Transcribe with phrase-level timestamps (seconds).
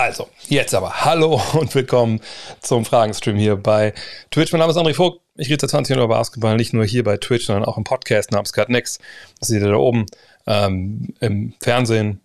[0.00, 2.22] Also, jetzt aber hallo und willkommen
[2.62, 3.92] zum Fragenstream hier bei
[4.30, 4.50] Twitch.
[4.50, 5.20] Mein Name ist André Vogt.
[5.36, 7.84] Ich rede seit 20 Jahren über Basketball, nicht nur hier bei Twitch, sondern auch im
[7.84, 8.98] Podcast namens Cut Next.
[9.38, 10.06] Das seht ihr da oben
[10.46, 12.22] ähm, im Fernsehen,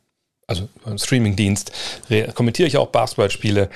[0.47, 1.73] also im Streamingdienst.
[2.33, 3.69] Kommentiere ich auch Basketballspiele.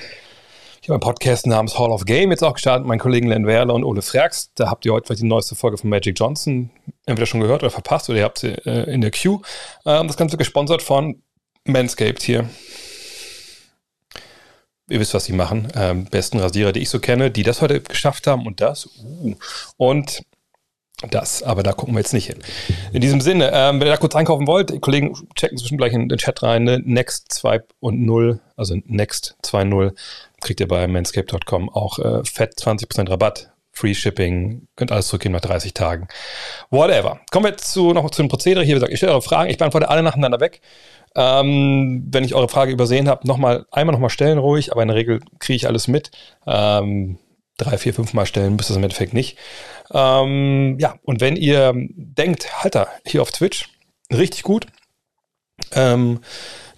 [0.80, 3.74] Ich habe einen Podcast namens Hall of Game jetzt auch gestartet, mein Kollegen Len Werler
[3.74, 4.50] und Ole Freaks.
[4.54, 6.70] Da habt ihr heute vielleicht die neueste Folge von Magic Johnson
[7.04, 9.42] entweder schon gehört oder verpasst oder ihr habt sie äh, in der Queue.
[9.84, 11.22] Ähm, das Ganze gesponsert von
[11.66, 12.48] Manscaped hier
[14.90, 15.68] ihr wisst, was sie machen.
[15.74, 18.88] Ähm, besten Rasierer, die ich so kenne, die das heute geschafft haben und das.
[19.02, 19.34] Uh,
[19.76, 20.22] und
[21.08, 22.40] das, aber da gucken wir jetzt nicht hin.
[22.92, 26.10] In diesem Sinne, ähm, wenn ihr da kurz einkaufen wollt, Kollegen checken zwischen gleich in
[26.10, 26.80] den Chat rein, ne?
[26.84, 29.92] Next 2 und 0, also Next 2.0,
[30.42, 35.40] kriegt ihr bei manscape.com auch äh, fett 20% Rabatt, Free Shipping, könnt alles zurückgehen nach
[35.40, 36.08] 30 Tagen.
[36.68, 37.20] Whatever.
[37.30, 38.74] Kommen wir zu, noch zu dem Prozedere hier.
[38.74, 40.60] Wie gesagt, ich stelle eure Fragen, ich beantworte alle nacheinander weg.
[41.16, 44.88] Ähm, wenn ich eure Frage übersehen habe, noch mal, einmal nochmal stellen ruhig, aber in
[44.88, 46.10] der Regel kriege ich alles mit.
[46.46, 47.18] Ähm,
[47.56, 49.36] drei, vier, fünf Mal stellen müsst ihr es im Endeffekt nicht.
[49.92, 53.68] Ähm, ja, und wenn ihr denkt, Halter, hier auf Twitch,
[54.12, 54.66] richtig gut,
[55.72, 56.20] ähm,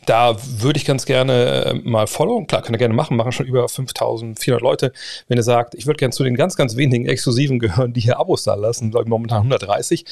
[0.06, 2.46] da würde ich ganz gerne äh, mal followen.
[2.46, 4.92] Klar, könnt ihr gerne machen, machen schon über 5400 Leute.
[5.28, 8.18] Wenn ihr sagt, ich würde gerne zu den ganz, ganz wenigen Exklusiven gehören, die hier
[8.18, 10.04] Abos da lassen, glaube ich momentan 130,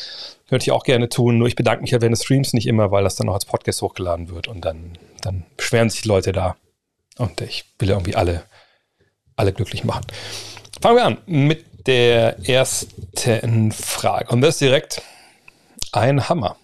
[0.48, 1.38] könnte ich auch gerne tun.
[1.38, 3.44] Nur ich bedanke mich ja während des Streams nicht immer, weil das dann noch als
[3.44, 6.56] Podcast hochgeladen wird und dann, dann beschweren sich die Leute da.
[7.18, 8.44] Und ich will irgendwie alle,
[9.36, 10.06] alle glücklich machen.
[10.80, 14.30] Fangen wir an mit der ersten Frage.
[14.30, 15.02] Und das ist direkt
[15.92, 16.56] ein Hammer.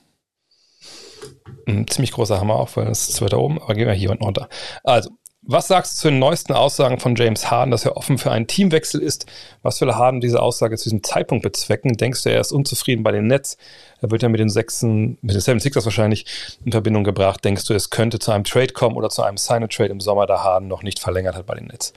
[1.67, 4.25] Ein ziemlich großer Hammer auch, weil das ist weiter oben, aber gehen wir hier unten
[4.25, 4.49] runter.
[4.85, 5.11] Also,
[5.49, 8.49] was sagst du zu den neuesten Aussagen von James Harden, dass er offen für einen
[8.49, 9.27] Teamwechsel ist?
[9.63, 11.97] Was will Harden diese Aussage zu diesem Zeitpunkt bezwecken?
[11.97, 13.57] Denkst du, er ist unzufrieden bei den Nets?
[14.01, 16.27] Er wird ja mit den Sechsen, mit den Seven Sixers wahrscheinlich
[16.65, 17.45] in Verbindung gebracht.
[17.45, 20.43] Denkst du, es könnte zu einem Trade kommen oder zu einem Sign-a-Trade im Sommer, da
[20.43, 21.93] Harden noch nicht verlängert hat bei den Nets?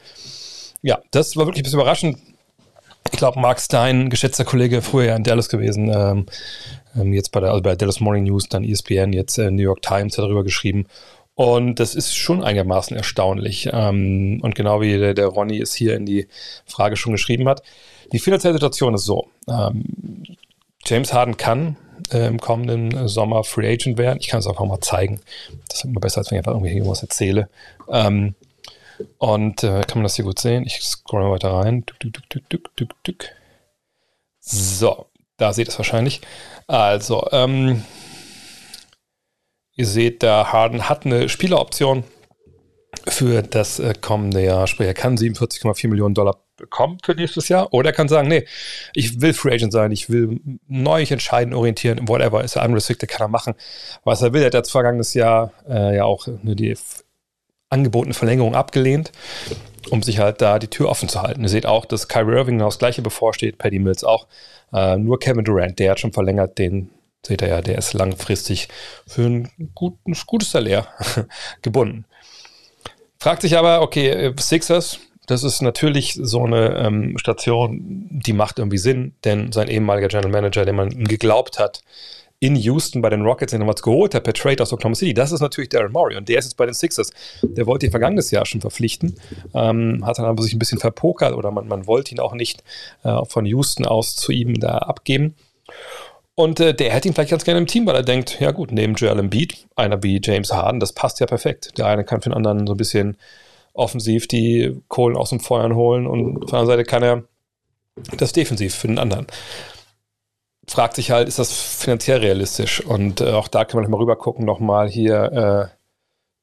[0.84, 2.20] Ja, das war wirklich ein bisschen überraschend.
[3.12, 6.26] Ich glaube, Mark Stein, geschätzter Kollege, früher ja in Dallas gewesen, ähm,
[6.96, 9.82] ähm, jetzt bei der, also bei Dallas Morning News, dann ESPN, jetzt äh, New York
[9.82, 10.86] Times hat darüber geschrieben.
[11.36, 13.70] Und das ist schon einigermaßen erstaunlich.
[13.72, 16.28] Ähm, und genau wie der, der Ronny es hier in die
[16.66, 17.64] Frage schon geschrieben hat.
[18.12, 19.28] Die finanzielle Situation ist so.
[19.48, 19.86] Ähm,
[20.86, 21.78] James Harden kann
[22.12, 24.20] äh, im kommenden Sommer Free Agent werden.
[24.20, 25.22] Ich kann es auch mal zeigen.
[25.70, 27.50] Das ist immer besser, als wenn ich einfach irgendwie irgendwas erzähle.
[27.90, 28.36] Ähm,
[29.18, 30.66] und äh, kann man das hier gut sehen?
[30.66, 31.86] Ich scroll mal weiter rein.
[34.42, 35.06] So,
[35.38, 36.22] da seht ihr es wahrscheinlich.
[36.70, 37.84] Also, ähm,
[39.74, 42.04] ihr seht, da Harden hat eine Spieleroption
[43.08, 44.68] für das äh, kommende Jahr.
[44.68, 47.74] Sprich, er kann 47,4 Millionen Dollar bekommen für nächstes Jahr.
[47.74, 48.46] Oder er kann sagen, nee,
[48.94, 53.26] ich will Free Agent sein, ich will neu entscheiden, orientieren, whatever, ist er unrestricted, kann
[53.26, 53.56] er machen,
[54.04, 54.44] was er will.
[54.44, 56.78] Er hat jetzt vergangenes Jahr äh, ja auch nur die
[57.72, 59.12] angebotene Verlängerung abgelehnt,
[59.90, 61.42] um sich halt da die Tür offen zu halten.
[61.42, 64.28] Ihr seht auch, dass Kyrie Irving genau das gleiche bevorsteht, Paddy Mills auch.
[64.74, 66.90] Äh, nur Kevin Durant, der hat schon verlängert, den
[67.26, 68.68] seht ihr ja, der ist langfristig
[69.08, 70.88] für ein guten, gutes Salär
[71.62, 72.06] gebunden.
[73.20, 78.78] Fragt sich aber, okay, Sixers, das ist natürlich so eine ähm, Station, die macht irgendwie
[78.78, 81.82] Sinn, denn sein ehemaliger General Manager, dem man geglaubt hat,
[82.40, 85.14] in Houston bei den Rockets den was geholt hat per Trade aus Oklahoma City.
[85.14, 87.12] Das ist natürlich Daryl Morey und der ist jetzt bei den Sixers.
[87.44, 89.16] Der wollte ihn vergangenes Jahr schon verpflichten,
[89.54, 92.64] ähm, hat dann aber sich ein bisschen verpokert oder man, man wollte ihn auch nicht
[93.04, 95.36] äh, von Houston aus zu ihm da abgeben.
[96.36, 98.72] Und äh, der hätte ihn vielleicht ganz gerne im Team, weil er denkt, ja gut,
[98.72, 101.78] neben Joel Embiid, einer wie James Harden, das passt ja perfekt.
[101.78, 103.18] Der eine kann für den anderen so ein bisschen
[103.74, 107.24] offensiv die Kohlen aus dem Feuern holen und auf der anderen Seite kann er
[108.16, 109.28] das defensiv für den anderen
[110.70, 112.82] fragt sich halt, ist das finanziell realistisch?
[112.82, 115.78] Und äh, auch da können wir mal rüber gucken, nochmal hier äh,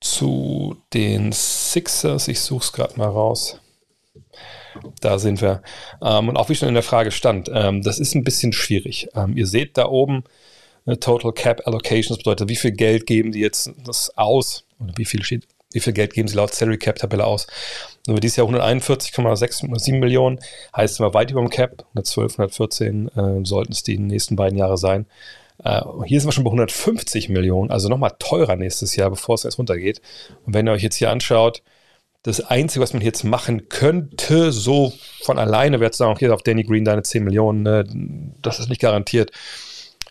[0.00, 2.28] zu den Sixers.
[2.28, 3.60] Ich suche es gerade mal raus.
[5.00, 5.62] Da sind wir.
[6.02, 9.08] Ähm, und auch wie schon in der Frage stand, ähm, das ist ein bisschen schwierig.
[9.14, 10.24] Ähm, ihr seht da oben
[10.84, 14.64] eine Total Cap Allocation, das bedeutet, wie viel Geld geben die jetzt das aus?
[14.78, 17.46] Oder wie viel steht wie viel Geld geben sie laut Salary Cap Tabelle aus.
[18.06, 20.38] Und wir dieses Jahr 141,7 Millionen,
[20.76, 24.78] heißt immer weit über dem Cap, 112, 114 äh, sollten es die nächsten beiden Jahre
[24.78, 25.06] sein.
[25.64, 29.42] Äh, hier sind wir schon bei 150 Millionen, also nochmal teurer nächstes Jahr, bevor es
[29.42, 30.00] jetzt runtergeht.
[30.44, 31.62] Und wenn ihr euch jetzt hier anschaut,
[32.22, 34.92] das Einzige, was man jetzt machen könnte, so
[35.22, 37.84] von alleine, wäre zu sagen, okay, auf Danny Green deine 10 Millionen, ne,
[38.42, 39.30] das ist nicht garantiert.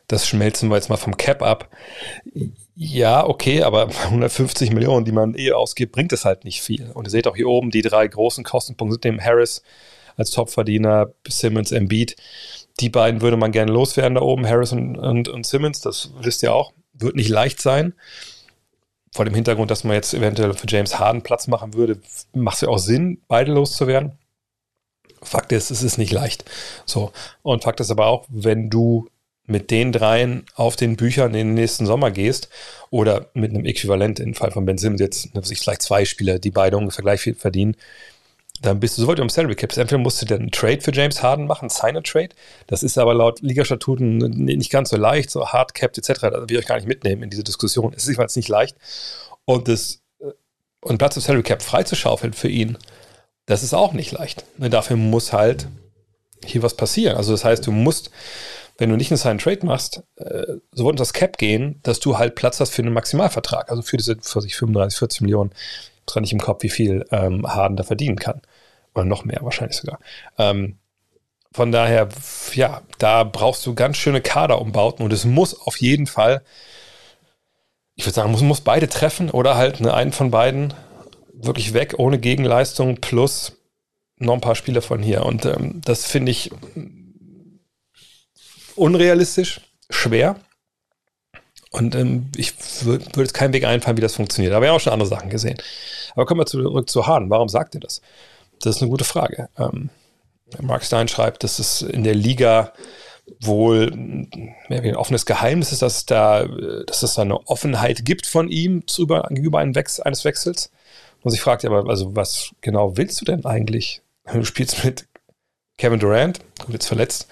[0.07, 1.69] Das schmelzen wir jetzt mal vom Cap ab.
[2.75, 6.91] Ja, okay, aber 150 Millionen, die man eh ausgibt, bringt es halt nicht viel.
[6.93, 9.63] Und ihr seht auch hier oben, die drei großen Kostenpunkte dem Harris
[10.17, 12.15] als Topverdiener, Simmons, Embiid.
[12.79, 16.43] Die beiden würde man gerne loswerden da oben, Harris und, und, und Simmons, das wisst
[16.43, 16.73] ihr auch.
[16.93, 17.93] Wird nicht leicht sein.
[19.11, 21.99] vor dem Hintergrund, dass man jetzt eventuell für James Harden Platz machen würde,
[22.33, 24.13] macht es ja auch Sinn, beide loszuwerden.
[25.21, 26.45] Fakt ist, es ist nicht leicht.
[26.85, 27.11] So.
[27.41, 29.07] Und Fakt ist aber auch, wenn du
[29.47, 32.49] mit den dreien auf den Büchern in den nächsten Sommer gehst
[32.89, 36.51] oder mit einem Äquivalent im Fall von Ben Simmons jetzt sich vielleicht zwei Spieler, die
[36.51, 37.75] beide ungefähr gleich viel verdienen,
[38.61, 39.77] dann bist du so weit um Salary Caps.
[39.77, 42.29] Entweder musst du dann einen Trade für James Harden machen, Sign a Trade.
[42.67, 46.21] Das ist aber laut Ligastatuten nicht ganz so leicht, so hard capped etc.
[46.21, 47.93] Da will ich euch gar nicht mitnehmen in diese Diskussion.
[47.93, 48.75] Es ist jedenfalls nicht leicht.
[49.45, 50.31] Und das äh,
[50.81, 52.77] und Platz im Salary Cap freizuschaufeln für ihn,
[53.45, 54.45] das ist auch nicht leicht.
[54.57, 55.67] Und dafür muss halt
[56.43, 57.17] hier was passieren.
[57.17, 58.09] Also das heißt, du musst,
[58.77, 62.17] wenn du nicht einen Sign Trade machst, äh, so unter das Cap gehen, dass du
[62.17, 63.69] halt Platz hast für einen Maximalvertrag.
[63.69, 65.51] Also für diese für sich 35, 40 Millionen
[66.05, 68.41] dran nicht im Kopf, wie viel ähm, Harden da verdienen kann.
[68.93, 69.99] Oder noch mehr wahrscheinlich sogar.
[70.37, 70.77] Ähm,
[71.53, 72.09] von daher,
[72.53, 76.43] ja, da brauchst du ganz schöne Kaderumbauten und es muss auf jeden Fall,
[77.95, 80.73] ich würde sagen, muss, muss beide treffen oder halt eine, einen von beiden
[81.33, 83.53] wirklich weg, ohne Gegenleistung plus
[84.17, 85.25] noch ein paar Spieler von hier.
[85.25, 86.51] Und ähm, das finde ich
[88.75, 90.35] unrealistisch, schwer.
[91.71, 92.53] Und ähm, ich
[92.85, 94.53] würde würd jetzt keinen Weg einfallen, wie das funktioniert.
[94.53, 95.57] Aber wir haben auch schon andere Sachen gesehen.
[96.13, 97.29] Aber kommen wir zurück zu Hahn.
[97.29, 98.01] Warum sagt er das?
[98.61, 99.49] Das ist eine gute Frage.
[99.57, 99.89] Ähm,
[100.61, 102.71] Mark Stein schreibt, dass es in der Liga
[103.41, 106.45] wohl ein offenes Geheimnis ist, dass, da,
[106.85, 110.71] dass es da eine Offenheit gibt von ihm gegenüber einem Wechsel, eines Wechsels.
[111.23, 114.01] Und sich fragt aber, also was genau willst du denn eigentlich?
[114.31, 115.07] Du spielst mit
[115.77, 117.27] Kevin Durant, gut, jetzt verletzt,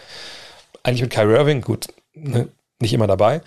[0.83, 2.49] eigentlich mit Kyrie Irving, gut, ne,
[2.79, 3.41] nicht immer dabei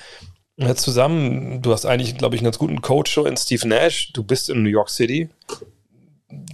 [0.75, 1.61] zusammen.
[1.61, 4.13] Du hast eigentlich, glaube ich, einen ganz guten Coach schon in Steve Nash.
[4.13, 5.29] Du bist in New York City.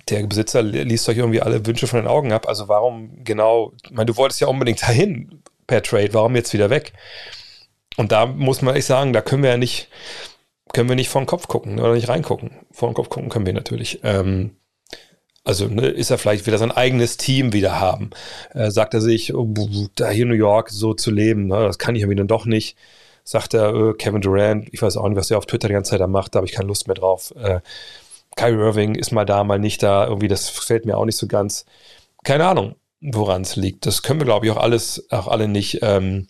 [0.09, 2.49] Der Besitzer liest euch irgendwie alle Wünsche von den Augen ab.
[2.49, 6.69] Also warum genau, ich meine, du wolltest ja unbedingt dahin per Trade, warum jetzt wieder
[6.69, 6.93] weg?
[7.97, 9.89] Und da muss man echt sagen, da können wir ja nicht,
[10.73, 12.51] können wir nicht vor den Kopf gucken oder nicht reingucken.
[12.73, 14.01] Vor den Kopf gucken können wir natürlich.
[14.03, 14.57] Ähm,
[15.45, 18.11] also ne, ist er vielleicht wieder sein eigenes Team wieder haben.
[18.55, 19.53] Äh, sagt er sich, oh,
[19.95, 22.47] da hier in New York so zu leben, ne, das kann ich irgendwie dann doch
[22.47, 22.77] nicht
[23.25, 25.91] sagt er, äh, Kevin Durant, ich weiß auch nicht, was er auf Twitter die ganze
[25.91, 27.33] Zeit da macht, da habe ich keine Lust mehr drauf.
[27.37, 27.61] Äh,
[28.37, 31.27] Kyrie Irving ist mal da, mal nicht da, irgendwie, das gefällt mir auch nicht so
[31.27, 31.67] ganz.
[32.25, 33.87] Keine Ahnung, woran es liegt.
[33.87, 36.29] Das können wir, glaube ich, auch alles, auch alle nicht ähm,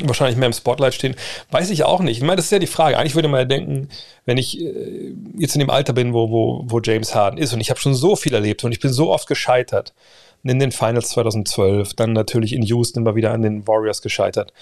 [0.00, 1.14] wahrscheinlich mehr im Spotlight stehen.
[1.50, 2.16] Weiß ich auch nicht.
[2.16, 2.98] Ich meine, das ist ja die Frage.
[2.98, 3.88] Eigentlich würde man ja denken,
[4.24, 7.60] wenn ich äh, jetzt in dem Alter bin, wo, wo, wo James Harden ist und
[7.60, 9.92] ich habe schon so viel erlebt und ich bin so oft gescheitert
[10.44, 14.52] in den Finals 2012, dann natürlich in Houston immer wieder an den Warriors gescheitert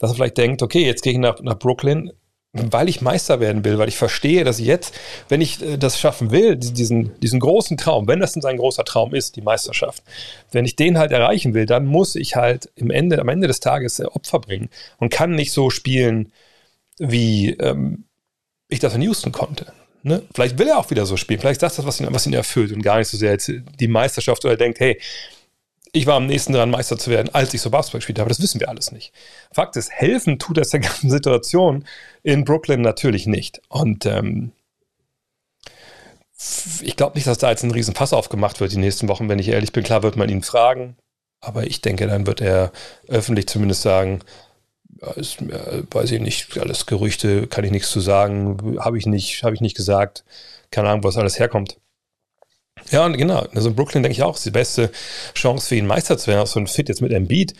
[0.00, 2.10] dass er vielleicht denkt, okay, jetzt gehe ich nach, nach Brooklyn,
[2.52, 4.98] weil ich Meister werden will, weil ich verstehe, dass jetzt,
[5.28, 8.84] wenn ich äh, das schaffen will, diesen, diesen großen Traum, wenn das denn sein großer
[8.84, 10.02] Traum ist, die Meisterschaft,
[10.50, 13.60] wenn ich den halt erreichen will, dann muss ich halt im Ende, am Ende des
[13.60, 14.68] Tages äh, Opfer bringen
[14.98, 16.32] und kann nicht so spielen,
[16.98, 18.04] wie ähm,
[18.68, 19.72] ich das in Houston konnte.
[20.02, 20.22] Ne?
[20.34, 22.32] Vielleicht will er auch wieder so spielen, vielleicht ist das das, was ihn, was ihn
[22.32, 24.98] erfüllt und gar nicht so sehr jetzt die Meisterschaft oder er denkt, hey,
[25.92, 28.28] ich war am nächsten dran, Meister zu werden, als ich so Basketball gespielt habe.
[28.28, 29.12] Das wissen wir alles nicht.
[29.52, 31.84] Fakt ist, helfen tut das der ganzen Situation
[32.22, 33.60] in Brooklyn natürlich nicht.
[33.68, 34.52] Und ähm,
[36.82, 39.48] ich glaube nicht, dass da jetzt ein Riesenfass aufgemacht wird die nächsten Wochen, wenn ich
[39.48, 39.84] ehrlich bin.
[39.84, 40.96] Klar wird man ihn fragen,
[41.40, 42.72] aber ich denke, dann wird er
[43.08, 44.20] öffentlich zumindest sagen,
[45.16, 49.54] ist, weiß ich nicht, alles Gerüchte, kann ich nichts zu sagen, habe ich nicht, habe
[49.54, 50.24] ich nicht gesagt,
[50.70, 51.78] keine Ahnung, was alles herkommt.
[52.90, 53.46] Ja, genau.
[53.54, 54.90] Also in Brooklyn denke ich auch, ist die beste
[55.34, 56.46] Chance für ihn Meister zu werden.
[56.46, 57.54] So ein Fit jetzt mit Embiid.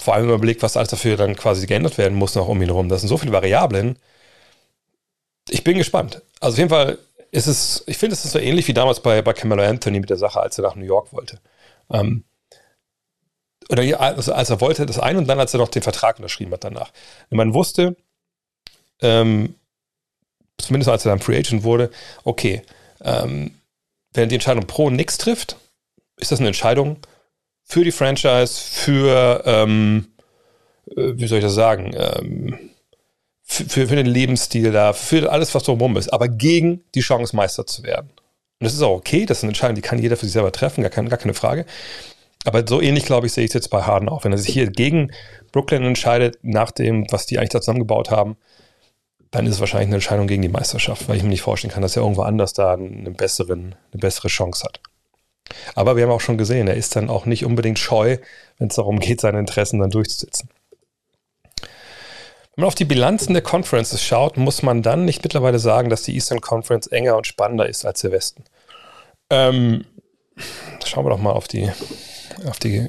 [0.00, 2.88] Vor allem überlegt, was alles dafür dann quasi geändert werden muss noch um ihn herum.
[2.88, 3.98] Das sind so viele Variablen.
[5.48, 6.22] Ich bin gespannt.
[6.40, 6.98] Also auf jeden Fall
[7.30, 10.10] ist es, ich finde, es ist so ähnlich wie damals bei, bei Camelo Anthony mit
[10.10, 11.40] der Sache, als er nach New York wollte.
[11.90, 12.24] Ähm,
[13.68, 16.52] oder also als er wollte, das eine und dann, als er noch den Vertrag unterschrieben
[16.52, 16.92] hat danach.
[17.30, 17.96] Und man wusste,
[19.00, 19.54] ähm,
[20.58, 21.90] zumindest als er dann Free Agent wurde,
[22.24, 22.62] okay,
[23.00, 23.58] ähm,
[24.12, 25.56] wenn die Entscheidung pro nix trifft,
[26.16, 26.98] ist das eine Entscheidung
[27.64, 30.08] für die Franchise, für, ähm,
[30.96, 32.58] äh, wie soll ich das sagen, ähm,
[33.42, 37.66] für, für, den Lebensstil da, für alles, was drumherum ist, aber gegen die Chance, Meister
[37.66, 38.10] zu werden.
[38.10, 40.52] Und das ist auch okay, das ist eine Entscheidung, die kann jeder für sich selber
[40.52, 41.66] treffen, gar, kein, gar keine Frage.
[42.44, 44.24] Aber so ähnlich, glaube ich, sehe ich es jetzt bei Harden auch.
[44.24, 45.12] Wenn er sich hier gegen
[45.52, 48.36] Brooklyn entscheidet, nach dem, was die eigentlich da zusammengebaut haben,
[49.30, 51.82] dann ist es wahrscheinlich eine Entscheidung gegen die Meisterschaft, weil ich mir nicht vorstellen kann,
[51.82, 54.80] dass er irgendwo anders da eine, besseren, eine bessere Chance hat.
[55.74, 58.18] Aber wir haben auch schon gesehen, er ist dann auch nicht unbedingt scheu,
[58.58, 60.48] wenn es darum geht, seine Interessen dann durchzusetzen.
[62.56, 66.02] Wenn man auf die Bilanzen der Conferences schaut, muss man dann nicht mittlerweile sagen, dass
[66.02, 68.44] die Eastern Conference enger und spannender ist als der Westen.
[69.28, 69.84] Ähm,
[70.84, 71.70] schauen wir doch mal auf die,
[72.46, 72.88] auf die,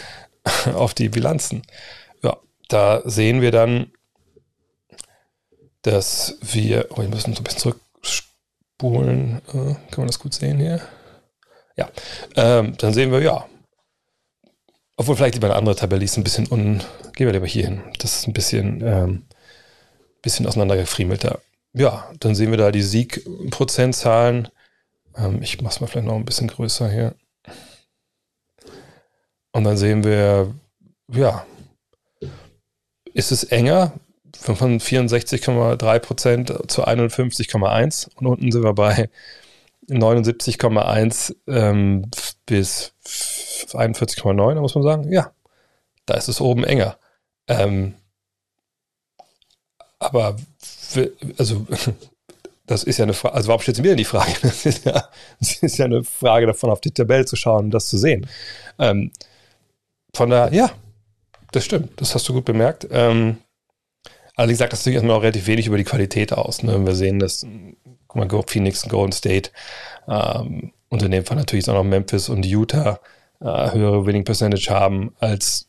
[0.74, 1.62] auf die Bilanzen.
[2.22, 2.38] Ja,
[2.68, 3.92] da sehen wir dann,
[5.82, 9.42] dass wir, oh, wir müssen so ein bisschen zurückspulen.
[9.48, 10.80] Äh, kann man das gut sehen hier?
[11.76, 11.90] Ja,
[12.36, 13.46] ähm, dann sehen wir, ja,
[14.96, 16.82] obwohl vielleicht lieber eine andere Tabelle, die ist ein bisschen un.
[17.14, 17.82] Gehen wir lieber hier hin.
[17.98, 19.26] Das ist ein bisschen, ähm,
[20.22, 21.40] bisschen auseinandergefriemelter.
[21.74, 24.48] Ja, dann sehen wir da die Siegprozentzahlen.
[25.16, 27.14] Ähm, ich mache es mal vielleicht noch ein bisschen größer hier.
[29.52, 30.54] Und dann sehen wir,
[31.12, 31.46] ja,
[33.12, 33.92] ist es enger
[34.38, 39.08] von 64,3% zu 51,1 und unten sind wir bei
[39.88, 42.10] 79,1 ähm,
[42.46, 45.32] bis 41,9, da muss man sagen, ja,
[46.06, 46.98] da ist es oben enger.
[47.48, 47.94] Ähm,
[49.98, 50.36] aber,
[51.38, 51.66] also,
[52.66, 54.32] das ist ja eine Frage, also warum stellt sie mir denn die Frage?
[54.42, 57.70] Das ist, ja, das ist ja eine Frage davon, auf die Tabelle zu schauen und
[57.70, 58.26] das zu sehen.
[58.78, 59.12] Ähm,
[60.14, 60.70] von daher, ja,
[61.52, 62.86] das stimmt, das hast du gut bemerkt.
[62.90, 63.38] Ähm,
[64.34, 66.62] allerdings sagt das natürlich erstmal auch relativ wenig über die Qualität aus.
[66.62, 66.84] Ne?
[66.86, 67.46] Wir sehen das,
[68.16, 69.50] mal, Phoenix und Golden State
[70.08, 73.00] ähm, und in dem Fall natürlich auch noch Memphis und Utah
[73.40, 75.66] äh, höhere Winning Percentage haben als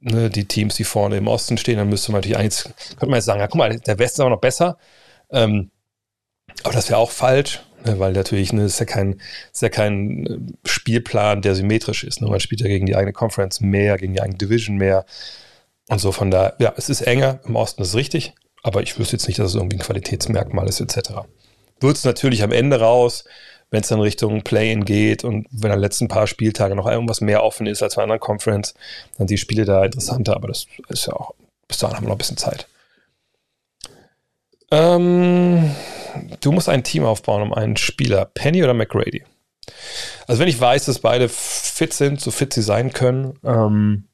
[0.00, 3.16] ne, die Teams, die vorne im Osten stehen, dann müsste man natürlich eigentlich, könnte man
[3.16, 4.78] jetzt sagen, ja, guck mal, der Westen ist aber noch besser.
[5.30, 5.70] Ähm,
[6.62, 9.20] aber das wäre auch falsch, ne, weil natürlich ne, ist, ja kein,
[9.52, 12.20] ist ja kein äh, Spielplan, der symmetrisch ist.
[12.20, 12.28] Ne?
[12.28, 15.04] Man spielt ja gegen die eigene Conference mehr, gegen die eigene Division mehr.
[15.88, 19.16] Und so von da, ja, es ist enger, im Osten ist richtig, aber ich wüsste
[19.16, 21.22] jetzt nicht, dass es irgendwie ein Qualitätsmerkmal ist, etc.
[21.80, 23.24] Wird es natürlich am Ende raus,
[23.70, 27.42] wenn es dann Richtung Play-In geht und wenn an letzten paar Spieltage noch irgendwas mehr
[27.44, 28.74] offen ist als bei anderen Conference,
[29.16, 31.34] dann die Spiele da interessanter, aber das ist ja auch,
[31.68, 32.66] bis dahin haben wir noch ein bisschen Zeit.
[34.72, 35.74] Ähm,
[36.40, 39.24] du musst ein Team aufbauen um einen Spieler, Penny oder McGrady.
[40.26, 44.04] Also wenn ich weiß, dass beide fit sind, so fit sie sein können, ähm,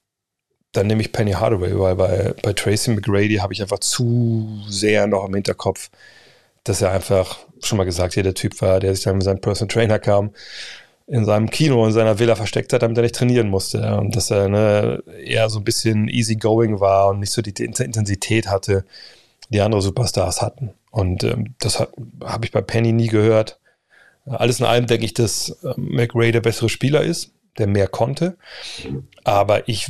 [0.73, 5.07] dann nehme ich Penny Hardaway, weil bei, bei Tracy McGrady habe ich einfach zu sehr
[5.07, 5.91] noch im Hinterkopf,
[6.69, 9.41] dass er einfach schon mal gesagt, hier der Typ war, der sich dann mit seinem
[9.41, 10.31] Personal Trainer kam,
[11.07, 13.97] in seinem Kino in seiner Villa versteckt hat, damit er nicht trainieren musste.
[13.97, 18.49] Und dass er ne, eher so ein bisschen easygoing war und nicht so die Intensität
[18.49, 18.85] hatte,
[19.49, 20.73] die andere Superstars hatten.
[20.91, 23.61] Und ähm, das habe ich bei Penny nie gehört.
[24.27, 28.37] Alles in allem denke ich, dass äh, McRae der bessere Spieler ist, der mehr konnte.
[29.23, 29.89] Aber ich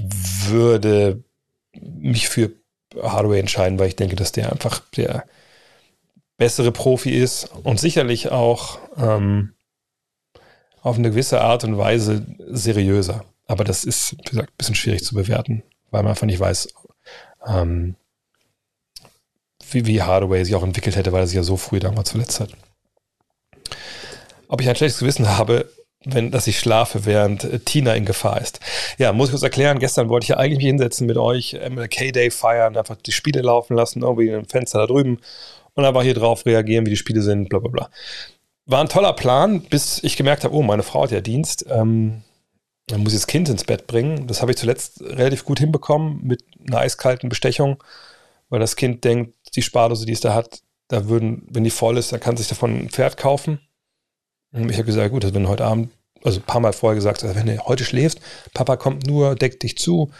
[0.49, 1.23] würde
[1.81, 2.53] mich für
[3.03, 5.25] Hardaway entscheiden, weil ich denke, dass der einfach der
[6.37, 9.55] bessere Profi ist und sicherlich auch ähm,
[10.83, 13.25] auf eine gewisse Art und Weise seriöser.
[13.47, 16.69] Aber das ist, wie gesagt, ein bisschen schwierig zu bewerten, weil man einfach nicht weiß,
[17.47, 17.97] ähm,
[19.71, 22.41] wie, wie Hardaway sich auch entwickelt hätte, weil er sich ja so früh damals verletzt
[22.41, 22.51] hat.
[24.49, 25.71] Ob ich ein schlechtes Gewissen habe,
[26.05, 28.61] wenn, dass ich schlafe, während äh, Tina in Gefahr ist.
[28.97, 29.81] Ja, muss ich kurz erklären.
[29.81, 33.77] Gestern wollte ich ja eigentlich hinsetzen mit euch, MLK Day feiern, einfach die Spiele laufen
[33.77, 35.19] lassen, irgendwie im Fenster da drüben
[35.77, 37.91] und einfach hier drauf reagieren, wie die Spiele sind, bla bla bla.
[38.65, 41.65] War ein toller Plan, bis ich gemerkt habe, oh, meine Frau hat ja Dienst.
[41.69, 42.23] Ähm,
[42.89, 44.27] dann muss ich das Kind ins Bett bringen.
[44.27, 47.83] Das habe ich zuletzt relativ gut hinbekommen mit einer eiskalten Bestechung,
[48.49, 51.97] weil das Kind denkt, die Spardose, die es da hat, da würden, wenn die voll
[51.99, 53.61] ist, dann kann sich davon ein Pferd kaufen.
[54.53, 55.91] Und ich habe gesagt, gut, wenn heute Abend,
[56.25, 58.21] also ein paar Mal vorher gesagt, also wenn du heute schläfst,
[58.55, 60.11] Papa kommt nur, deckt dich zu,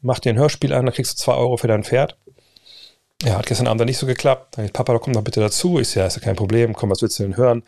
[0.00, 2.16] macht dir ein Hörspiel an, dann kriegst du zwei Euro für dein Pferd.
[3.24, 4.58] Ja, hat gestern Abend dann nicht so geklappt.
[4.58, 5.78] Dann Papa, komm doch bitte dazu.
[5.78, 6.74] Ich ja, ist ja kein Problem.
[6.74, 7.62] Komm, was willst du denn hören?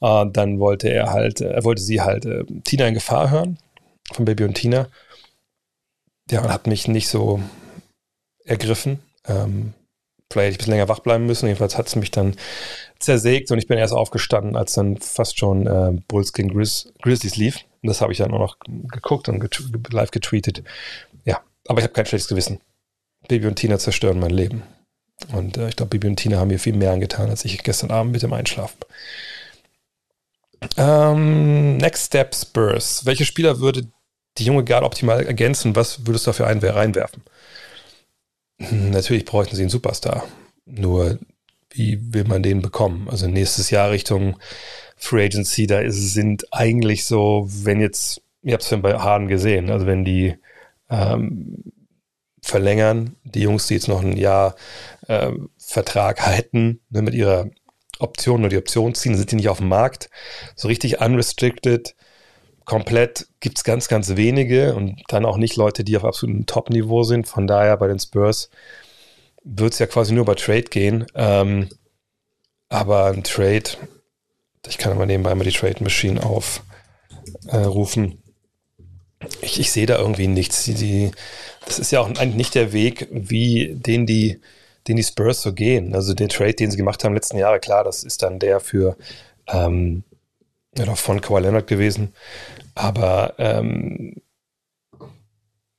[0.00, 3.58] Äh, dann wollte er halt, er wollte sie halt äh, Tina in Gefahr hören.
[4.12, 4.88] Von Baby und Tina.
[6.30, 7.40] Ja, und hat mich nicht so
[8.44, 9.00] ergriffen.
[9.26, 9.74] Ähm,
[10.30, 11.46] vielleicht hätte ich ein bisschen länger wach bleiben müssen.
[11.46, 12.34] Jedenfalls hat es mich dann
[12.98, 17.36] zersägt und ich bin erst aufgestanden, als dann fast schon äh, Bulls gegen Grizz Grizzlies
[17.36, 17.64] lief.
[17.82, 18.56] Und das habe ich dann auch noch
[18.90, 20.64] geguckt und get live getweetet.
[21.24, 22.60] Ja, aber ich habe kein schlechtes Gewissen.
[23.28, 24.62] Baby und Tina zerstören mein Leben.
[25.32, 27.90] Und äh, ich glaube, Bibi und Tina haben mir viel mehr angetan, als ich gestern
[27.90, 28.78] Abend mit dem Einschlafen.
[30.76, 33.04] Ähm, Next Step Spurs.
[33.06, 33.86] Welche Spieler würde
[34.38, 35.76] die junge Garde optimal ergänzen?
[35.76, 37.22] Was würdest du dafür ein reinwerfen?
[38.58, 40.24] Hm, natürlich bräuchten sie einen Superstar.
[40.64, 41.18] Nur,
[41.70, 43.08] wie will man den bekommen?
[43.10, 44.36] Also nächstes Jahr Richtung
[44.96, 49.70] Free Agency, da ist, sind eigentlich so, wenn jetzt, ihr habt es bei Harden gesehen,
[49.70, 50.36] also wenn die
[50.88, 51.62] ähm,
[52.46, 53.16] verlängern.
[53.24, 54.56] Die Jungs, die jetzt noch ein Jahr
[55.08, 57.50] äh, Vertrag halten, ne, mit ihrer
[57.98, 60.10] Option oder die Option ziehen, sind die nicht auf dem Markt.
[60.54, 61.94] So richtig unrestricted,
[62.64, 67.04] komplett gibt es ganz, ganz wenige und dann auch nicht Leute, die auf absolutem Top-Niveau
[67.04, 67.26] sind.
[67.26, 68.50] Von daher bei den Spurs
[69.44, 71.06] wird es ja quasi nur über Trade gehen.
[71.14, 71.68] Ähm,
[72.68, 73.70] aber ein Trade,
[74.66, 78.12] ich kann aber nebenbei mal die Trade Machine aufrufen.
[78.12, 78.16] Äh,
[79.40, 80.64] ich, ich sehe da irgendwie nichts.
[80.64, 81.10] Die, die,
[81.66, 84.40] das ist ja auch eigentlich nicht der Weg, wie den die
[84.88, 85.94] den die Spurs so gehen.
[85.94, 88.96] Also den Trade, den sie gemacht haben letzten Jahre, klar, das ist dann der für
[89.48, 90.04] ähm,
[90.76, 92.12] ja, von Kawhi Leonard gewesen.
[92.74, 94.14] Aber ähm,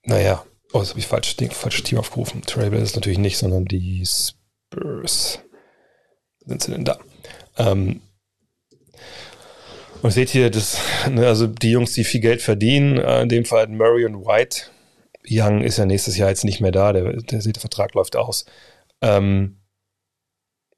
[0.03, 2.41] naja, oh, jetzt habe ich falsch, falsches Team aufgerufen.
[2.41, 5.39] Trailblazer ist natürlich nicht, sondern die Spurs.
[6.46, 6.98] Sind sie denn da?
[7.58, 8.01] Ähm,
[10.01, 10.79] und seht hier, das,
[11.10, 14.63] ne, also die Jungs, die viel Geld verdienen, äh, in dem Fall Murray und White.
[15.29, 18.46] Young ist ja nächstes Jahr jetzt nicht mehr da, der, der, der Vertrag läuft aus.
[19.01, 19.57] Ähm,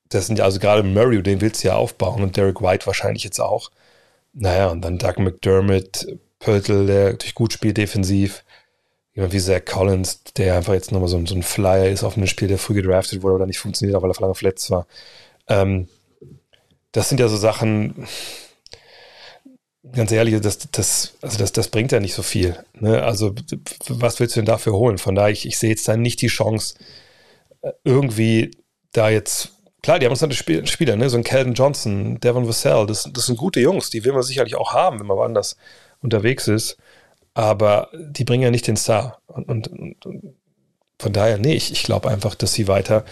[0.09, 3.23] das sind ja also gerade Murray, den willst du ja aufbauen und Derek White wahrscheinlich
[3.23, 3.71] jetzt auch.
[4.33, 6.07] Naja, und dann Doug McDermott,
[6.39, 8.43] Pöltl, der natürlich gut spielt defensiv.
[9.13, 12.27] Jemand wie Zach Collins, der einfach jetzt nochmal so, so ein Flyer ist auf einem
[12.27, 14.87] Spiel, der früh gedraftet wurde oder nicht funktioniert weil er lange verletzt war.
[15.47, 15.87] Ähm,
[16.91, 18.07] das sind ja so Sachen,
[19.93, 22.57] ganz ehrlich, das, das, also das, das bringt ja nicht so viel.
[22.79, 23.03] Ne?
[23.03, 23.33] Also,
[23.87, 24.97] was willst du denn dafür holen?
[24.97, 26.75] Von daher, ich, ich sehe jetzt da nicht die Chance,
[27.61, 28.51] äh, irgendwie
[28.91, 29.53] da jetzt.
[29.81, 31.09] Klar, die haben uns Spiel, Spieler, ne?
[31.09, 34.55] so ein Calvin Johnson, Devon Vassell, das, das sind gute Jungs, die will man sicherlich
[34.55, 35.55] auch haben, wenn man woanders
[36.01, 36.77] unterwegs ist.
[37.33, 39.21] Aber die bringen ja nicht den Star.
[39.27, 39.67] Und, und,
[40.05, 40.35] und
[40.99, 43.05] von daher, nee, ich, ich glaube einfach, dass sie weiter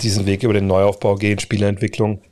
[0.00, 2.22] diesen Weg über den Neuaufbau gehen, Spielerentwicklung,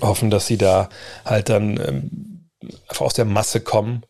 [0.00, 0.88] hoffen, dass sie da
[1.26, 2.37] halt dann ähm,
[2.88, 4.02] einfach aus der Masse kommen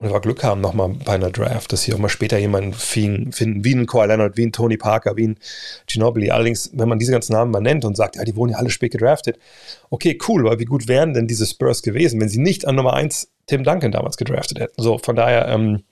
[0.00, 3.64] und einfach Glück haben nochmal bei einer Draft, dass sie auch mal später jemanden finden,
[3.64, 5.38] wie ein Kawhi Leonard, wie ein Tony Parker, wie ein
[5.88, 6.30] Ginobili.
[6.30, 8.70] Allerdings, wenn man diese ganzen Namen mal nennt und sagt, ja, die wurden ja alle
[8.70, 9.40] spät gedraftet,
[9.90, 12.94] okay, cool, aber wie gut wären denn diese Spurs gewesen, wenn sie nicht an Nummer
[12.94, 14.80] 1 Tim Duncan damals gedraftet hätten?
[14.80, 15.82] So, von daher, ähm,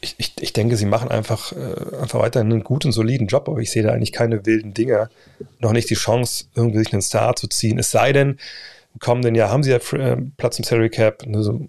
[0.00, 3.60] ich, ich, ich denke, sie machen einfach, äh, einfach weiter einen guten, soliden Job, aber
[3.60, 5.10] ich sehe da eigentlich keine wilden Dinger,
[5.60, 7.78] noch nicht die Chance, irgendwie sich einen Star zu ziehen.
[7.78, 8.40] Es sei denn,
[9.00, 11.24] kommenden Jahr haben sie ja äh, Platz im Salary Cap.
[11.32, 11.68] Also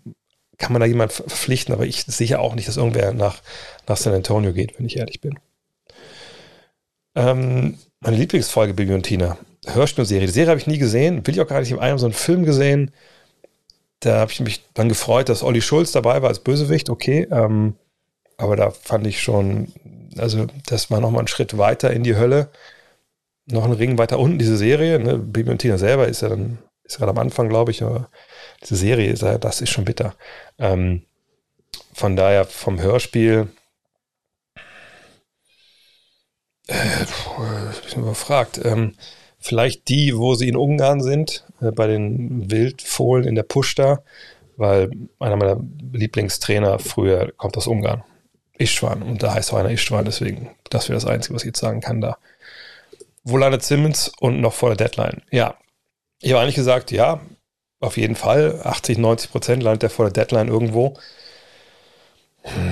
[0.57, 3.41] kann man da jemand verpflichten, aber ich sehe auch nicht, dass irgendwer nach,
[3.87, 5.37] nach San Antonio geht, wenn ich ehrlich bin.
[7.15, 9.37] Ähm, meine Lieblingsfolge Bibi und Tina.
[9.65, 10.27] Hörspielserie.
[10.27, 11.71] Die Serie habe ich nie gesehen, will ich auch gar nicht.
[11.71, 12.91] Ich habe so einen Film gesehen.
[13.99, 16.89] Da habe ich mich dann gefreut, dass Olli Schulz dabei war als Bösewicht.
[16.89, 17.75] Okay, ähm,
[18.37, 19.73] aber da fand ich schon,
[20.17, 22.49] also das war nochmal ein Schritt weiter in die Hölle.
[23.47, 24.99] Noch ein Ring weiter unten, diese Serie.
[24.99, 25.17] Ne?
[25.17, 28.09] Bibi und Tina selber ist ja dann ist gerade am Anfang, glaube ich, aber
[28.61, 30.15] diese Serie, ist, das ist schon bitter.
[30.57, 31.03] Ähm,
[31.93, 33.49] von daher vom Hörspiel,
[36.67, 37.05] äh,
[37.93, 38.95] bin überfragt, ähm,
[39.39, 44.03] vielleicht die, wo sie in Ungarn sind, äh, bei den Wildfohlen in der Pushta,
[44.57, 45.59] weil einer meiner
[45.93, 48.03] Lieblingstrainer früher kommt aus Ungarn.
[48.57, 49.03] Istvan.
[49.03, 51.79] Und da heißt auch einer Istvan, deswegen, das wäre das Einzige, was ich jetzt sagen
[51.79, 52.17] kann da.
[53.23, 55.21] Wo landet Simmons und noch vor der Deadline?
[55.31, 55.55] Ja,
[56.19, 57.21] ich habe eigentlich gesagt, ja,
[57.79, 58.61] auf jeden Fall.
[58.63, 60.97] 80, 90 Prozent landet er vor der Deadline irgendwo.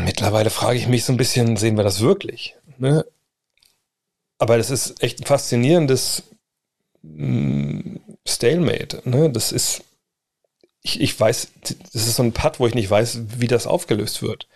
[0.04, 2.56] Mittlerweile frage ich mich so ein bisschen, sehen wir das wirklich?
[2.78, 3.06] Ne?
[4.38, 6.24] Aber das ist echt ein faszinierendes
[7.04, 9.02] mm, Stalemate.
[9.04, 9.30] Ne?
[9.30, 9.84] Das ist,
[10.82, 14.22] ich, ich weiß, das ist so ein Putt, wo ich nicht weiß, wie das aufgelöst
[14.22, 14.48] wird.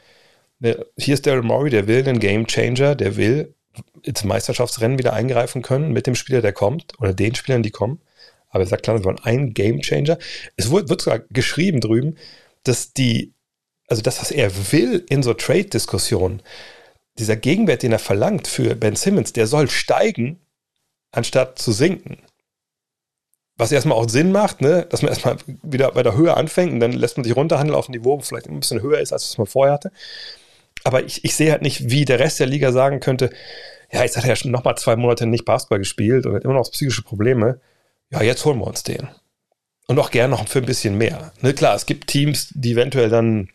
[0.60, 0.86] Ne?
[0.98, 3.54] Hier ist Daryl Morey, der will einen Game Changer, der will
[4.04, 8.02] ins Meisterschaftsrennen wieder eingreifen können mit dem Spieler, der kommt, oder den Spielern, die kommen
[8.50, 10.18] aber er sagt klar, wollen einen Game Changer.
[10.56, 12.18] Es wird, wird sogar geschrieben drüben,
[12.64, 13.34] dass die,
[13.88, 16.42] also das, was er will in so Trade-Diskussionen,
[17.18, 20.40] dieser Gegenwert, den er verlangt für Ben Simmons, der soll steigen,
[21.12, 22.18] anstatt zu sinken.
[23.58, 24.88] Was erstmal auch Sinn macht, ne?
[24.90, 27.90] dass man erstmal wieder bei der Höhe anfängt und dann lässt man sich runterhandeln auf
[27.90, 29.92] ein Niveau, wo vielleicht ein bisschen höher ist, als was man vorher hatte.
[30.86, 33.32] Aber ich, ich sehe halt nicht, wie der Rest der Liga sagen könnte,
[33.92, 36.54] ja, jetzt hat er ja schon nochmal zwei Monate nicht Basketball gespielt und hat immer
[36.54, 37.60] noch psychische Probleme
[38.12, 39.08] ja, jetzt holen wir uns den.
[39.88, 41.34] Und auch gerne noch für ein bisschen mehr.
[41.42, 43.50] Ne, klar, es gibt Teams, die eventuell dann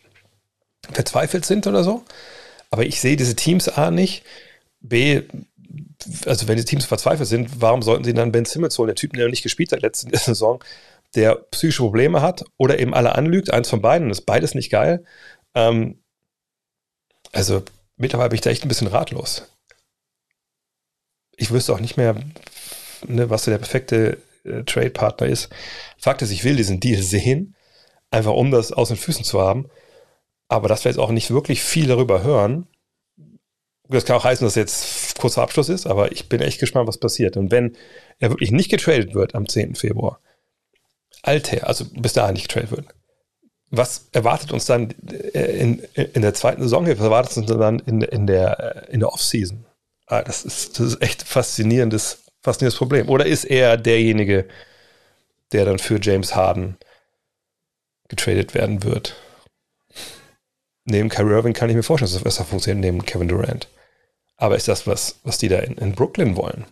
[0.91, 2.03] verzweifelt sind oder so.
[2.69, 4.23] Aber ich sehe diese Teams A nicht.
[4.81, 5.21] B,
[6.25, 9.13] also wenn die Teams verzweifelt sind, warum sollten sie dann Ben Simmons holen, der Typ,
[9.13, 10.63] der noch nicht gespielt hat letzte Saison,
[11.15, 14.69] der psychische Probleme hat oder eben alle anlügt, eins von beiden, das ist beides nicht
[14.69, 15.05] geil.
[15.53, 15.99] Ähm,
[17.31, 17.63] also
[17.97, 19.43] mittlerweile bin ich da echt ein bisschen ratlos.
[21.37, 22.15] Ich wüsste auch nicht mehr,
[23.07, 25.49] ne, was so der perfekte äh, Trade-Partner ist.
[25.97, 27.55] Fakt ist, ich will diesen Deal sehen,
[28.11, 29.69] einfach um das aus den Füßen zu haben.
[30.47, 32.67] Aber dass wir jetzt auch nicht wirklich viel darüber hören,
[33.87, 36.97] das kann auch heißen, dass jetzt kurzer Abschluss ist, aber ich bin echt gespannt, was
[36.97, 37.37] passiert.
[37.37, 37.77] Und wenn
[38.19, 39.75] er wirklich nicht getradet wird am 10.
[39.75, 40.19] Februar,
[41.21, 42.87] Alter, also bis dahin nicht getradet wird,
[43.69, 44.93] was erwartet uns dann
[45.33, 46.87] äh, in, in der zweiten Saison?
[46.87, 49.65] Was erwartet uns dann in, in der, äh, in der Offseason?
[50.07, 53.09] Ah, das ist, das ist echt faszinierendes faszinierendes Problem.
[53.09, 54.47] Oder ist er derjenige,
[55.51, 56.77] der dann für James Harden
[58.07, 59.15] getradet werden wird?
[60.85, 63.67] Neben Kyrie Irving kann ich mir vorstellen, dass das besser funktioniert, neben Kevin Durant.
[64.37, 66.65] Aber ist das was, was die da in, in Brooklyn wollen?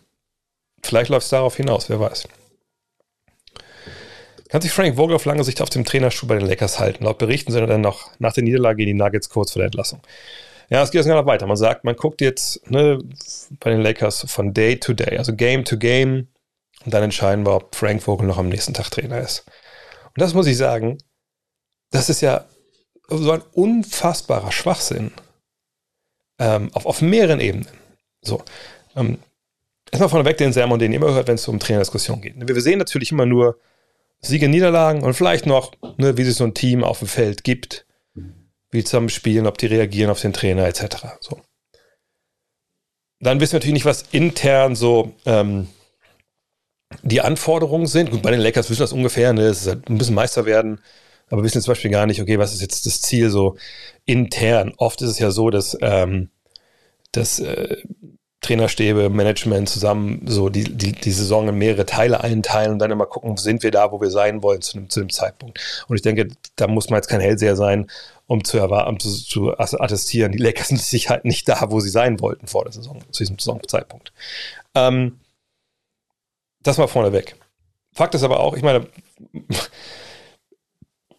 [0.82, 2.28] Vielleicht läuft es darauf hinaus, wer weiß.
[4.48, 7.04] Kann sich Frank Vogel auf lange Sicht auf dem Trainerstuhl bei den Lakers halten?
[7.04, 9.66] Laut Berichten sind er dann noch nach der Niederlage gegen die Nuggets kurz vor der
[9.66, 10.00] Entlassung.
[10.70, 11.46] Ja, es geht jetzt noch weiter.
[11.46, 12.98] Man sagt, man guckt jetzt ne,
[13.60, 16.28] bei den Lakers von Day to Day, also Game to Game,
[16.84, 19.44] und dann entscheiden wir, ob Frank Vogel noch am nächsten Tag Trainer ist.
[20.14, 20.98] Und das muss ich sagen,
[21.90, 22.44] das ist ja
[23.08, 25.12] so ein unfassbarer Schwachsinn.
[26.38, 27.68] Ähm, auf, auf mehreren Ebenen.
[28.22, 28.42] So.
[28.96, 29.18] Ähm,
[29.90, 32.34] erstmal vorneweg den Sermon, den ihr immer hört, wenn es um Trainerdiskussion geht.
[32.36, 33.58] Wir sehen natürlich immer nur
[34.20, 37.86] Siege, Niederlagen und vielleicht noch, ne, wie sich so ein Team auf dem Feld gibt,
[38.74, 40.96] wie zusammen spielen, ob die reagieren auf den Trainer etc.
[41.20, 41.40] So.
[43.20, 45.68] Dann wissen wir natürlich nicht, was intern so ähm,
[47.02, 48.10] die Anforderungen sind.
[48.10, 49.42] Gut, bei den Lakers wissen wir das ungefähr, ne?
[49.42, 50.80] Es ist halt ein bisschen Meister werden,
[51.28, 53.56] aber wir wissen zum Beispiel gar nicht, okay, was ist jetzt das Ziel so
[54.04, 54.74] intern?
[54.76, 56.30] Oft ist es ja so, dass, ähm,
[57.12, 57.76] dass äh,
[58.44, 63.06] Trainerstäbe, Management zusammen so die, die, die Saison in mehrere Teile einteilen und dann immer
[63.06, 65.58] gucken, sind wir da, wo wir sein wollen zu einem, zu einem Zeitpunkt.
[65.88, 67.86] Und ich denke, da muss man jetzt kein Hellseher sein,
[68.26, 71.90] um zu, um zu, zu attestieren, die Lakers sind sich halt nicht da, wo sie
[71.90, 74.12] sein wollten vor der Saison, zu diesem Saisonzeitpunkt.
[74.74, 75.20] Ähm,
[76.62, 77.36] das mal vorneweg.
[77.92, 78.86] Fakt ist aber auch, ich meine,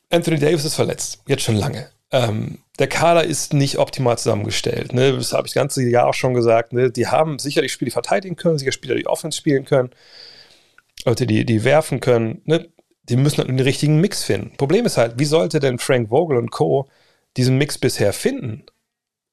[0.09, 1.89] Anthony Davis ist verletzt, jetzt schon lange.
[2.11, 4.93] Ähm, der Kader ist nicht optimal zusammengestellt.
[4.93, 5.13] Ne?
[5.13, 6.73] Das habe ich das ganze Jahr auch schon gesagt.
[6.73, 6.91] Ne?
[6.91, 9.91] Die haben sicherlich Spiele verteidigen können, sicher Spieler, die Offense spielen können,
[11.05, 12.41] Leute, die, die werfen können.
[12.45, 12.67] Ne?
[13.09, 14.55] Die müssen halt den richtigen Mix finden.
[14.57, 16.89] Problem ist halt, wie sollte denn Frank Vogel und Co.
[17.37, 18.65] diesen Mix bisher finden?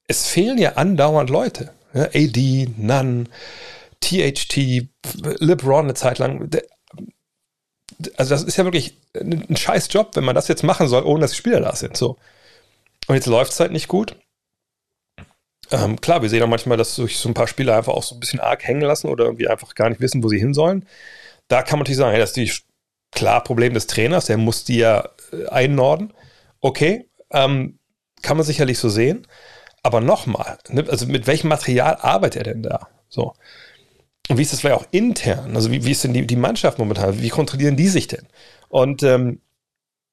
[0.08, 1.72] Es fehlen ja andauernd Leute.
[1.94, 2.04] Ja?
[2.14, 3.28] AD, Nunn,
[4.00, 4.88] THT,
[5.40, 6.50] LeBron eine Zeit lang.
[8.16, 11.20] Also das ist ja wirklich ein scheiß Job, wenn man das jetzt machen soll, ohne
[11.20, 11.96] dass die Spieler da sind.
[11.96, 12.18] So.
[13.06, 14.16] Und jetzt läuft es halt nicht gut.
[15.70, 18.14] Ähm, klar, wir sehen auch manchmal, dass sich so ein paar Spieler einfach auch so
[18.14, 20.86] ein bisschen arg hängen lassen oder irgendwie einfach gar nicht wissen, wo sie hin sollen.
[21.48, 22.52] Da kann man natürlich sagen, hey, das ist die
[23.12, 26.12] klar Problem des Trainers, der muss die ja äh, einnorden.
[26.60, 27.78] Okay, ähm,
[28.22, 29.26] kann man sicherlich so sehen.
[29.82, 32.88] Aber nochmal, ne, also mit welchem Material arbeitet er denn da?
[33.08, 33.34] So.
[34.28, 35.56] Und wie ist das vielleicht auch intern?
[35.56, 37.20] Also wie, wie ist denn die, die Mannschaft momentan?
[37.20, 38.26] Wie kontrollieren die sich denn?
[38.68, 39.40] Und ähm,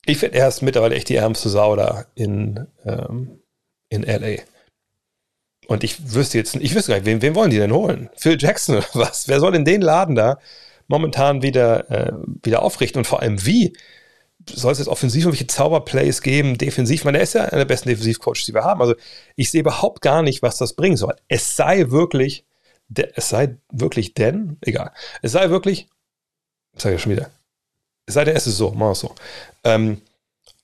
[0.05, 3.39] ich finde, er ist mittlerweile echt die ärmste Sau da in, ähm,
[3.89, 4.41] in LA.
[5.67, 8.09] Und ich wüsste jetzt, ich wüsste gar nicht, wen, wen wollen die denn holen?
[8.15, 9.27] Phil Jackson oder was?
[9.27, 10.39] Wer soll in den Laden da
[10.89, 12.11] momentan wieder, äh,
[12.43, 12.99] wieder aufrichten?
[12.99, 13.73] Und vor allem wie?
[14.49, 17.01] Soll es jetzt offensiv irgendwelche Zauberplays geben, defensiv?
[17.01, 18.81] Ich meine, er ist ja einer der besten Defensivcoaches, die wir haben.
[18.81, 18.95] Also
[19.35, 21.15] ich sehe überhaupt gar nicht, was das bringen soll.
[21.27, 22.45] Es sei wirklich,
[23.15, 25.87] es sei wirklich denn, egal, es sei wirklich,
[26.75, 27.29] sage ich schon wieder,
[28.05, 29.13] es sei denn, es ist so, mach es so,
[29.63, 30.01] ähm,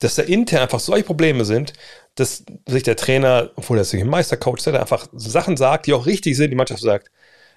[0.00, 1.72] dass da intern einfach solche Probleme sind,
[2.16, 6.06] dass sich der Trainer, obwohl er ist ein Meistercoach, der einfach Sachen sagt, die auch
[6.06, 7.10] richtig sind, die Mannschaft sagt,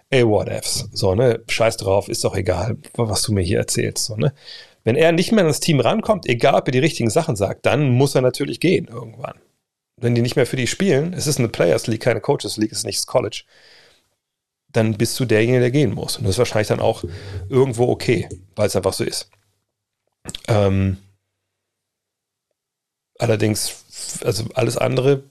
[0.10, 4.06] ey, what ifs, so, ne, scheiß drauf, ist doch egal, was du mir hier erzählst,
[4.06, 4.34] so, ne.
[4.84, 7.90] Wenn er nicht mehr ins Team rankommt, egal ob er die richtigen Sachen sagt, dann
[7.90, 9.40] muss er natürlich gehen irgendwann.
[9.98, 12.72] Wenn die nicht mehr für die spielen, es ist eine Players League, keine Coaches League,
[12.72, 13.44] es ist nicht das College,
[14.72, 16.18] dann bist du derjenige, der gehen muss.
[16.18, 17.04] Und das ist wahrscheinlich dann auch
[17.50, 19.30] irgendwo okay, weil es einfach so ist.
[20.48, 20.98] Ähm,
[23.18, 23.86] allerdings,
[24.24, 25.24] also alles andere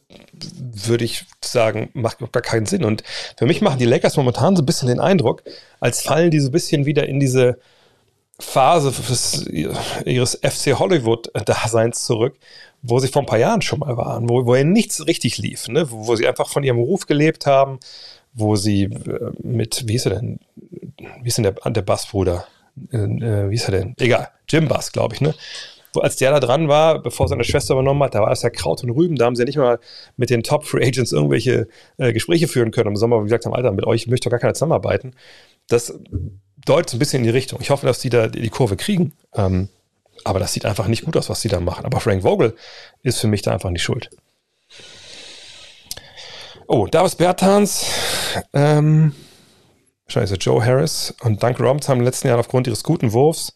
[0.84, 2.84] würde ich sagen, macht gar keinen Sinn.
[2.84, 3.02] Und
[3.36, 5.42] für mich machen die Lakers momentan so ein bisschen den Eindruck,
[5.80, 7.58] als fallen die so ein bisschen wieder in diese
[8.40, 8.92] Phase
[10.04, 12.36] ihres FC Hollywood-Daseins zurück,
[12.82, 15.66] wo sie vor ein paar Jahren schon mal waren, wo, wo ja nichts richtig lief,
[15.68, 15.90] ne?
[15.90, 17.80] wo, wo sie einfach von ihrem Ruf gelebt haben,
[18.32, 20.38] wo sie äh, mit, wie ist er denn,
[21.22, 22.46] wie ist denn der, der Bassbruder?
[22.92, 23.94] Äh, wie ist er denn?
[23.98, 25.34] Egal, Jim Bass, glaube ich, ne?
[26.00, 28.82] Als der da dran war, bevor seine Schwester übernommen hat, da war es ja Kraut
[28.82, 29.78] und Rüben, da haben sie ja nicht mal
[30.16, 33.54] mit den Top Free Agents irgendwelche äh, Gespräche führen können im Sommer, wie gesagt haben,
[33.54, 35.14] Alter, mit euch möchte doch gar keine zusammenarbeiten.
[35.68, 35.98] Das
[36.64, 37.60] deutet ein bisschen in die Richtung.
[37.60, 39.12] Ich hoffe, dass die da die Kurve kriegen.
[39.34, 39.68] Ähm,
[40.24, 41.84] aber das sieht einfach nicht gut aus, was sie da machen.
[41.84, 42.54] Aber Frank Vogel
[43.02, 44.10] ist für mich da einfach nicht schuld.
[46.66, 47.86] Oh, Davis Bertans,
[48.52, 49.14] ähm,
[50.08, 53.54] scheiße, Joe Harris und Duncan Robinson haben den letzten Jahren aufgrund ihres guten Wurfs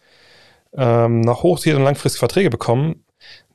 [0.76, 3.04] ähm, nach hochziehen und langfristig Verträge bekommen.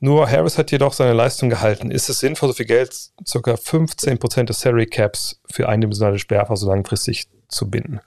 [0.00, 1.90] Nur Harris hat jedoch seine Leistung gehalten.
[1.90, 2.90] Ist es sinnvoll, so viel Geld,
[3.24, 3.52] ca.
[3.52, 8.00] 15% des Salary Caps für eindimensionale Sperrfach so langfristig zu binden?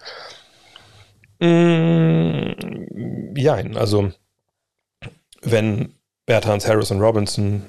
[1.39, 4.11] Mm, ja, also
[5.41, 5.95] wenn
[6.25, 7.65] Bertans, Harris und Robinson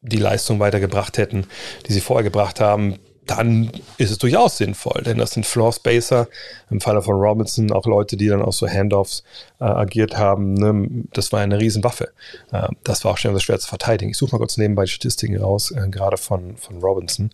[0.00, 1.46] die Leistung weitergebracht hätten,
[1.86, 6.28] die sie vorher gebracht haben, dann ist es durchaus sinnvoll, denn das sind Floor Spacer,
[6.70, 9.22] im Falle von Robinson auch Leute, die dann auch so Handoffs
[9.60, 10.54] äh, agiert haben.
[10.54, 11.04] Ne?
[11.12, 12.12] Das war eine Riesenwaffe.
[12.52, 14.10] Äh, das war auch schnell schwer zu verteidigen.
[14.10, 17.30] Ich suche mal kurz nebenbei die Statistiken raus, äh, gerade von, von Robinson.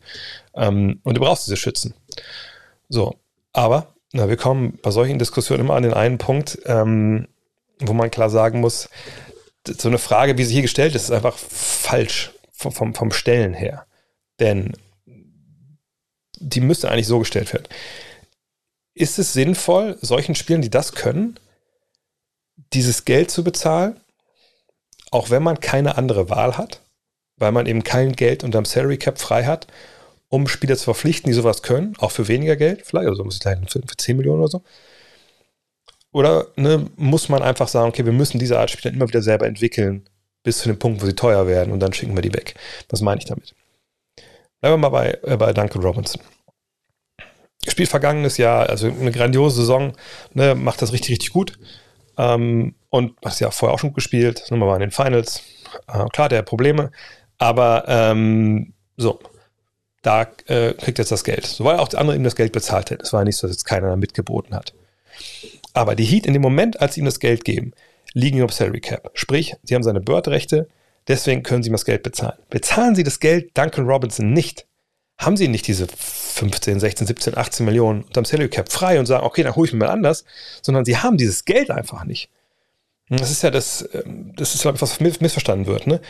[0.55, 1.95] Ähm, und du brauchst diese Schützen.
[2.89, 3.17] So,
[3.53, 7.29] aber na, wir kommen bei solchen Diskussionen immer an den einen Punkt, ähm,
[7.79, 8.89] wo man klar sagen muss,
[9.67, 13.55] so eine Frage, wie sie hier gestellt ist, ist einfach falsch vom, vom, vom Stellen
[13.55, 13.87] her.
[14.39, 14.73] Denn
[16.41, 17.69] die müsste eigentlich so gestellt werden.
[18.95, 21.39] Ist es sinnvoll, solchen Spielen, die das können,
[22.73, 24.01] dieses Geld zu bezahlen,
[25.11, 26.83] auch wenn man keine andere Wahl hat,
[27.37, 29.67] weil man eben kein Geld unterm Salary Cap frei hat,
[30.29, 33.41] um Spieler zu verpflichten, die sowas können, auch für weniger Geld, vielleicht, also muss ich
[33.41, 34.63] gleich für 10 Millionen oder so.
[36.13, 39.47] Oder ne, muss man einfach sagen, okay, wir müssen diese Art Spieler immer wieder selber
[39.47, 40.09] entwickeln,
[40.43, 42.55] bis zu dem Punkt, wo sie teuer werden und dann schicken wir die weg.
[42.89, 43.55] Was meine ich damit?
[44.61, 46.23] Bleiben wir mal bei, äh, bei Duncan Robinson.
[47.67, 49.93] Spielt vergangenes Jahr, also eine grandiose Saison,
[50.33, 51.59] ne, macht das richtig, richtig gut.
[52.17, 55.43] Ähm, und hat ja vorher auch schon gespielt, sind wir mal in den Finals.
[55.87, 56.91] Äh, klar, der hat Probleme,
[57.39, 59.21] aber ähm, so,
[60.03, 61.47] da äh, kriegt jetzt das Geld.
[61.47, 63.03] So, weil auch der andere ihm das Geld bezahlt hat.
[63.03, 64.75] Es war nicht so, dass jetzt keiner mitgeboten hat.
[65.73, 67.73] Aber die Heat in dem Moment, als sie ihm das Geld geben,
[68.13, 69.11] liegen auf Salary Cap.
[69.15, 70.69] Sprich, sie haben seine Bird-Rechte,
[71.09, 72.39] deswegen können sie ihm das Geld bezahlen.
[72.51, 74.67] Bezahlen sie das Geld Duncan Robinson nicht,
[75.19, 79.25] haben sie nicht diese 15, 16, 17, 18 Millionen unterm Salary Cap frei und sagen,
[79.25, 80.25] okay, dann hole ich mir mal anders,
[80.63, 82.31] sondern sie haben dieses Geld einfach nicht.
[83.11, 85.87] Das ist ja das, ähm, das ist, glaube ich, was missverstanden wird.
[85.87, 86.01] Ne?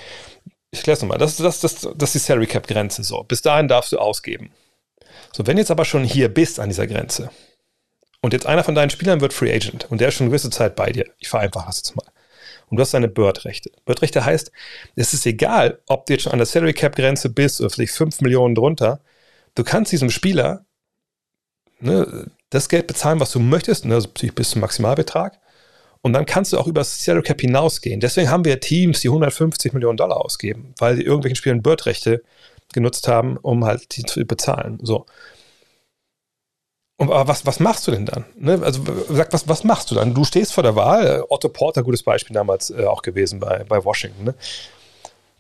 [0.71, 1.19] Ich erkläre es nochmal.
[1.19, 3.03] Das, das, das, das ist die Salary Cap Grenze.
[3.03, 4.53] So, bis dahin darfst du ausgeben.
[5.33, 7.31] So, wenn jetzt aber schon hier bist an dieser Grenze
[8.21, 10.51] und jetzt einer von deinen Spielern wird Free Agent und der ist schon eine gewisse
[10.51, 12.00] Zeit bei dir, ich vereinfache das jetzt mal,
[12.71, 13.71] und du hast deine Bird-Rechte.
[13.85, 14.53] Bird-Rechte heißt,
[14.97, 17.93] es ist egal, ob du jetzt schon an der Salary Cap Grenze bist oder vielleicht
[17.93, 19.01] 5 Millionen drunter,
[19.57, 20.65] du kannst diesem Spieler
[21.81, 25.39] ne, das Geld bezahlen, was du möchtest, ne, also bis zum Maximalbetrag.
[26.03, 28.01] Und dann kannst du auch über das Salary Cap hinausgehen.
[28.01, 32.23] Deswegen haben wir Teams, die 150 Millionen Dollar ausgeben, weil sie irgendwelchen Spielern Bird-Rechte
[32.73, 34.79] genutzt haben, um halt die zu bezahlen.
[34.83, 35.07] So.
[37.01, 38.27] Aber was, was machst du denn dann?
[38.39, 38.61] Ne?
[38.63, 40.13] Also sag, was, was machst du dann?
[40.13, 41.25] Du stehst vor der Wahl.
[41.29, 44.25] Otto Porter, gutes Beispiel damals äh, auch gewesen bei, bei Washington.
[44.25, 44.35] Ne?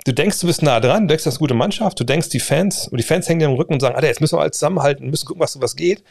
[0.07, 2.31] Du denkst, du bist nah dran, du denkst, das ist eine gute Mannschaft, du denkst,
[2.31, 4.41] die Fans, und die Fans hängen dir im Rücken und sagen, Alter, jetzt müssen wir
[4.41, 6.03] alle zusammenhalten, müssen gucken, was, was geht.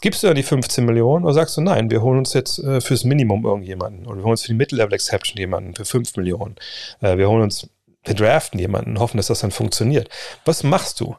[0.00, 2.80] Gibst du dann die 15 Millionen oder sagst du, nein, wir holen uns jetzt äh,
[2.80, 6.56] fürs Minimum irgendjemanden oder wir holen uns für die Mid-Level-Exception jemanden für 5 Millionen.
[7.00, 7.68] Äh, wir holen uns,
[8.04, 10.08] wir draften jemanden, hoffen, dass das dann funktioniert.
[10.44, 11.16] Was machst du?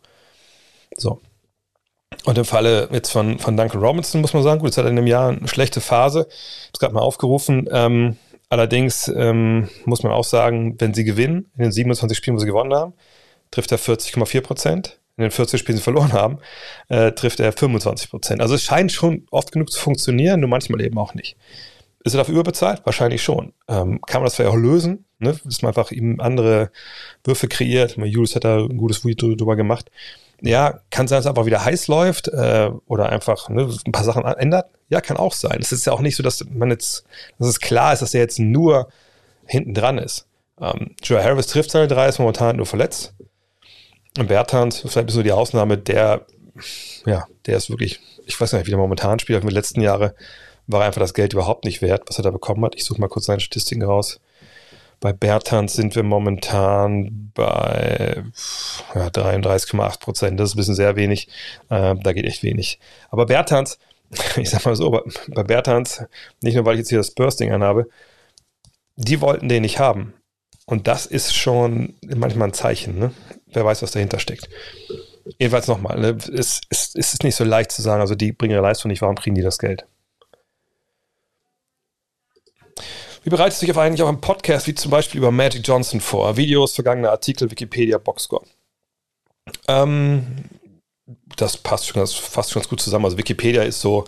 [0.95, 1.19] So.
[2.23, 4.97] Und im Falle jetzt von, von Duncan Robinson muss man sagen, gut, jetzt hat in
[4.97, 6.27] einem Jahr eine schlechte Phase.
[6.29, 7.67] Ich habe es gerade mal aufgerufen.
[7.71, 8.17] Ähm,
[8.49, 12.47] allerdings ähm, muss man auch sagen, wenn sie gewinnen, in den 27 Spielen, wo sie
[12.47, 12.93] gewonnen haben,
[13.51, 16.39] trifft er 40,4 Prozent in den 40 Spielen verloren haben,
[16.89, 18.41] äh, trifft er 25 Prozent.
[18.41, 21.37] Also es scheint schon oft genug zu funktionieren, nur manchmal eben auch nicht.
[22.03, 22.81] Ist er dafür überbezahlt?
[22.83, 23.53] Wahrscheinlich schon.
[23.67, 25.39] Ähm, kann man das vielleicht auch lösen, ne?
[25.43, 26.69] dass man einfach ihm andere
[27.23, 27.97] Würfe kreiert.
[27.97, 29.89] Julius hat da ein gutes Video drüber gemacht.
[30.41, 34.03] Ja, kann sein, dass es einfach wieder heiß läuft äh, oder einfach ne, ein paar
[34.03, 34.69] Sachen ändert.
[34.89, 35.57] Ja, kann auch sein.
[35.61, 37.05] Es ist ja auch nicht so, dass man jetzt,
[37.39, 38.89] dass es klar ist, dass er jetzt nur
[39.45, 40.27] hinten dran ist.
[40.59, 43.13] Ähm, Joe Harris trifft seine drei, ist momentan nur verletzt.
[44.13, 46.25] Bertans, vielleicht ist so die Ausnahme, der,
[47.05, 49.81] ja, der ist wirklich, ich weiß nicht, wie der momentan spielt, aber in den letzten
[49.81, 50.11] Jahren
[50.67, 52.75] war einfach das Geld überhaupt nicht wert, was er da bekommen hat.
[52.75, 54.19] Ich suche mal kurz seine Statistiken raus.
[54.99, 58.23] Bei Bertans sind wir momentan bei
[58.93, 60.39] ja, 33,8 Prozent.
[60.39, 61.27] Das ist ein bisschen sehr wenig.
[61.69, 62.79] Äh, da geht echt wenig.
[63.09, 63.77] Aber Bertans,
[64.37, 66.03] ich sag mal so, bei, bei Bertans,
[66.41, 67.87] nicht nur weil ich jetzt hier das Bursting anhabe,
[68.95, 70.13] die wollten den nicht haben.
[70.65, 72.97] Und das ist schon manchmal ein Zeichen.
[72.97, 73.11] Ne?
[73.55, 74.49] wer weiß, was dahinter steckt.
[75.39, 78.53] Jedenfalls nochmal, ne, es, es, es ist nicht so leicht zu sagen, also die bringen
[78.53, 79.85] ihre Leistung nicht, warum kriegen die das Geld?
[83.25, 86.37] Wie bereitet sich auf eigentlich auch im Podcast, wie zum Beispiel über Magic Johnson vor?
[86.37, 88.45] Videos, vergangene Artikel, Wikipedia, Boxscore.
[89.67, 90.43] Ähm,
[91.35, 93.05] das passt schon, das fasst schon ganz gut zusammen.
[93.05, 94.05] Also Wikipedia ist so,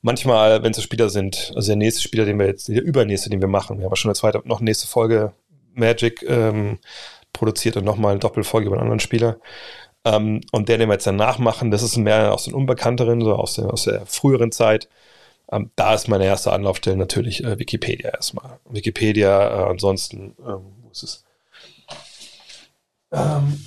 [0.00, 3.42] manchmal, wenn es Spieler sind, also der nächste Spieler, den wir jetzt, der übernächste, den
[3.42, 5.34] wir machen, wir haben schon eine zweite, noch nächste Folge
[5.74, 6.78] Magic, ähm,
[7.34, 9.36] produziert und nochmal eine Doppelfolge über einen anderen Spieler.
[10.06, 13.34] Ähm, und der, den wir jetzt danach machen, das ist mehr aus den Unbekannteren, so
[13.34, 14.88] aus der, aus der früheren Zeit.
[15.50, 18.58] Ähm, da ist meine erste Anlaufstelle natürlich äh, Wikipedia erstmal.
[18.68, 21.24] Wikipedia, äh, ansonsten, ähm, wo ist es?
[23.12, 23.66] Ähm,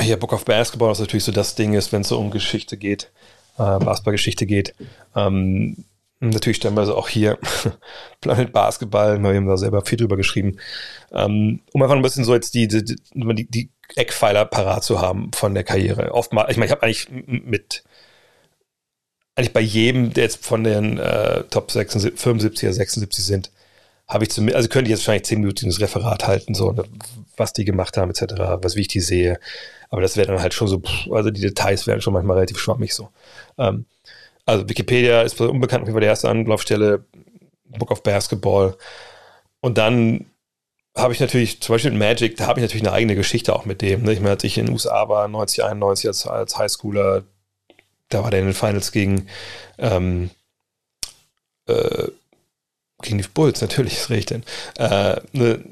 [0.00, 2.76] hier Book of Basketball, was natürlich so das Ding ist, wenn es so um Geschichte
[2.76, 3.12] geht,
[3.56, 4.74] äh, Basketballgeschichte geht.
[5.14, 5.84] Ähm,
[6.22, 7.38] Natürlich stellenweise auch hier
[8.20, 10.58] Planet Basketball, wir haben da selber viel drüber geschrieben,
[11.12, 15.32] ähm, um einfach ein bisschen so jetzt die, die, die, die Eckpfeiler parat zu haben
[15.32, 16.12] von der Karriere.
[16.12, 17.84] Oftmals, ich meine, ich habe eigentlich mit,
[19.40, 23.50] eigentlich bei jedem, der jetzt von den äh, Top 76, 75 oder 76 sind,
[24.08, 26.84] habe ich zumindest, also könnte ich jetzt wahrscheinlich 10 Minuten das Referat halten, so, ne,
[27.36, 29.38] was die gemacht haben, etc., was wie ich die sehe.
[29.88, 32.94] Aber das wäre dann halt schon so, also die Details wären schon manchmal relativ schwammig
[32.94, 33.08] so.
[33.58, 33.86] Ähm,
[34.46, 37.04] Also Wikipedia ist unbekannt, war die erste Anlaufstelle,
[37.78, 38.76] Book of Basketball.
[39.60, 40.26] Und dann
[40.96, 43.64] habe ich natürlich, zum Beispiel mit Magic, da habe ich natürlich eine eigene Geschichte auch
[43.64, 44.02] mit dem.
[44.02, 44.12] Ne?
[44.12, 47.22] Ich meine, als ich in den USA war, 90, 91 als, als Highschooler,
[48.10, 49.26] da war der in den Finals gegen,
[49.78, 50.30] ähm,
[51.66, 52.08] äh,
[53.02, 54.44] gegen die Bulls, natürlich, ich denn.
[54.76, 55.64] Äh, ne,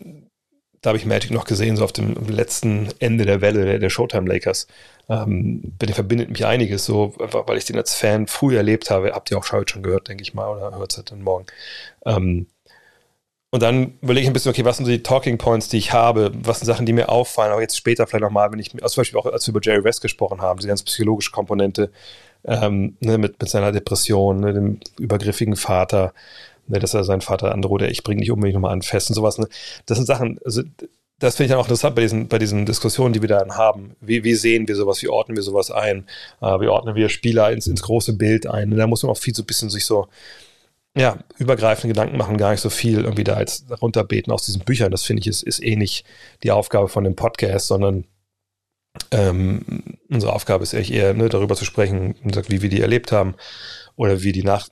[0.81, 3.90] da habe ich Magic noch gesehen, so auf dem letzten Ende der Welle der, der
[3.90, 4.68] Showtime Lakers.
[5.09, 9.12] Ähm, bei dem verbindet mich einiges, so, weil ich den als Fan früh erlebt habe.
[9.12, 11.46] Habt ihr auch schon gehört, denke ich mal, oder hört es dann morgen.
[12.07, 12.46] Ähm,
[13.51, 16.33] und dann überlege ich ein bisschen, okay, was sind die Talking Points, die ich habe?
[16.35, 17.51] Was sind Sachen, die mir auffallen?
[17.51, 19.85] Aber jetzt später vielleicht nochmal, wenn ich, also zum Beispiel auch, als wir über Jerry
[19.85, 21.90] West gesprochen haben, diese ganz psychologische Komponente
[22.44, 26.12] ähm, ne, mit, mit seiner Depression, ne, dem übergriffigen Vater,
[26.66, 29.38] ne, dass er seinen Vater androht, ich bringe dich unbedingt nochmal an fest und sowas.
[29.38, 29.48] Ne?
[29.87, 30.62] Das sind Sachen, also
[31.18, 33.96] das finde ich dann auch interessant bei diesen, bei diesen Diskussionen, die wir dann haben.
[34.01, 35.03] Wie, wie sehen wir sowas?
[35.03, 36.07] Wie ordnen wir sowas ein?
[36.40, 38.70] Äh, wie ordnen wir Spieler ins, ins große Bild ein?
[38.70, 40.07] Und da muss man auch viel so ein bisschen sich so
[40.96, 44.90] ja, übergreifende Gedanken machen, gar nicht so viel irgendwie da als runterbeten aus diesen Büchern.
[44.90, 46.05] Das finde ich ist, ist eh nicht
[46.42, 48.05] die Aufgabe von dem Podcast, sondern
[49.11, 49.62] ähm,
[50.09, 53.35] unsere Aufgabe ist echt eher ne, darüber zu sprechen, wie wir die erlebt haben
[53.96, 54.68] oder wie die nach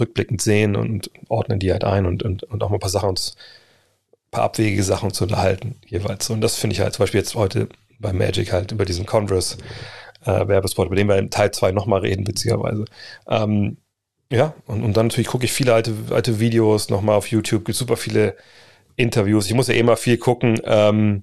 [0.00, 3.10] rückblickend sehen und ordnen die halt ein und, und, und auch mal ein paar Sachen
[3.10, 3.36] uns,
[4.12, 6.30] ein paar abwegige Sachen zu unterhalten jeweils.
[6.30, 9.58] Und das finde ich halt zum Beispiel jetzt heute bei Magic halt über diesen Converse
[10.24, 12.84] äh, Werbespot, über den wir in Teil 2 nochmal reden, witzigerweise.
[13.28, 13.78] Ähm,
[14.30, 17.78] ja, und, und dann natürlich gucke ich viele alte, alte Videos nochmal auf YouTube, gibt
[17.78, 18.36] super viele
[18.96, 19.46] Interviews.
[19.46, 21.22] Ich muss ja eh mal viel gucken, ähm,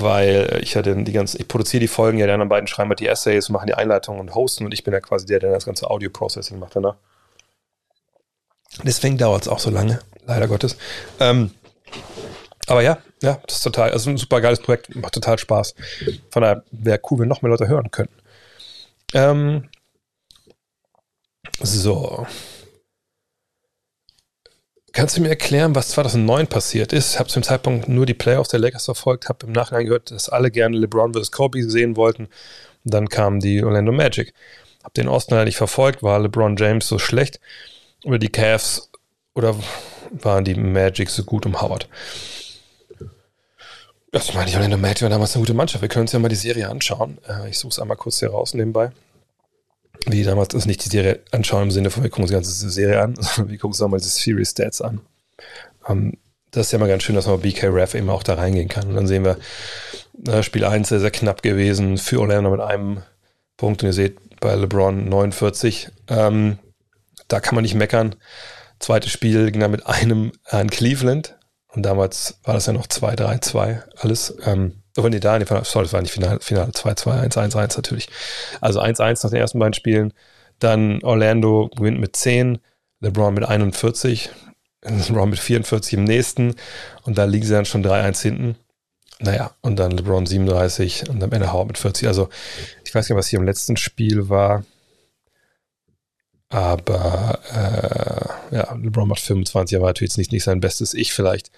[0.00, 2.90] weil ich ja dann die ganzen, ich produziere die Folgen, ja, die anderen beiden schreiben
[2.90, 5.52] halt die Essays, machen die Einleitungen und hosten und ich bin ja quasi der, der
[5.52, 6.96] das ganze Audio-Processing macht danach.
[8.82, 10.76] Deswegen dauert es auch so lange, leider Gottes.
[11.20, 11.50] Ähm,
[12.66, 15.74] aber ja, ja, das ist total, also ein super geiles Projekt, macht total Spaß.
[16.30, 18.14] Von daher wäre cool, wenn noch mehr Leute hören könnten.
[19.14, 19.68] Ähm,
[21.60, 22.26] so.
[24.98, 27.12] Kannst du mir erklären, was 2009 passiert ist?
[27.12, 30.10] Ich habe zu dem Zeitpunkt nur die Playoffs der Lakers verfolgt, habe im Nachhinein gehört,
[30.10, 31.30] dass alle gerne LeBron vs.
[31.30, 32.24] Kobe sehen wollten.
[32.24, 34.34] Und dann kam die Orlando Magic.
[34.82, 37.38] Habe den Osten halt nicht verfolgt, war LeBron James so schlecht
[38.02, 38.90] oder die Cavs
[39.36, 39.54] oder
[40.10, 41.88] waren die Magic so gut um Howard?
[44.10, 45.80] Das meine ich, Orlando Magic war damals eine gute Mannschaft.
[45.80, 47.18] Wir können uns ja mal die Serie anschauen.
[47.28, 48.90] Äh, ich suche es einmal kurz hier raus nebenbei
[50.06, 52.70] wie damals ist nicht die Serie anschauen im Sinne von, wir gucken uns die ganze
[52.70, 55.00] Serie an, sondern wir gucken uns mal die Series Stats an.
[55.86, 56.18] Um, ähm,
[56.50, 58.68] das ist ja mal ganz schön, dass man bei BK Ref eben auch da reingehen
[58.68, 58.88] kann.
[58.88, 59.36] Und dann sehen wir,
[60.26, 63.02] äh, Spiel 1 sehr, sehr knapp gewesen für Orlando mit einem
[63.56, 63.82] Punkt.
[63.82, 65.90] Und ihr seht bei LeBron 49.
[66.08, 66.58] Ähm,
[67.28, 68.14] da kann man nicht meckern.
[68.78, 71.36] Zweites Spiel ging dann mit einem an Cleveland.
[71.68, 74.34] Und damals war das ja noch 2-3-2 alles.
[74.46, 78.08] Ähm, Oh, nee, da, nee, sorry, das war nicht Finale, Finale 2-2, 1-1-1 natürlich.
[78.60, 80.12] Also 1-1 nach den ersten beiden Spielen.
[80.58, 82.58] Dann Orlando gewinnt mit 10,
[83.00, 84.30] LeBron mit 41,
[84.82, 86.56] LeBron mit 44 im nächsten.
[87.04, 88.56] Und da liegen sie dann schon 3-1 hinten.
[89.20, 92.08] Naja, und dann LeBron 37 und am Ende Howard mit 40.
[92.08, 92.28] Also
[92.84, 94.64] ich weiß nicht, was hier im letzten Spiel war.
[96.50, 101.50] Aber äh, ja, LeBron macht 25, aber natürlich jetzt nicht, nicht sein bestes Ich vielleicht.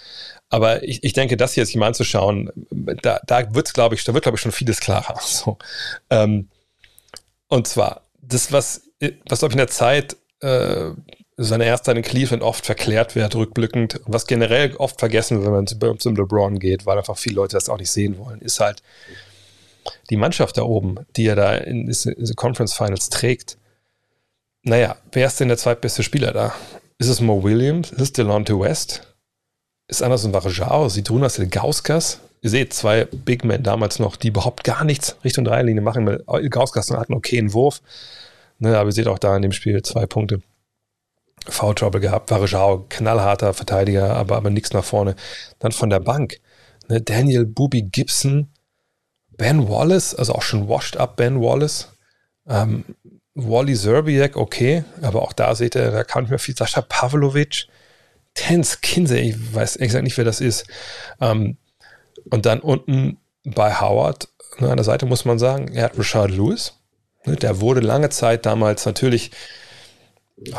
[0.48, 4.14] Aber ich, ich denke, das hier sich mal anzuschauen, da, da wird glaube ich, da
[4.14, 5.20] wird, glaube ich, schon vieles klarer.
[5.24, 5.58] So.
[6.10, 6.48] Ähm,
[7.48, 8.82] und zwar, das, was,
[9.28, 10.90] was glaube ich in der Zeit äh,
[11.36, 15.98] seine erste in Cleveland oft verklärt wird, rückblickend, was generell oft vergessen wird, wenn man
[15.98, 18.82] zum LeBron geht, weil einfach viele Leute das auch nicht sehen wollen, ist halt
[20.10, 23.56] die Mannschaft da oben, die er da in diese Conference Finals trägt.
[24.62, 26.54] Naja, wer ist denn der zweitbeste Spieler da?
[26.98, 27.90] Ist es Mo Williams?
[27.92, 29.06] Ist es Delonte West?
[29.90, 32.20] ist Anderson Varejao, Sidrunas Ilgauskas.
[32.42, 36.06] Ihr seht zwei Big Men damals noch, die überhaupt gar nichts Richtung Dreierlinie machen.
[36.28, 37.82] Ilgauskas hat einen okayen Wurf.
[38.58, 40.40] Ne, aber ihr seht auch da in dem Spiel zwei Punkte.
[41.46, 42.30] Foul Trouble gehabt.
[42.30, 45.16] Varejao, knallharter Verteidiger, aber, aber nichts nach vorne.
[45.58, 46.40] Dann von der Bank.
[46.88, 48.48] Ne, Daniel Bubi Gibson,
[49.36, 51.88] Ben Wallace, also auch schon washed up Ben Wallace.
[52.46, 52.84] Ähm,
[53.34, 56.56] Wally Zerbiak, okay, aber auch da seht ihr, da kann ich mir viel.
[56.56, 57.68] Sascha Pavlovic,
[58.34, 60.66] Tens Kinsey, ich weiß exakt nicht, wer das ist.
[61.20, 61.56] Ähm,
[62.30, 64.28] und dann unten bei Howard,
[64.58, 66.74] ne, an der Seite muss man sagen, er hat Richard Lewis.
[67.24, 69.30] Ne, der wurde lange Zeit damals natürlich,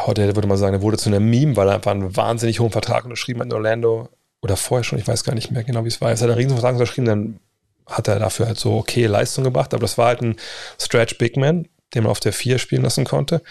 [0.05, 2.71] heute würde man sagen, er wurde zu einem Meme, weil er einfach einen wahnsinnig hohen
[2.71, 4.09] Vertrag unterschrieben hat in Orlando.
[4.41, 6.09] Oder vorher schon, ich weiß gar nicht mehr genau, wie es war.
[6.09, 7.39] Er hat einen riesen Vertrag unterschrieben, dann
[7.85, 9.73] hat er dafür halt so okay Leistung gebracht.
[9.73, 10.35] Aber das war halt ein
[10.79, 13.41] Stretch Big Man, den man auf der 4 spielen lassen konnte.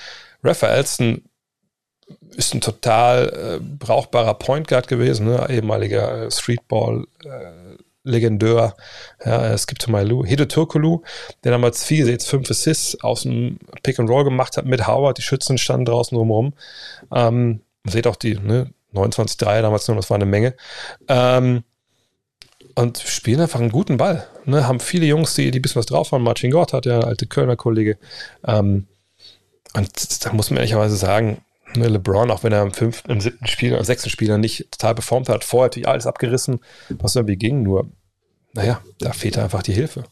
[0.43, 1.23] Raphael Elston
[2.37, 5.47] ist ein total äh, brauchbarer Point Guard gewesen, ne?
[5.49, 8.75] ehemaliger äh, Streetball, äh, legendär.
[9.25, 11.03] Ja, es gibt zum Beispiel Hede Türkulu,
[11.45, 15.19] der damals vier, jetzt fünf Assists aus dem Pick and Roll gemacht hat mit Howard.
[15.19, 16.55] Die Schützen standen draußen drumherum.
[17.15, 20.55] Ähm, seht auch die ne, 29-3 damals nur, das war eine Menge.
[21.09, 21.65] Ähm,
[22.75, 24.27] und spielen einfach einen guten Ball.
[24.45, 24.67] Ne?
[24.67, 26.23] Haben viele Jungs, die, die ein bisschen was drauf haben.
[26.25, 27.99] Martin Gott hat ja alte Kölner Kollege.
[28.45, 28.87] Ähm,
[29.75, 31.45] und da muss man ehrlicherweise sagen,
[31.77, 34.95] ne, LeBron, auch wenn er im fünften, im siebten Spiel, im sechsten Spieler nicht total
[34.95, 37.89] performt hat, vorher natürlich alles abgerissen, was irgendwie ging, nur,
[38.53, 40.05] naja, da fehlte einfach die Hilfe.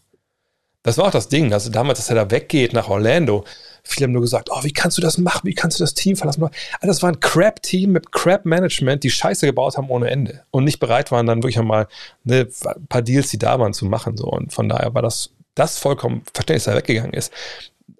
[0.85, 3.45] Das war auch das Ding, also damals, dass er da weggeht nach Orlando,
[3.89, 6.17] viele haben nur gesagt, oh, wie kannst du das machen, wie kannst du das Team
[6.17, 6.43] verlassen?
[6.43, 10.79] Also das war ein Crap-Team mit Crap-Management, die Scheiße gebaut haben ohne Ende und nicht
[10.79, 11.89] bereit waren, dann wirklich einmal
[12.25, 14.17] ne, ein paar Deals, die da waren, zu machen.
[14.17, 14.27] So.
[14.27, 17.33] Und von daher war das, das vollkommen verständlich, dass er weggegangen ist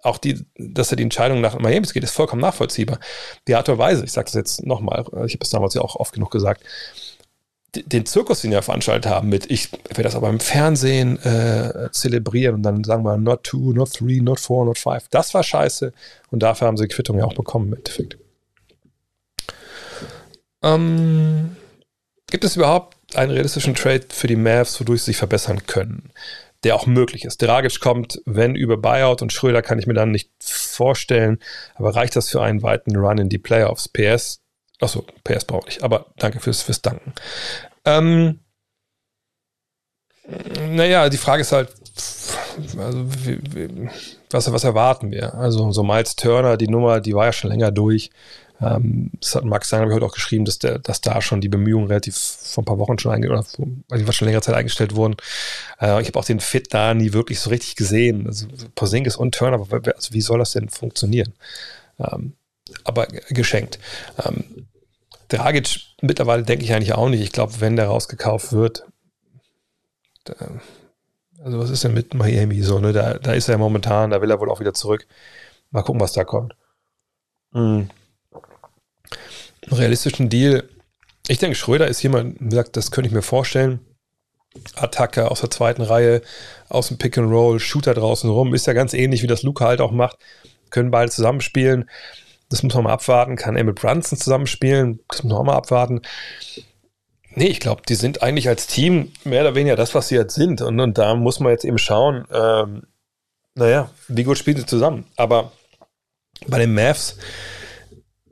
[0.03, 3.01] auch die, dass er die Entscheidung nach Miami geht, ist vollkommen nachvollziehbar.
[3.47, 5.97] Die Art und Weise, ich sage das jetzt nochmal, ich habe es damals ja auch
[5.97, 6.63] oft genug gesagt,
[7.87, 12.57] den Zirkus, den wir veranstaltet haben, mit ich werde das aber im Fernsehen äh, zelebrieren
[12.57, 15.09] und dann sagen wir not two, not three, not four, not five.
[15.11, 15.93] Das war scheiße
[16.31, 18.19] und dafür haben sie die Quittung ja auch bekommen im Endeffekt.
[20.63, 21.57] Ähm,
[22.31, 26.11] gibt es überhaupt einen realistischen Trade für die Mavs, wodurch sie sich verbessern können?
[26.65, 27.41] der auch möglich ist.
[27.41, 31.39] Dragic kommt, wenn über Buyout und Schröder kann ich mir dann nicht vorstellen,
[31.75, 33.89] aber reicht das für einen weiten Run in die Playoffs?
[33.89, 34.41] PS,
[34.81, 37.13] achso, PS brauche ich, aber danke fürs, fürs Danken.
[37.89, 38.41] Ähm,
[40.71, 41.71] naja, die Frage ist halt,
[42.77, 43.89] also, wie, wie,
[44.31, 45.35] was, was erwarten wir?
[45.35, 48.11] Also so Miles Turner, die Nummer, die war ja schon länger durch.
[48.61, 51.87] Ähm, das hat Max Steiner heute auch geschrieben, dass, der, dass da schon die Bemühungen
[51.87, 55.17] relativ vor ein paar Wochen schon eingestellt oder war schon längere Zeit eingestellt wurden.
[55.81, 58.27] Äh, ich habe auch den Fit da nie wirklich so richtig gesehen.
[58.27, 61.33] Also Porzingis und Turner, also wie soll das denn funktionieren?
[61.99, 62.35] Ähm,
[62.85, 63.79] aber geschenkt.
[64.25, 64.68] Ähm,
[65.29, 67.23] Dragic mittlerweile denke ich eigentlich auch nicht.
[67.23, 68.85] Ich glaube, wenn der rausgekauft wird,
[70.25, 70.35] da,
[71.43, 72.79] also was ist denn mit Miami so?
[72.79, 72.93] Ne?
[72.93, 75.07] Da, da ist er momentan, da will er wohl auch wieder zurück.
[75.71, 76.57] Mal gucken, was da kommt.
[77.53, 77.91] Mhm
[79.73, 80.69] realistischen Deal.
[81.27, 83.81] Ich denke, Schröder ist jemand, wie gesagt, das könnte ich mir vorstellen.
[84.75, 86.23] Attacke aus der zweiten Reihe,
[86.69, 88.55] aus dem Pick and Roll, Shooter draußen rum.
[88.55, 90.19] Ist ja ganz ähnlich, wie das Luca halt auch macht.
[90.71, 91.89] Können beide zusammenspielen.
[92.49, 93.37] Das muss man mal abwarten.
[93.37, 95.01] Kann mit Brunson zusammenspielen?
[95.09, 96.01] Das muss man auch mal abwarten.
[97.35, 100.35] Nee, ich glaube, die sind eigentlich als Team mehr oder weniger das, was sie jetzt
[100.35, 100.61] sind.
[100.61, 102.83] Und, und da muss man jetzt eben schauen, ähm,
[103.55, 105.05] naja, wie gut spielen sie zusammen.
[105.17, 105.53] Aber
[106.47, 107.17] bei den Mavs,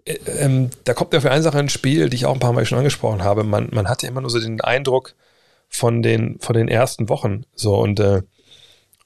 [0.07, 2.65] ähm, da kommt ja für eine Sache ins Spiel, die ich auch ein paar Mal
[2.65, 3.45] schon angesprochen habe.
[3.45, 5.15] Man, man hatte immer nur so den Eindruck
[5.69, 8.23] von den, von den ersten Wochen, so und äh,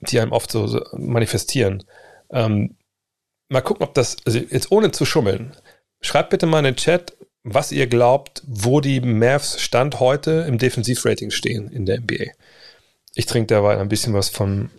[0.01, 1.85] die einem oft so, so manifestieren.
[2.31, 2.77] Ähm,
[3.51, 5.55] mal gucken, ob das, also jetzt ohne zu schummeln,
[6.01, 10.59] schreibt bitte mal in den Chat, was ihr glaubt, wo die Mavs Stand heute im
[10.59, 12.33] Defensivrating stehen in der NBA.
[13.15, 14.71] Ich trinke derweil ein bisschen was von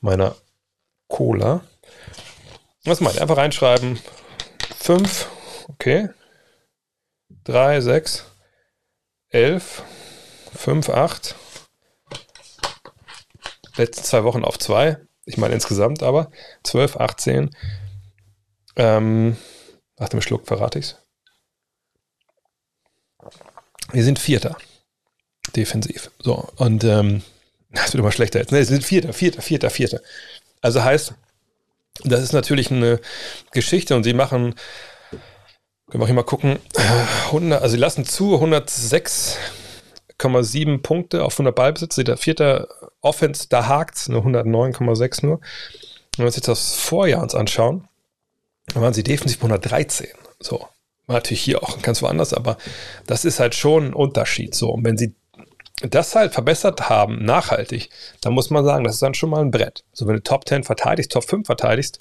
[0.00, 0.36] meiner
[1.08, 1.62] Cola.
[2.84, 3.22] Was meint ihr?
[3.22, 3.98] Einfach reinschreiben.
[4.78, 5.28] 5,
[5.68, 6.08] Okay.
[7.44, 8.26] 3, 6,
[9.30, 9.82] 11,
[10.54, 11.34] 5, 8.
[13.76, 14.98] Letzte zwei Wochen auf 2.
[15.24, 16.30] Ich meine insgesamt aber.
[16.62, 17.50] 12, 18.
[18.76, 19.36] Ähm,
[19.98, 20.96] nach dem Schluck verrate ich es.
[23.92, 24.56] Wir sind Vierter.
[25.54, 26.10] Defensiv.
[26.18, 27.22] So, und ähm,
[27.70, 28.52] das wird immer schlechter jetzt.
[28.52, 30.00] Ne, wir sind Vierter, Vierter, Vierter, Vierter.
[30.60, 31.14] Also heißt,
[32.04, 33.00] das ist natürlich eine
[33.50, 34.54] Geschichte und sie machen
[35.92, 36.58] können wir hier mal gucken.
[37.26, 41.96] 100, also sie lassen zu 106,7 Punkte auf 100 Ballbesitz.
[41.96, 42.66] Der vierte
[43.02, 45.42] Offense, da hakt es, nur 109,6 nur.
[46.16, 47.88] Wenn wir uns jetzt das Vorjahr uns anschauen,
[48.72, 50.08] dann waren sie defensiv 113.
[50.40, 50.66] So.
[51.06, 52.56] War natürlich hier auch ganz woanders, aber
[53.06, 54.54] das ist halt schon ein Unterschied.
[54.54, 54.70] So.
[54.70, 55.14] Und wenn sie
[55.80, 59.50] das halt verbessert haben, nachhaltig, dann muss man sagen, das ist dann schon mal ein
[59.50, 59.84] Brett.
[59.92, 61.98] So, wenn du Top 10 verteidigst, Top 5 verteidigst,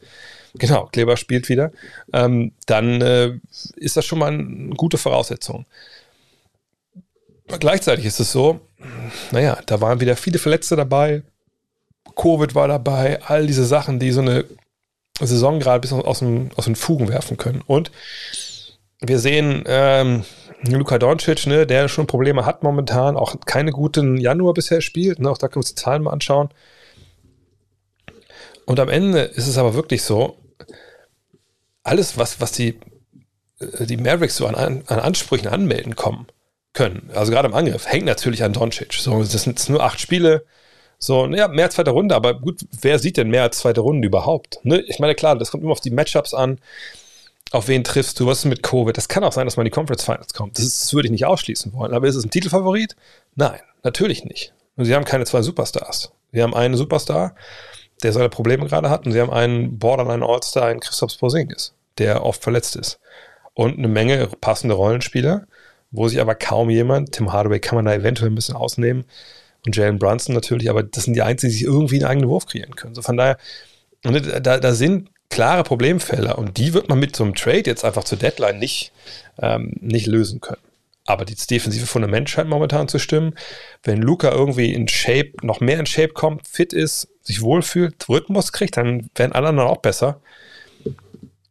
[0.56, 1.72] Genau, Kleber spielt wieder.
[2.14, 3.40] Ähm, dann äh,
[3.76, 5.66] ist das schon mal eine gute Voraussetzung.
[7.48, 8.62] Gleichzeitig ist es so,
[9.32, 11.24] naja, da waren wieder viele Verletzte dabei.
[12.16, 14.46] Covid war dabei, all diese Sachen, die so eine
[15.28, 17.62] Saison gerade bis aus, dem, aus den Fugen werfen können.
[17.66, 17.92] Und
[19.00, 20.24] wir sehen ähm,
[20.64, 25.20] Luka Doncic, ne, der schon Probleme hat momentan, auch keine guten Januar bisher spielt.
[25.20, 26.50] Ne, auch da können wir uns die Zahlen mal anschauen.
[28.66, 30.38] Und am Ende ist es aber wirklich so,
[31.84, 32.80] alles, was, was die,
[33.60, 36.28] äh, die Mavericks so an, an Ansprüchen anmelden kommen
[36.74, 38.94] können, also gerade im Angriff, hängt natürlich an Doncic.
[38.94, 40.46] So, das sind nur acht Spiele.
[41.04, 44.08] So, naja, mehr als zweite Runde, aber gut, wer sieht denn mehr als zweite Runde
[44.08, 44.60] überhaupt?
[44.64, 44.82] Ne?
[44.82, 46.60] Ich meine, klar, das kommt immer auf die Matchups an.
[47.52, 48.28] Auf wen triffst du?
[48.28, 48.96] Was ist mit Covid?
[48.96, 50.60] Das kann auch sein, dass man in die Conference Finals kommt.
[50.60, 51.94] Das, ist, das würde ich nicht ausschließen wollen.
[51.94, 52.96] Aber ist es ein Titelfavorit?
[53.36, 54.54] Nein, natürlich nicht.
[54.76, 56.12] Und sie haben keine zwei Superstars.
[56.32, 57.34] Sie haben einen Superstar,
[58.04, 62.24] der seine Probleme gerade hat, und sie haben einen Borderline All-Star in Christoph Porzingis, der
[62.24, 63.00] oft verletzt ist.
[63.56, 65.48] Und eine Menge passende Rollenspieler,
[65.90, 69.04] wo sich aber kaum jemand, Tim Hardaway kann man da eventuell ein bisschen ausnehmen,
[69.66, 72.46] und Jalen Brunson natürlich, aber das sind die Einzigen, die sich irgendwie einen eigenen Wurf
[72.46, 72.96] kreieren können.
[72.96, 73.38] So von daher,
[74.04, 78.04] da, da sind klare Problemfelder und die wird man mit so einem Trade jetzt einfach
[78.04, 78.92] zur Deadline nicht,
[79.40, 80.62] ähm, nicht lösen können.
[81.06, 83.36] Aber das defensive Fundament scheint momentan zu stimmen.
[83.84, 88.52] Wenn Luca irgendwie in Shape, noch mehr in Shape kommt, fit ist, sich wohlfühlt, Rhythmus
[88.52, 90.22] kriegt, dann werden alle anderen auch besser.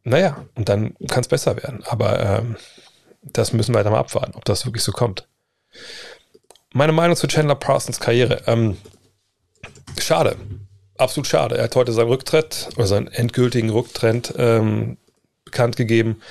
[0.03, 1.83] Naja, und dann kann es besser werden.
[1.83, 2.55] Aber ähm,
[3.23, 5.27] das müssen wir weiter mal abwarten, ob das wirklich so kommt.
[6.73, 8.43] Meine Meinung zu Chandler Parsons Karriere.
[8.47, 8.77] Ähm,
[9.99, 10.37] schade.
[10.97, 11.57] Absolut schade.
[11.57, 14.97] Er hat heute seinen Rücktritt oder seinen endgültigen Rücktritt ähm,
[15.43, 16.21] bekannt gegeben.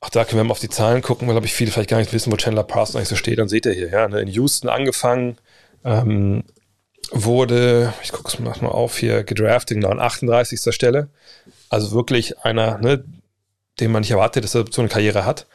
[0.00, 1.98] Auch da können wir mal auf die Zahlen gucken, weil, glaube ich, viele vielleicht gar
[1.98, 3.38] nicht wissen, wo Chandler Parsons eigentlich so steht.
[3.38, 5.38] Dann seht ihr hier, ja, ne, in Houston angefangen,
[5.84, 6.42] ähm,
[7.12, 10.74] wurde, ich gucke es mal auf hier, gedraftet, genau, an 38.
[10.74, 11.10] Stelle.
[11.68, 13.04] Also wirklich einer, ne,
[13.78, 15.46] den man nicht erwartet, dass er so eine Karriere hat.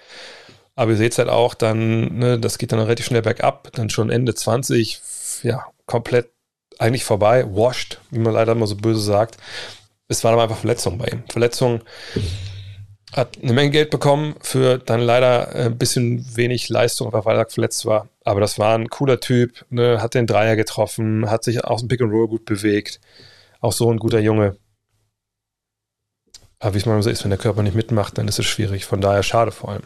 [0.76, 3.90] Aber ihr seht es halt auch, dann, ne, das geht dann relativ schnell bergab, dann
[3.90, 5.02] schon Ende 20,
[5.44, 6.30] ja, komplett
[6.80, 9.38] eigentlich vorbei, washed, wie man leider immer so böse sagt.
[10.08, 11.24] Es war aber einfach Verletzung bei ihm.
[11.30, 11.82] Verletzung
[13.14, 17.86] hat eine Menge Geld bekommen für dann leider ein bisschen wenig Leistung, weil er verletzt
[17.86, 18.10] war.
[18.24, 21.90] Aber das war ein cooler Typ, ne, hat den Dreier getroffen, hat sich aus dem
[21.90, 23.00] Pick and Roll gut bewegt.
[23.60, 24.58] Auch so ein guter Junge.
[26.60, 28.86] Aber wie es mal so ist, wenn der Körper nicht mitmacht, dann ist es schwierig.
[28.86, 29.84] Von daher schade vor allem.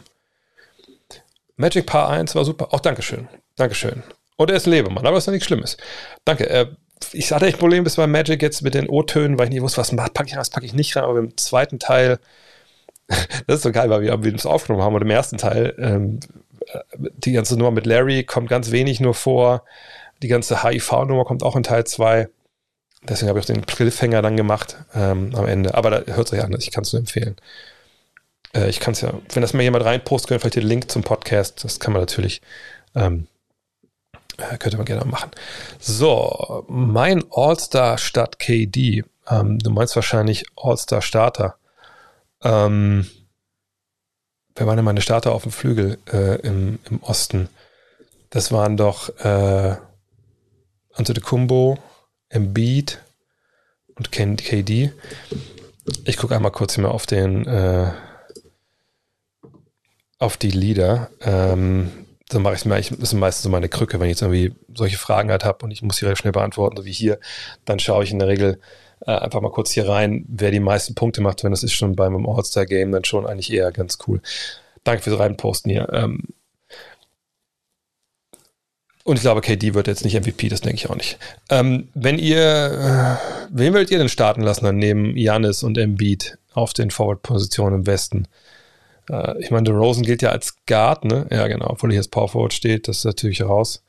[1.56, 2.68] Magic Paar 1 war super.
[2.72, 3.28] Auch Dankeschön.
[3.56, 4.02] Dankeschön.
[4.36, 5.76] Und er ist ein Lebemann, aber das ist ja nichts Schlimmes.
[6.24, 6.48] Danke.
[6.48, 6.66] Äh,
[7.12, 9.78] ich hatte echt Probleme bis bei Magic jetzt mit den O-Tönen, weil ich nicht wusste,
[9.78, 11.04] was packe ich was packe ich nicht rein.
[11.04, 12.18] Aber im zweiten Teil,
[13.08, 14.94] das ist so geil, weil wir, wir das aufgenommen haben.
[14.94, 16.20] Und im ersten Teil, ähm,
[16.98, 19.64] die ganze Nummer mit Larry kommt ganz wenig nur vor.
[20.22, 22.28] Die ganze HIV-Nummer kommt auch in Teil 2.
[23.08, 25.74] Deswegen habe ich auch den Cliffhanger dann gemacht ähm, am Ende.
[25.74, 27.36] Aber da hört sich an, ich kann es nur empfehlen.
[28.56, 31.02] Äh, ich kann es ja, wenn das mal jemand reinpostet, können vielleicht den Link zum
[31.02, 31.62] Podcast.
[31.64, 32.40] Das kann man natürlich,
[32.94, 33.26] ähm,
[34.38, 35.30] äh, könnte man gerne machen.
[35.78, 39.04] So, mein All-Star statt KD.
[39.28, 41.56] Ähm, du meinst wahrscheinlich All-Star Starter.
[42.42, 43.06] Ähm,
[44.54, 47.48] wer waren denn meine Starter auf dem Flügel äh, im, im Osten?
[48.30, 49.76] Das waren doch äh,
[50.94, 51.78] Antetokounmpo,
[52.28, 53.00] Embiid
[53.94, 54.92] und KD.
[56.04, 57.92] Ich gucke einmal kurz hier mal auf den äh,
[60.18, 61.10] auf die Lieder.
[61.20, 61.92] Ähm,
[62.30, 64.22] so mache ich es mir, ich, das ist meistens so meine Krücke, wenn ich jetzt
[64.22, 67.20] irgendwie solche Fragen halt habe und ich muss sie relativ schnell beantworten, so wie hier,
[67.64, 68.58] dann schaue ich in der Regel
[69.06, 71.94] äh, einfach mal kurz hier rein, wer die meisten Punkte macht, wenn das ist schon
[71.94, 74.20] beim All-Star-Game dann schon eigentlich eher ganz cool.
[74.82, 75.88] Danke fürs Reinposten hier.
[75.92, 76.22] Ähm,
[79.04, 81.18] und ich glaube, KD wird jetzt nicht MVP, das denke ich auch nicht.
[81.48, 86.38] Ähm, wenn ihr, äh, wen wollt ihr denn starten lassen dann neben Janis und Embiid
[86.54, 88.26] auf den Forward-Positionen im Westen?
[89.10, 91.26] Äh, ich meine, Rosen gilt ja als Guard, ne?
[91.30, 93.82] Ja, genau, obwohl hier als Power Forward steht, das ist natürlich raus.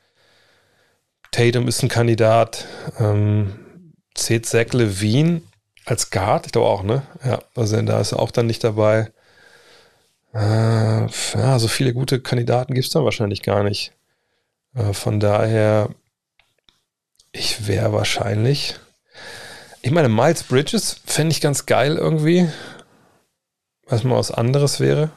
[1.30, 2.66] Tatum ist ein Kandidat.
[2.98, 5.42] Ähm, zählt Zach Levine
[5.84, 6.46] als Guard?
[6.46, 7.02] Ich glaube auch, ne?
[7.24, 9.10] Ja, also da ist er auch dann nicht dabei.
[10.34, 13.92] Äh, ja, so viele gute Kandidaten gibt es dann wahrscheinlich gar nicht.
[14.74, 15.90] Äh, von daher,
[17.32, 18.76] ich wäre wahrscheinlich.
[19.82, 22.48] Ich meine, Miles Bridges fände ich ganz geil irgendwie
[23.88, 25.10] was mal was anderes wäre.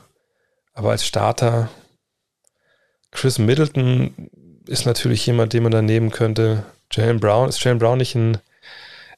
[0.74, 1.70] Aber als Starter,
[3.12, 4.30] Chris Middleton
[4.68, 6.64] ist natürlich jemand, den man da nehmen könnte.
[6.92, 8.38] Jalen Brown, ist Jalen Brown nicht ein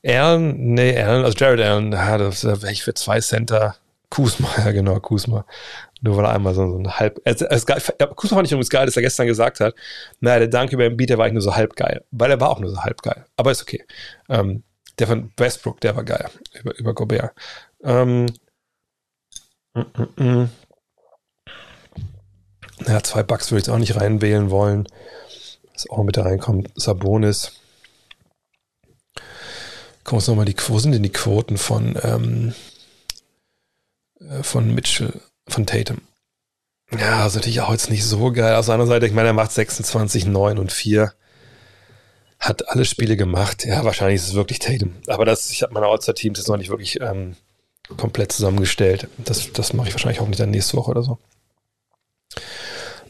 [0.06, 0.74] Allen?
[0.74, 3.76] Nee, Allen, also Jared Allen, ja, das wäre ich für zwei Center.
[4.10, 5.46] Kusma, ja genau, Kusma.
[6.02, 7.20] Nur weil er einmal so, so ein halb.
[7.24, 9.74] Es, Kusma fand ich übrigens geil, dass er gestern gesagt hat,
[10.20, 12.04] naja, der Dank über den Beat, der war eigentlich nur so halb geil.
[12.12, 13.26] Weil er war auch nur so halb geil.
[13.38, 13.86] Aber ist okay.
[14.30, 14.64] Ähm,
[15.00, 16.30] der von Westbrook, der war geil.
[16.54, 17.32] Über, über Gobert.
[17.84, 18.28] Ähm,
[19.76, 20.50] ja,
[23.04, 24.88] zwei Bugs würde ich jetzt auch nicht reinwählen wollen.
[25.74, 26.72] Was auch mit da reinkommt.
[26.76, 27.54] Sabonis.
[30.04, 32.54] Gucken wir uns nochmal die Wo sind denn die Quoten von, ähm,
[34.20, 36.02] äh, von Mitchell, von Tatum?
[36.92, 38.56] Ja, ist natürlich auch jetzt nicht so geil.
[38.56, 41.14] Auf seiner Seite, ich meine, er macht 26, 9 und 4.
[42.40, 43.66] Hat alle Spiele gemacht.
[43.66, 44.94] Ja, wahrscheinlich ist es wirklich Tatum.
[45.08, 47.36] Aber das, ich habe meine Outside-Teams jetzt noch nicht wirklich ähm,
[47.98, 49.08] komplett zusammengestellt.
[49.18, 51.20] Das, das mache ich wahrscheinlich auch nicht dann nächste Woche oder so.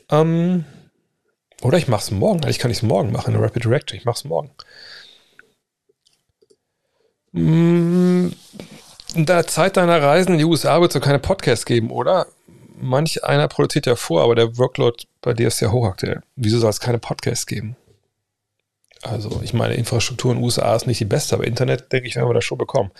[0.09, 0.65] Ähm,
[1.61, 2.43] oder ich mache es morgen.
[2.43, 3.97] Eigentlich kann ich es morgen machen, eine Rapid Directory.
[3.97, 4.51] Ich mache es morgen.
[7.32, 8.30] Mm,
[9.15, 12.28] in der Zeit deiner Reisen in die USA wird es keine Podcasts geben, oder?
[12.76, 16.21] Manch einer produziert ja vor, aber der Workload bei dir ist ja hochaktuell.
[16.36, 17.76] Wieso soll es keine Podcasts geben?
[19.04, 22.16] Also ich meine, Infrastruktur in den USA ist nicht die beste, aber Internet, denke ich,
[22.16, 22.91] werden wir das schon bekommen.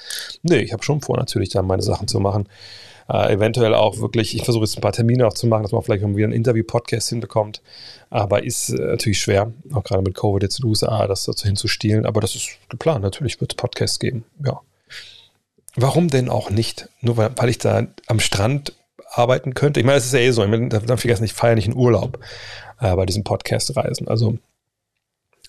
[0.42, 2.48] Nee, ich habe schon vor, natürlich dann meine Sachen zu machen.
[3.10, 5.82] Äh, eventuell auch wirklich, ich versuche jetzt ein paar Termine auch zu machen, dass man
[5.82, 7.62] vielleicht mal wieder einen Interview-Podcast hinbekommt.
[8.10, 11.46] Aber ist äh, natürlich schwer, auch gerade mit Covid jetzt in den USA, das dazu
[11.46, 12.06] hinzustielen.
[12.06, 13.04] Aber das ist geplant.
[13.04, 14.24] Natürlich wird es Podcasts geben.
[14.46, 14.62] Ja.
[15.76, 16.90] Warum denn auch nicht?
[17.02, 18.74] Nur weil, weil ich da am Strand
[19.10, 19.80] arbeiten könnte.
[19.80, 20.44] Ich meine, es ist ja eh so.
[20.44, 22.20] Ich meine, dann vergessen, ich feiere nicht in Urlaub
[22.80, 24.08] äh, bei diesen Podcast-Reisen.
[24.08, 24.38] Also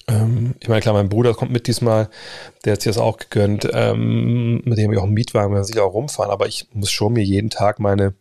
[0.09, 2.09] ähm, ich meine, klar, mein Bruder kommt mit diesmal,
[2.65, 5.85] der hat sich das auch gegönnt, ähm, mit dem ich auch einen Mietwagen, wir sicher
[5.85, 8.15] auch rumfahren, aber ich muss schon mir jeden Tag meine,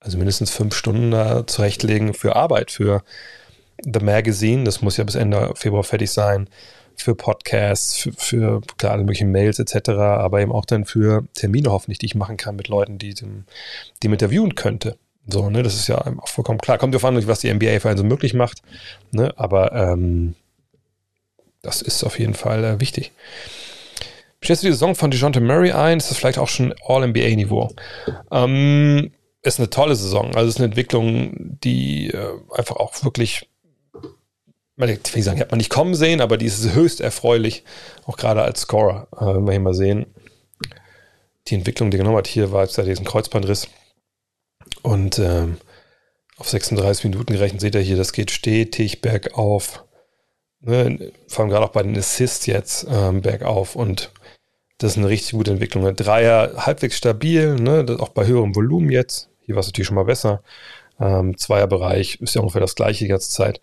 [0.00, 3.02] also mindestens fünf Stunden da zurechtlegen für Arbeit, für
[3.82, 6.48] The Magazine, das muss ja bis Ende Februar fertig sein,
[6.96, 11.70] für Podcasts, für, für klar, alle möglichen Mails etc., aber eben auch dann für Termine
[11.70, 14.96] hoffentlich, die ich machen kann mit Leuten, die, die interviewen könnte.
[15.26, 16.78] So, ne, das ist ja auch vollkommen klar.
[16.78, 18.62] Kommt darauf an, was die NBA für einen so möglich macht,
[19.10, 20.34] ne, aber ähm,
[21.64, 23.12] das ist auf jeden Fall äh, wichtig.
[24.44, 25.98] Stellst du die Saison von DeJounte Murray ein?
[25.98, 27.70] Ist das vielleicht auch schon All-NBA-Niveau?
[28.30, 29.12] Ähm,
[29.42, 30.34] ist eine tolle Saison.
[30.34, 33.48] Also es ist eine Entwicklung, die äh, einfach auch wirklich,
[34.76, 37.64] ich will hat man nicht kommen sehen, aber die ist höchst erfreulich,
[38.04, 40.06] auch gerade als Scorer, äh, wenn wir hier mal sehen.
[41.48, 43.68] Die Entwicklung, die genommen hat, hier war jetzt diesen Kreuzbandriss.
[44.82, 45.56] Und ähm,
[46.36, 49.83] auf 36 Minuten gerechnet seht ihr hier, das geht stetig bergauf
[50.64, 54.10] ne, vor allem gerade auch bei den Assists jetzt ähm, bergauf und
[54.78, 55.84] das ist eine richtig gute Entwicklung.
[55.84, 59.28] Der Dreier halbwegs stabil, ne, auch bei höherem Volumen jetzt.
[59.40, 60.42] Hier war es natürlich schon mal besser.
[61.00, 63.60] Ähm, Zweierbereich ist ja ungefähr das gleiche die ganze Zeit.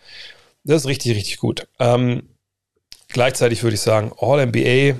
[0.63, 1.67] Das ist richtig, richtig gut.
[1.79, 2.29] Ähm,
[3.07, 4.99] gleichzeitig würde ich sagen, All-NBA,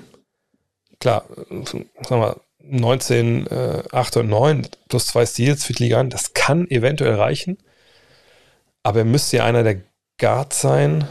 [1.00, 6.10] klar, sagen wir 19, äh, 8 und 9 plus zwei Steals für die Liga an,
[6.10, 7.58] das kann eventuell reichen.
[8.84, 9.82] Aber er müsste ja einer der
[10.20, 11.08] Guards sein,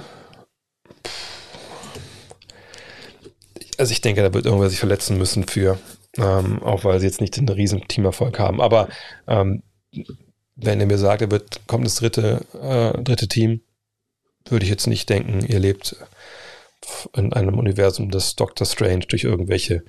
[3.81, 5.79] also ich denke, da wird irgendwer sich verletzen müssen für,
[6.19, 8.61] ähm, auch weil sie jetzt nicht den riesen Teamerfolg haben.
[8.61, 8.89] Aber
[9.27, 9.63] ähm,
[10.55, 13.63] wenn er mir sagt, er wird, kommt ins dritte, äh, dritte Team,
[14.45, 15.97] würde ich jetzt nicht denken, ihr lebt
[17.17, 19.83] in einem Universum des Doctor Strange durch irgendwelche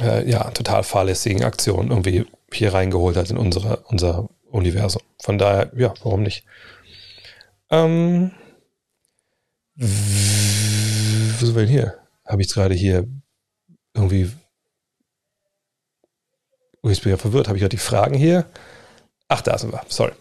[0.00, 5.02] äh, ja, total fahrlässigen Aktionen irgendwie hier reingeholt hat in unsere, unser Universum.
[5.20, 6.44] Von daher, ja, warum nicht?
[7.70, 8.32] Ähm,
[9.76, 9.86] wo
[11.46, 12.01] sind wir denn hier?
[12.24, 13.06] Habe ich gerade hier
[13.94, 14.30] irgendwie.
[16.82, 17.48] Oh, jetzt bin ich ja verwirrt.
[17.48, 18.46] Habe ich gerade die Fragen hier?
[19.28, 19.82] Ach, da sind wir.
[19.88, 20.12] Sorry.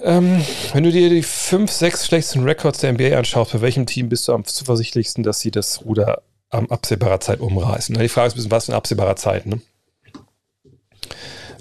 [0.00, 4.08] Ähm, wenn du dir die fünf, sechs schlechtesten Records der NBA anschaust, bei welchem Team
[4.08, 7.96] bist du am zuversichtlichsten, dass sie das Ruder am absehbarer Zeit umreißen?
[7.96, 9.60] Die Frage ist ein bisschen, was in absehbarer Zeit, ne?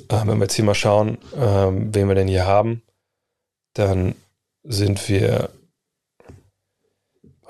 [0.10, 2.82] Ähm, wenn wir jetzt hier mal schauen, ähm, wen wir denn hier haben,
[3.74, 4.16] dann
[4.64, 5.50] sind wir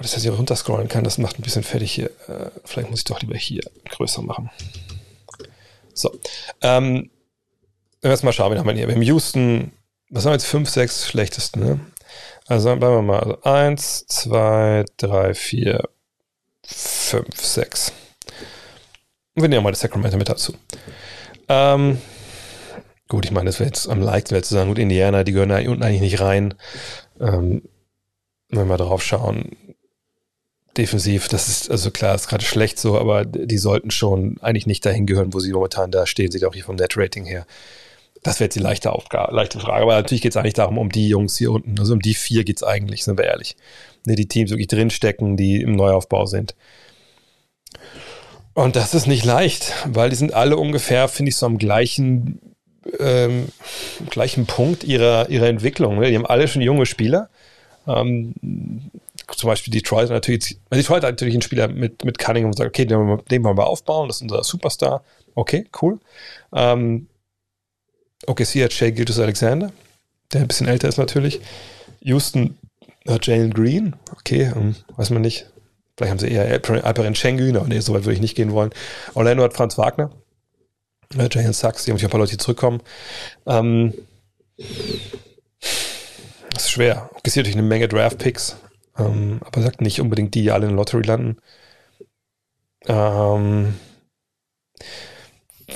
[0.01, 2.09] das heißt, ich runterscrollen kann, das macht ein bisschen fertig hier.
[2.27, 4.49] Äh, vielleicht muss ich doch lieber hier größer machen.
[5.93, 6.11] So.
[6.61, 7.09] Ähm,
[8.01, 8.87] wenn wir jetzt schauen, haben wir hier?
[8.87, 9.71] Wir haben Houston,
[10.09, 10.47] was haben wir jetzt?
[10.47, 11.79] 5, 6 schlechtesten, ne?
[12.47, 13.19] Also bleiben wir mal.
[13.19, 15.89] Also 1, 2, 3, 4,
[16.65, 17.93] 5, 6.
[19.35, 20.53] Und wir nehmen mal das Sacramento mit dazu.
[21.47, 21.99] Ähm,
[23.07, 25.57] gut, ich meine, das wäre jetzt am leichtesten zu sagen, gut, Indiana, die gehören da
[25.57, 26.55] unten eigentlich nicht rein.
[27.19, 27.61] Ähm,
[28.49, 29.55] wenn wir drauf schauen,
[30.77, 34.85] defensiv, das ist, also klar, ist gerade schlecht so, aber die sollten schon eigentlich nicht
[34.85, 37.45] dahin gehören, wo sie momentan da stehen, sieht auch hier vom Net-Rating her.
[38.23, 39.81] Das wäre jetzt die leichte Aufgabe, leichte Frage.
[39.81, 41.79] Aber natürlich geht es eigentlich darum, um die Jungs hier unten.
[41.79, 43.55] Also um die vier geht es eigentlich, sind wir ehrlich.
[44.05, 46.55] Ne, die Teams wirklich drinstecken, die im Neuaufbau sind.
[48.53, 52.39] Und das ist nicht leicht, weil die sind alle ungefähr, finde ich, so am gleichen,
[52.99, 53.47] ähm,
[54.09, 55.99] gleichen Punkt ihrer, ihrer Entwicklung.
[55.99, 56.09] Ne?
[56.09, 57.29] Die haben alle schon junge Spieler.
[57.87, 58.35] Ähm,
[59.35, 62.85] zum Beispiel Detroit natürlich, Detroit hat natürlich einen Spieler mit, mit Cunningham und sagt, okay,
[62.85, 65.03] den, wollen wir aufbauen, das ist unser Superstar.
[65.35, 65.99] Okay, cool.
[66.53, 67.07] Ähm,
[68.27, 69.71] OKC hat Shea Giltus Alexander,
[70.33, 71.41] der ein bisschen älter ist natürlich.
[72.01, 72.57] Houston
[73.07, 75.47] hat Jalen Green, okay, ähm, weiß man nicht.
[75.97, 78.71] Vielleicht haben sie eher Alperen Schengen, aber nee, so weit würde ich nicht gehen wollen.
[79.13, 80.11] Orlando hat Franz Wagner,
[81.17, 82.81] äh, Jalen Sachs, die haben sich ein paar Leute, die zurückkommen.
[83.45, 83.93] Ähm,
[86.53, 87.09] das ist schwer.
[87.13, 88.57] OKC hat natürlich eine Menge Draft-Picks.
[88.97, 91.37] Ähm, aber sagt nicht unbedingt die, die alle in der Lottery landen.
[92.87, 93.75] Ähm,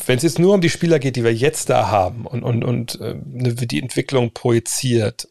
[0.05, 2.63] wenn es jetzt nur um die Spieler geht, die wir jetzt da haben und, und,
[2.63, 5.27] und äh, die Entwicklung projiziert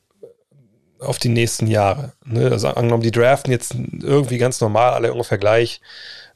[1.00, 2.12] auf die nächsten Jahre.
[2.24, 2.50] Ne?
[2.50, 5.80] Also angenommen, die draften jetzt irgendwie ganz normal, alle ungefähr gleich,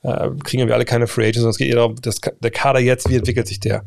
[0.02, 2.80] äh, kriegen wir alle keine Free Agents, sondern es geht eher darum, das, der Kader
[2.80, 3.84] jetzt, wie entwickelt sich der?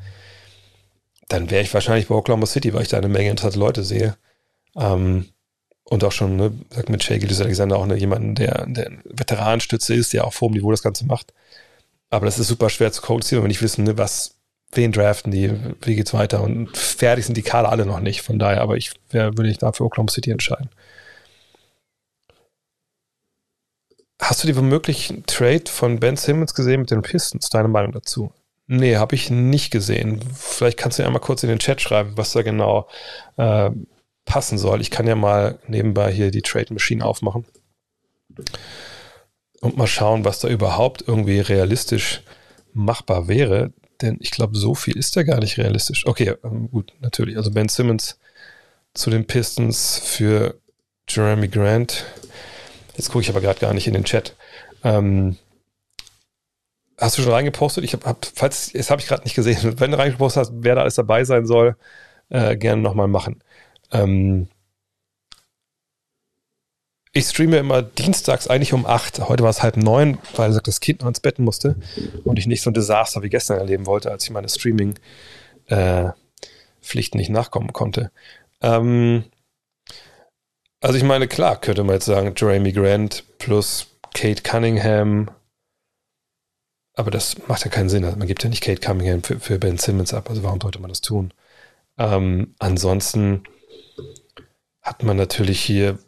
[1.30, 4.18] Dann wäre ich wahrscheinlich bei Oklahoma City, weil ich da eine Menge interessante Leute sehe.
[4.76, 5.28] Ähm,
[5.92, 9.94] und auch schon, ne, sagt mit Shea Gilles Alexander auch ne, jemanden, der, der Veteranenstütze
[9.94, 11.34] ist, der auf hohem Niveau das Ganze macht.
[12.10, 14.36] Aber das ist super schwer zu coachen, wenn wir nicht wissen, ne, was,
[14.72, 18.22] wen draften die, wie geht's weiter und fertig sind die Kader alle noch nicht.
[18.22, 20.70] Von daher, aber ich wär, würde ich da für Oklahoma City entscheiden.
[24.22, 27.50] Hast du die womöglich einen Trade von Ben Simmons gesehen mit den Pistons?
[27.50, 28.32] Deine Meinung dazu?
[28.68, 30.22] Nee, habe ich nicht gesehen.
[30.34, 32.88] Vielleicht kannst du ja mal kurz in den Chat schreiben, was da genau
[33.36, 33.72] äh,
[34.26, 34.82] passen soll.
[34.82, 37.46] Ich kann ja mal nebenbei hier die Trade Machine aufmachen
[39.62, 42.22] und mal schauen, was da überhaupt irgendwie realistisch
[42.74, 43.74] machbar wäre.
[44.02, 46.06] Denn ich glaube, so viel ist da gar nicht realistisch.
[46.08, 47.38] Okay, ähm, gut, natürlich.
[47.38, 48.20] Also Ben Simmons
[48.94, 50.60] zu den Pistons für
[51.08, 52.06] Jeremy Grant
[53.02, 54.36] Jetzt gucke ich aber gerade gar nicht in den Chat.
[54.84, 55.38] Ähm,
[56.98, 57.84] hast du schon reingepostet?
[57.84, 59.58] Ich habe, hab, falls, jetzt habe ich gerade nicht gesehen.
[59.80, 61.76] Wenn du reingepostet hast, wer da alles dabei sein soll,
[62.30, 63.44] äh, gerne nochmal machen.
[63.92, 64.48] Ähm,
[67.14, 69.28] ich streame immer dienstags eigentlich um 8.
[69.28, 71.76] Heute war es halb neun, weil das Kind noch ins Bett musste
[72.24, 77.22] und ich nicht so ein Desaster wie gestern erleben wollte, als ich meine Streaming-Pflichten äh,
[77.22, 78.12] nicht nachkommen konnte.
[78.62, 79.26] Ähm,
[80.80, 85.30] also ich meine, klar, könnte man jetzt sagen, Jeremy Grant plus Kate Cunningham.
[86.96, 88.06] Aber das macht ja keinen Sinn.
[88.06, 90.30] Also man gibt ja nicht Kate Cunningham für, für Ben Simmons ab.
[90.30, 91.34] Also warum sollte man das tun?
[91.98, 93.44] Ähm, ansonsten
[94.82, 96.00] hat man natürlich hier,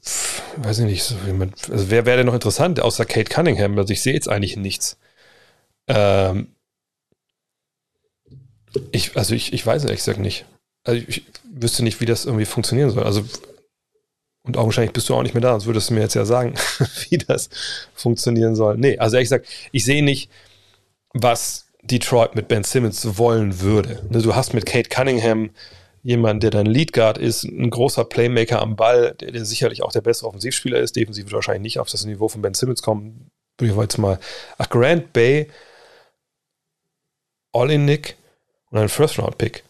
[0.57, 3.77] weiß ich nicht, so wie man, also wer wäre denn noch interessant außer Kate Cunningham?
[3.77, 4.97] Also ich sehe jetzt eigentlich nichts.
[5.87, 6.55] Ähm,
[8.91, 10.45] ich, also ich, ich weiß ehrlich gesagt nicht.
[10.83, 13.03] Also ich, ich wüsste nicht, wie das irgendwie funktionieren soll.
[13.03, 13.23] Also
[14.45, 16.53] und augenscheinlich bist du auch nicht mehr da, sonst würdest du mir jetzt ja sagen,
[17.09, 17.49] wie das
[17.93, 18.77] funktionieren soll.
[18.77, 20.29] Nee, also ehrlich gesagt, ich sehe nicht,
[21.13, 24.05] was Detroit mit Ben Simmons wollen würde.
[24.09, 25.51] Ne, du hast mit Kate Cunningham
[26.03, 29.91] jemanden, der dein Lead Guard ist, ein großer Playmaker am Ball, der, der sicherlich auch
[29.91, 30.95] der bessere Offensivspieler ist.
[30.95, 33.31] Defensiv wird wahrscheinlich nicht auf das Niveau von Ben Simmons kommen.
[33.57, 34.19] Würde ich jetzt mal.
[34.57, 35.49] Ach, Grant Bay,
[37.55, 38.17] Nick
[38.69, 39.63] und ein First-Round-Pick.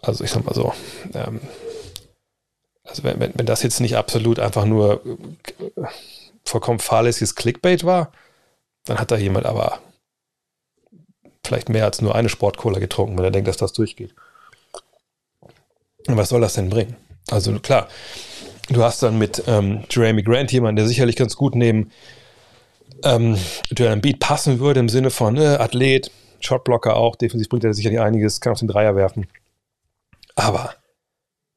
[0.00, 0.72] Also ich sag mal so,
[1.14, 1.40] ähm,
[2.84, 5.82] also wenn, wenn, wenn das jetzt nicht absolut einfach nur äh,
[6.44, 8.12] vollkommen fahrlässiges Clickbait war,
[8.84, 9.80] dann hat da jemand aber
[11.44, 14.14] vielleicht mehr als nur eine Sportcola getrunken, wenn er denkt, dass das durchgeht.
[16.16, 16.96] Was soll das denn bringen?
[17.30, 17.88] Also klar,
[18.70, 21.90] du hast dann mit ähm, Jeremy Grant jemanden, der sicherlich ganz gut neben
[23.04, 23.36] ähm,
[23.76, 28.00] Joel Beat passen würde im Sinne von äh, Athlet, Shotblocker auch, defensiv bringt er sicherlich
[28.00, 29.26] einiges, kann auch den Dreier werfen.
[30.34, 30.74] Aber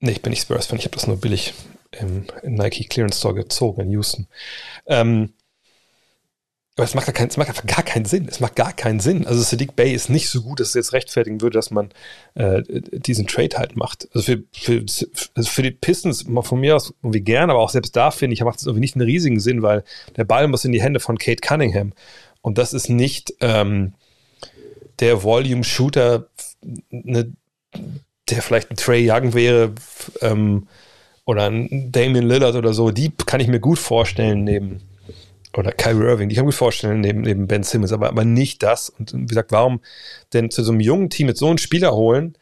[0.02, 1.54] Nee, ich bin nicht Spurs-Fan, ich habe das nur billig
[1.92, 4.28] im, im, Nike Clearance Store gezogen in Houston.
[4.88, 5.34] Ähm,
[6.82, 8.28] aber es macht, gar keinen, es macht einfach gar keinen Sinn.
[8.28, 9.28] Es macht gar keinen Sinn.
[9.28, 11.90] Also Sadiq Bay ist nicht so gut, dass es jetzt rechtfertigen würde, dass man
[12.34, 14.08] äh, diesen Trade halt macht.
[14.16, 14.84] Also für, für,
[15.36, 18.44] also für die Pistons von mir aus irgendwie gern, aber auch selbst da finde ich,
[18.44, 19.84] macht es irgendwie nicht einen riesigen Sinn, weil
[20.18, 21.94] der Ball muss in die Hände von Kate Cunningham.
[22.42, 23.94] Und das ist nicht ähm,
[25.02, 26.30] der Volume-Shooter,
[26.90, 27.32] ne,
[28.28, 29.76] der vielleicht ein Trey Young wäre
[30.22, 30.68] ähm,
[31.26, 34.82] oder ein Damian Lillard oder so, die kann ich mir gut vorstellen neben
[35.56, 38.64] oder Kyrie Irving, die kann ich mir vorstellen neben, neben Ben Simmons, aber, aber nicht
[38.64, 38.90] das.
[38.90, 39.82] Und wie gesagt, warum
[40.34, 42.38] denn zu so einem jungen Team mit so einem Spieler holen,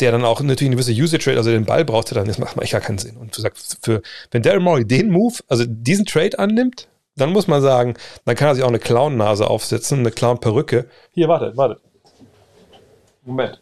[0.00, 2.60] der dann auch natürlich eine gewisse Usage Rate, also den Ball braucht, dann das macht
[2.60, 3.16] echt gar keinen Sinn.
[3.16, 7.46] Und wie gesagt, für, wenn Daryl Morey den Move, also diesen Trade annimmt, dann muss
[7.46, 7.94] man sagen,
[8.24, 10.88] dann kann er sich auch eine Clown-Nase aufsetzen, eine Clown-Perücke.
[11.12, 11.80] Hier, warte, warte.
[13.22, 13.60] Moment.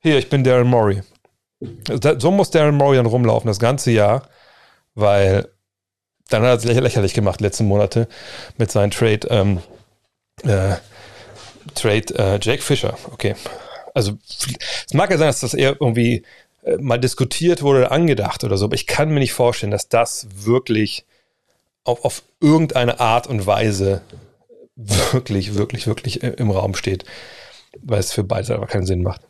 [0.00, 1.02] Hier, ich bin Darren Murray.
[2.20, 4.28] So muss Darren Murray dann rumlaufen, das ganze Jahr,
[4.94, 5.48] weil
[6.28, 8.08] dann hat er sich lächerlich gemacht letzten Monate
[8.58, 9.60] mit seinem Trade, ähm,
[10.42, 10.76] äh,
[11.74, 12.96] Trade äh, Jake Fisher.
[13.12, 13.34] Okay.
[13.94, 14.12] Also,
[14.86, 16.24] es mag ja sein, dass das eher irgendwie
[16.64, 19.88] äh, mal diskutiert wurde oder angedacht oder so, aber ich kann mir nicht vorstellen, dass
[19.88, 21.04] das wirklich
[21.84, 24.02] auf, auf irgendeine Art und Weise
[24.74, 27.04] wirklich, wirklich, wirklich im Raum steht,
[27.80, 29.22] weil es für beide aber keinen Sinn macht.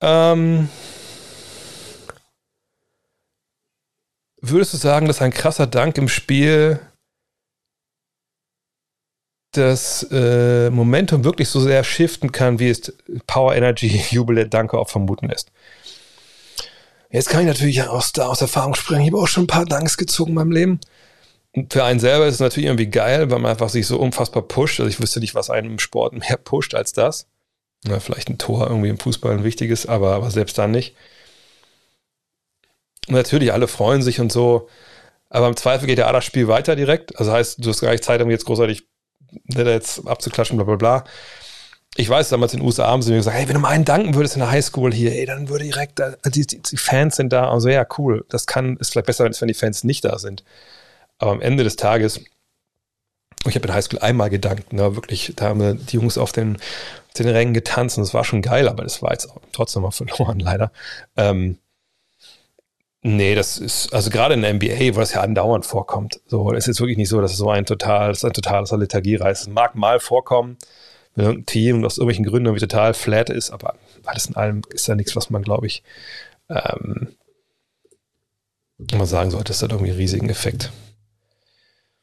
[0.00, 0.68] Ähm,
[4.42, 6.80] würdest du sagen, dass ein krasser Dank im Spiel
[9.52, 12.92] das äh, Momentum wirklich so sehr shiften kann, wie es
[13.26, 15.52] Power Energy Jubiläet Danke auch vermuten lässt?
[17.10, 19.02] Jetzt kann ich natürlich aus, aus Erfahrung sprechen.
[19.02, 20.80] Ich habe auch schon ein paar Danks gezogen in meinem Leben.
[21.70, 24.80] Für einen selber ist es natürlich irgendwie geil, weil man einfach sich so unfassbar pusht.
[24.80, 27.26] Also ich wüsste nicht, was einem im Sport mehr pusht als das.
[27.84, 30.96] Ja, vielleicht ein Tor irgendwie im Fußball ein wichtiges, aber, aber selbst dann nicht.
[33.08, 34.68] Und natürlich, alle freuen sich und so.
[35.28, 37.18] Aber im Zweifel geht ja das Spiel weiter direkt.
[37.18, 38.86] Also heißt, du hast gar nicht Zeit, um jetzt großartig
[39.54, 41.04] jetzt abzuklatschen, bla bla bla.
[41.96, 43.84] ich weiß, damals in den USA haben sie mir gesagt, hey, wenn du mal einen
[43.84, 47.16] danken würdest in der Highschool hier, ey, dann würde direkt, da, die, die, die, Fans
[47.16, 47.50] sind da.
[47.50, 48.24] Also ja, cool.
[48.28, 50.44] Das kann, ist vielleicht besser, wenn die Fans nicht da sind.
[51.18, 52.20] Aber am Ende des Tages,
[53.46, 56.58] ich habe in der Highschool einmal gedankt, ne, wirklich, da haben die Jungs auf den,
[57.18, 60.38] den Rängen getanzt und das war schon geil, aber das war jetzt trotzdem mal verloren,
[60.40, 60.72] leider.
[61.16, 61.58] Ähm,
[63.04, 66.20] Nee, das ist, also gerade in der NBA, wo das ja andauernd vorkommt.
[66.26, 68.70] So, es ist wirklich nicht so, dass es so ein total, das ist ein totales
[68.70, 69.42] Lethargiereis.
[69.42, 70.56] Es mag mal vorkommen,
[71.16, 73.74] wenn irgendein Team aus irgendwelchen Gründen irgendwie total flat ist, aber
[74.04, 75.82] alles in allem ist da nichts, was man, glaube ich,
[76.48, 77.08] ähm,
[78.92, 80.70] mal sagen sollte, das hat irgendwie einen riesigen Effekt.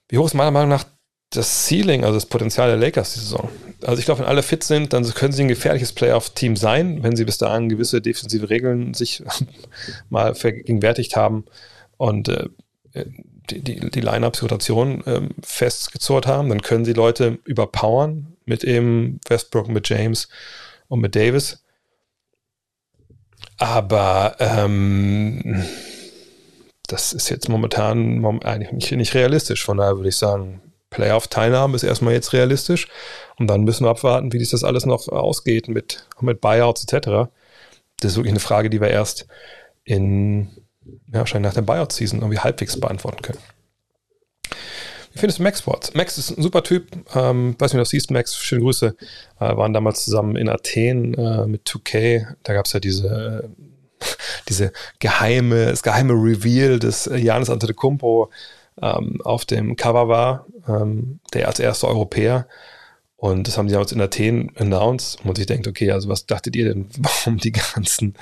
[0.09, 0.85] Wie hoch ist meiner Meinung nach
[1.31, 3.49] das Ceiling, also das Potenzial der Lakers die Saison.
[3.83, 7.15] Also ich glaube, wenn alle fit sind, dann können sie ein gefährliches Playoff-Team sein, wenn
[7.15, 9.23] sie bis dahin gewisse defensive Regeln sich
[10.09, 11.45] mal vergegenwärtigt haben
[11.97, 12.49] und äh,
[13.49, 19.69] die, die, die Line-Up-Situation äh, festgezurrt haben, dann können sie Leute überpowern mit eben Westbrook,
[19.69, 20.29] mit James
[20.87, 21.63] und mit Davis.
[23.57, 25.63] Aber ähm,
[26.87, 29.63] das ist jetzt momentan eigentlich nicht realistisch.
[29.63, 32.87] Von daher würde ich sagen, Playoff-Teilnahme ist erstmal jetzt realistisch.
[33.37, 37.29] Und dann müssen wir abwarten, wie sich das alles noch ausgeht mit, mit Buyouts etc.
[37.99, 39.27] Das ist wirklich eine Frage, die wir erst
[39.83, 40.49] in,
[41.11, 43.39] ja, wahrscheinlich nach der Buyout-Season irgendwie halbwegs beantworten können.
[45.13, 45.93] Wie findest du Max Sports?
[45.95, 46.87] Max ist ein super Typ.
[47.15, 48.95] Ähm, weiß nicht, ob du siehst, Max, schöne Grüße.
[49.39, 52.35] Äh, waren damals zusammen in Athen äh, mit 2K.
[52.43, 54.05] Da gab es ja diese, äh,
[54.49, 58.29] diese geheime, das geheime Reveal des Janis Antetokounmpo
[58.81, 62.47] ähm, auf dem Cover war, ähm, der als erster Europäer.
[63.19, 65.19] Und das haben sie damals in Athen announced.
[65.25, 68.13] Und ich denkt, okay, also was dachtet ihr denn, warum die ganzen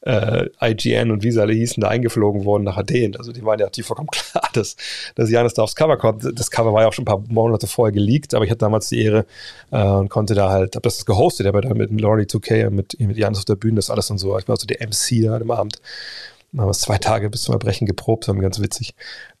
[0.00, 3.14] äh, IGN und wie sie alle hießen, da eingeflogen wurden nach Athen?
[3.16, 4.74] Also die waren ja die vollkommen klar, dass,
[5.14, 6.26] dass Janis da aufs Cover kommt.
[6.34, 8.88] Das Cover war ja auch schon ein paar Monate vorher geleakt, aber ich hatte damals
[8.88, 9.24] die Ehre
[9.70, 12.98] äh, und konnte da halt, hab das gehostet, aber da mit Laurie 2K und mit,
[12.98, 14.36] mit Janis auf der Bühne, das alles und so.
[14.36, 15.80] Ich war so der MC da am Abend.
[16.50, 18.94] Dann haben wir es zwei Tage bis zum Erbrechen geprobt, das ganz witzig.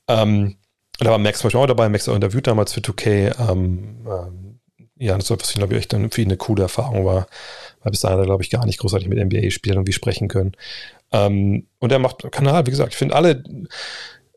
[0.06, 0.56] Ähm,
[1.00, 1.88] und da war Max zum Beispiel auch dabei.
[1.88, 3.50] Max auch interviewt damals für 2K.
[3.50, 4.60] Ähm, ähm,
[4.96, 7.26] ja, das war, was, glaube ich, echt dann für ihn eine coole Erfahrung war.
[7.82, 10.52] Weil bis dahin hat er, glaube ich, gar nicht großartig mit NBA-Spielern irgendwie sprechen können.
[11.10, 13.42] Ähm, und er macht Kanal, wie gesagt, ich finde alle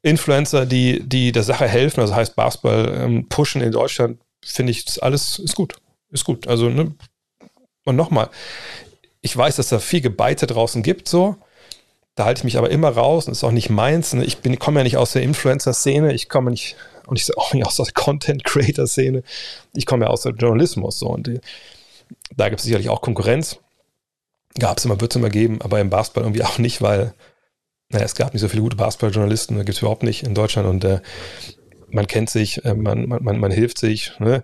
[0.03, 4.85] Influencer, die, die der Sache helfen, also heißt Basketball ähm, pushen in Deutschland, finde ich,
[4.85, 5.75] das alles ist gut.
[6.11, 6.47] Ist gut.
[6.47, 6.95] Also, ne?
[7.83, 8.29] Und nochmal,
[9.21, 11.35] ich weiß, dass da viel Gebeite draußen gibt, so.
[12.15, 14.13] Da halte ich mich aber immer raus und ist auch nicht meins.
[14.13, 14.23] Ne?
[14.23, 16.75] Ich bin, komme ja nicht aus der Influencer-Szene, ich komme nicht,
[17.07, 19.23] und ich auch nicht aus der Content-Creator-Szene,
[19.73, 20.99] ich komme ja aus der Journalismus.
[20.99, 21.07] So.
[21.07, 21.39] Und die,
[22.35, 23.59] da gibt es sicherlich auch Konkurrenz.
[24.59, 27.15] Gab es immer, wird es immer geben, aber im Basketball irgendwie auch nicht, weil
[27.89, 30.67] naja, es gab nicht so viele gute Basketball-Journalisten, da gibt es überhaupt nicht in Deutschland
[30.67, 30.99] und äh,
[31.89, 34.11] man kennt sich, äh, man, man, man, man hilft sich.
[34.19, 34.43] Ne?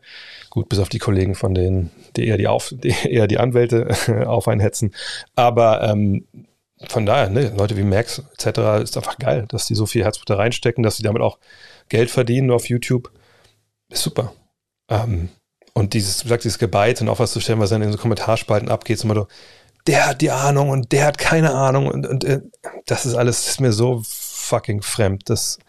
[0.50, 3.90] Gut, bis auf die Kollegen von denen, die eher die, auf, die, eher die Anwälte
[4.28, 4.94] auf einen hetzen.
[5.36, 6.26] Aber ähm,
[6.88, 8.82] von daher, ne, Leute wie Max etc.
[8.82, 11.38] ist einfach geil, dass die so viel Herzblut da reinstecken, dass sie damit auch
[11.90, 13.12] Geld verdienen auf YouTube.
[13.90, 14.34] Ist super.
[14.88, 15.30] Ähm,
[15.74, 17.98] und dieses, wie gesagt, dieses Gebeite und auch was zu stellen, was dann in so
[17.98, 19.28] Kommentarspalten abgeht, immer so,
[19.88, 22.42] der hat die Ahnung und der hat keine Ahnung und, und äh,
[22.86, 25.30] das ist alles, ist mir so fucking fremd.
[25.30, 25.60] Das,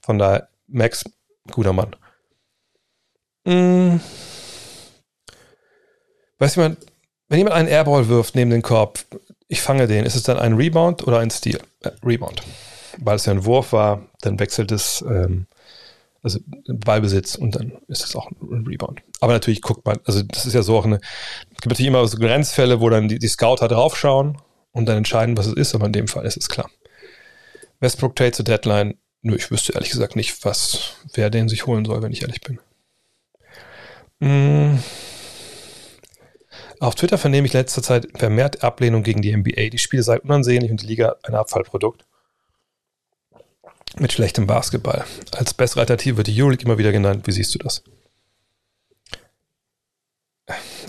[0.00, 1.04] von daher, Max,
[1.50, 1.96] guter Mann.
[3.46, 4.00] Hm.
[6.38, 6.78] Weiß jemand,
[7.28, 9.04] wenn jemand einen Airball wirft neben den Korb,
[9.50, 10.06] ich fange den.
[10.06, 11.60] Ist es dann ein Rebound oder ein Steal?
[11.82, 12.42] Äh, Rebound.
[12.98, 15.46] Weil es ja ein Wurf war, dann wechselt es, ähm,
[16.22, 16.38] also
[16.68, 19.02] Ballbesitz und dann ist es auch ein Rebound.
[19.20, 21.00] Aber natürlich guckt man, also das ist ja so auch eine,
[21.50, 24.38] es gibt natürlich immer so Grenzfälle, wo dann die, die Scouter draufschauen
[24.70, 26.70] und dann entscheiden, was es ist, aber in dem Fall ist es klar.
[27.80, 31.84] Westbrook Trade zur Deadline, nö, ich wüsste ehrlich gesagt nicht, was, wer den sich holen
[31.84, 32.60] soll, wenn ich ehrlich bin.
[34.20, 34.78] Mmh.
[36.80, 39.68] Auf Twitter vernehme ich letzter Zeit vermehrt Ablehnung gegen die NBA.
[39.68, 42.06] Die Spiele seien unansehnlich und die Liga ein Abfallprodukt.
[43.98, 45.04] Mit schlechtem Basketball.
[45.32, 47.26] Als bessere Alternative wird die Euroleague immer wieder genannt.
[47.26, 47.84] Wie siehst du das?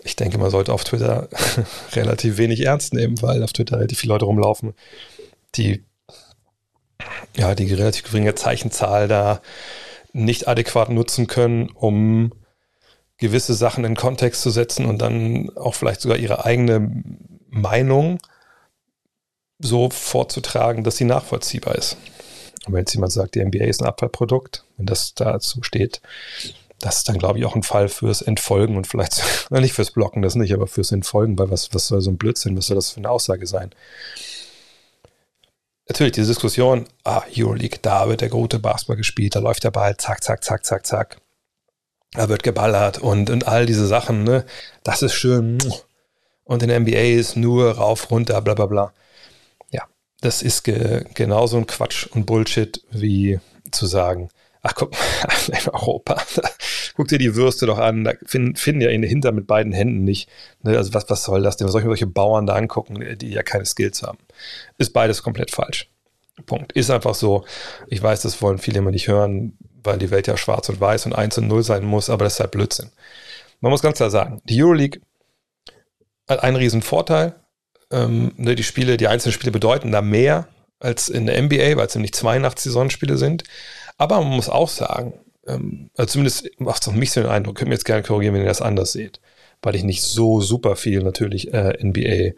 [0.05, 1.27] Ich denke, man sollte auf Twitter
[1.91, 4.73] relativ wenig ernst nehmen, weil auf Twitter relativ viele Leute rumlaufen,
[5.55, 5.83] die
[7.35, 9.41] ja die relativ geringe Zeichenzahl da
[10.13, 12.31] nicht adäquat nutzen können, um
[13.21, 16.91] gewisse Sachen in Kontext zu setzen und dann auch vielleicht sogar ihre eigene
[17.49, 18.17] Meinung
[19.59, 21.97] so vorzutragen, dass sie nachvollziehbar ist.
[22.65, 26.01] Und wenn jetzt jemand sagt, die NBA ist ein Abfallprodukt, wenn das dazu steht,
[26.79, 30.23] das ist dann, glaube ich, auch ein Fall fürs Entfolgen und vielleicht, nicht fürs Blocken,
[30.23, 32.89] das nicht, aber fürs Entfolgen, weil was, was soll so ein Blödsinn, was soll das
[32.89, 33.69] für eine Aussage sein?
[35.87, 39.95] Natürlich, diese Diskussion, ah, Euroleague, da wird der gute Basketball gespielt, da läuft der Ball,
[39.97, 41.21] zack, zack, zack, zack, zack
[42.13, 44.45] da wird geballert und, und all diese Sachen, ne?
[44.83, 45.57] Das ist schön.
[46.43, 48.93] Und in der NBA ist nur rauf, runter, bla bla bla.
[49.71, 49.83] Ja,
[50.19, 53.39] das ist ge genauso ein Quatsch und Bullshit, wie
[53.71, 54.29] zu sagen,
[54.61, 54.99] ach guck mal,
[55.47, 56.21] in Europa,
[56.95, 60.03] guck dir die Würste doch an, da finden, finden ja in Hinter mit beiden Händen
[60.03, 60.29] nicht.
[60.63, 60.77] Ne?
[60.77, 61.65] Also was, was soll das denn?
[61.65, 64.19] Was soll ich mir solche Bauern da angucken, die ja keine Skills haben?
[64.77, 65.89] Ist beides komplett falsch.
[66.45, 66.71] Punkt.
[66.73, 67.45] Ist einfach so.
[67.87, 71.05] Ich weiß, das wollen viele immer nicht hören, weil die Welt ja schwarz und weiß
[71.05, 72.91] und 1 und 0 sein muss, aber das ist halt Blödsinn.
[73.59, 75.01] Man muss ganz klar sagen, die Euroleague
[76.27, 77.35] hat einen riesen Vorteil.
[77.91, 80.47] Ähm, ne, die Spiele, die einzelnen Spiele bedeuten da mehr
[80.79, 83.43] als in der NBA, weil es nämlich 82 Saisonspiele sind.
[83.97, 85.13] Aber man muss auch sagen,
[85.47, 88.33] ähm, also zumindest macht es auf mich so den Eindruck, könnt mir jetzt gerne korrigieren,
[88.33, 89.19] wenn ihr das anders seht,
[89.61, 92.33] weil ich nicht so super viel natürlich äh, NBA,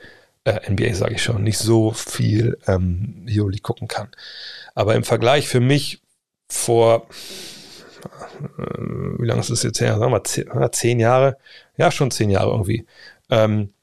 [0.46, 4.10] äh, NBA sage ich schon, nicht so viel ähm, Euroleague gucken kann.
[4.76, 6.03] Aber im Vergleich für mich
[6.50, 7.08] vor,
[8.58, 8.78] äh,
[9.20, 9.98] wie lange ist das jetzt her?
[9.98, 11.38] Sagen wir zehn, zehn Jahre,
[11.78, 12.86] ja schon zehn Jahre irgendwie.
[13.30, 13.74] Ähm,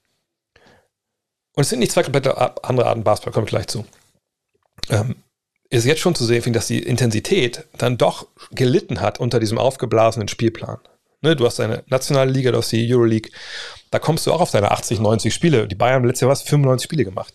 [1.54, 3.84] und es sind nicht zwei komplett andere Arten Basketball, komme ich gleich zu.
[4.88, 5.16] Ähm,
[5.68, 10.28] ist jetzt schon zu sehen, dass die Intensität dann doch gelitten hat unter diesem aufgeblasenen
[10.28, 10.78] Spielplan.
[11.22, 13.30] Ne, du hast eine nationale Liga, du hast die Euroleague,
[13.90, 15.68] da kommst du auch auf deine 80, 90 Spiele.
[15.68, 17.34] Die Bayern haben letztes Jahr was, 95 Spiele gemacht.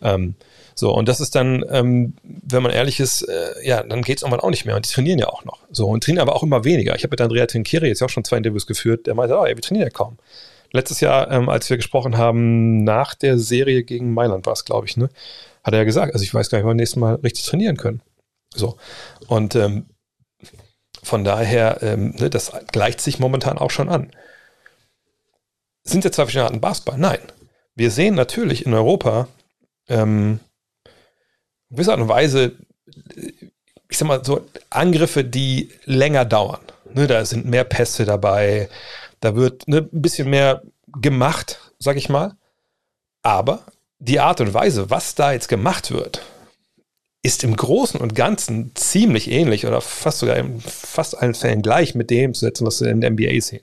[0.00, 0.34] Ähm,
[0.78, 4.22] so, und das ist dann, ähm, wenn man ehrlich ist, äh, ja, dann geht es
[4.22, 4.76] irgendwann auch nicht mehr.
[4.76, 5.58] Und die trainieren ja auch noch.
[5.72, 6.94] So, und trainieren aber auch immer weniger.
[6.94, 9.56] Ich habe mit Andrea Tinkiri jetzt auch schon zwei Interviews geführt, der meinte, oh, ja,
[9.56, 10.18] wir trainieren ja kaum.
[10.70, 14.86] Letztes Jahr, ähm, als wir gesprochen haben, nach der Serie gegen Mailand war es, glaube
[14.86, 15.08] ich, ne?
[15.64, 16.12] Hat er ja gesagt.
[16.12, 18.00] Also ich weiß gar nicht, wann wir nächstes Mal richtig trainieren können.
[18.54, 18.76] So.
[19.26, 19.86] Und ähm,
[21.02, 24.12] von daher, ähm, ne, das gleicht sich momentan auch schon an.
[25.82, 26.98] Sind jetzt zwei verschiedene Arten Basketball?
[26.98, 27.18] Nein.
[27.74, 29.26] Wir sehen natürlich in Europa
[29.88, 30.38] ähm,
[31.70, 32.52] gewisser Art und Weise,
[33.88, 36.60] ich sag mal so, Angriffe, die länger dauern.
[36.94, 38.68] Ne, da sind mehr Pässe dabei,
[39.20, 40.62] da wird ne, ein bisschen mehr
[41.00, 42.34] gemacht, sag ich mal.
[43.22, 43.64] Aber
[43.98, 46.22] die Art und Weise, was da jetzt gemacht wird,
[47.22, 51.94] ist im Großen und Ganzen ziemlich ähnlich oder fast sogar in fast allen Fällen gleich
[51.94, 53.62] mit dem zu setzen, was wir in der NBA sehen.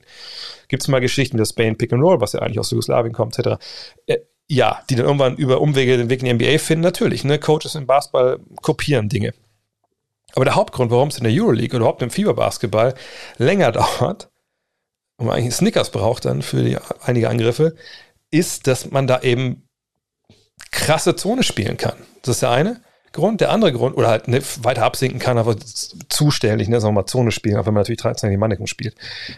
[0.67, 3.13] Gibt es mal Geschichten wie das Spain Pick and Roll, was ja eigentlich aus Jugoslawien
[3.13, 3.63] kommt, etc.
[4.47, 7.23] Ja, die dann irgendwann über Umwege den Weg in die NBA finden, natürlich.
[7.23, 7.39] Ne?
[7.39, 9.33] Coaches im Basketball kopieren Dinge.
[10.35, 12.93] Aber der Hauptgrund, warum es in der Euroleague oder überhaupt im Fieberbasketball
[13.37, 14.29] länger dauert,
[15.17, 17.75] und man eigentlich Snickers braucht dann für die, einige Angriffe,
[18.31, 19.67] ist, dass man da eben
[20.71, 21.95] krasse Zone spielen kann.
[22.21, 22.81] Das ist der eine
[23.13, 23.39] Grund.
[23.39, 25.55] Der andere Grund, oder halt ne, weiter absinken kann, aber
[26.09, 28.95] zuständig, ne, sagen wir mal Zone spielen, auch wenn man natürlich 13 die Mannequin spielt.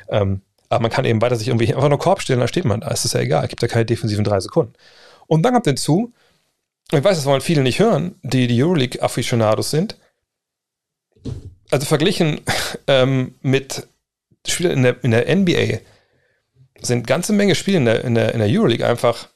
[0.10, 2.82] Ähm, aber man kann eben weiter sich irgendwie einfach nur Korb stellen, da steht man
[2.82, 2.90] da.
[2.90, 4.74] Es ist ja egal, gibt ja keine defensiven drei Sekunden.
[5.28, 6.14] Und dann kommt hinzu,
[6.92, 9.98] ich weiß, das wollen viele nicht hören, die die Euroleague-Afficionados sind.
[11.70, 12.42] Also verglichen
[12.88, 13.88] ähm, mit
[14.46, 15.80] Spielen in der, in der NBA
[16.82, 19.28] sind ganze Menge Spiele in der, in der, in der Euroleague einfach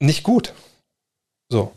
[0.00, 0.52] nicht gut.
[1.48, 1.72] So.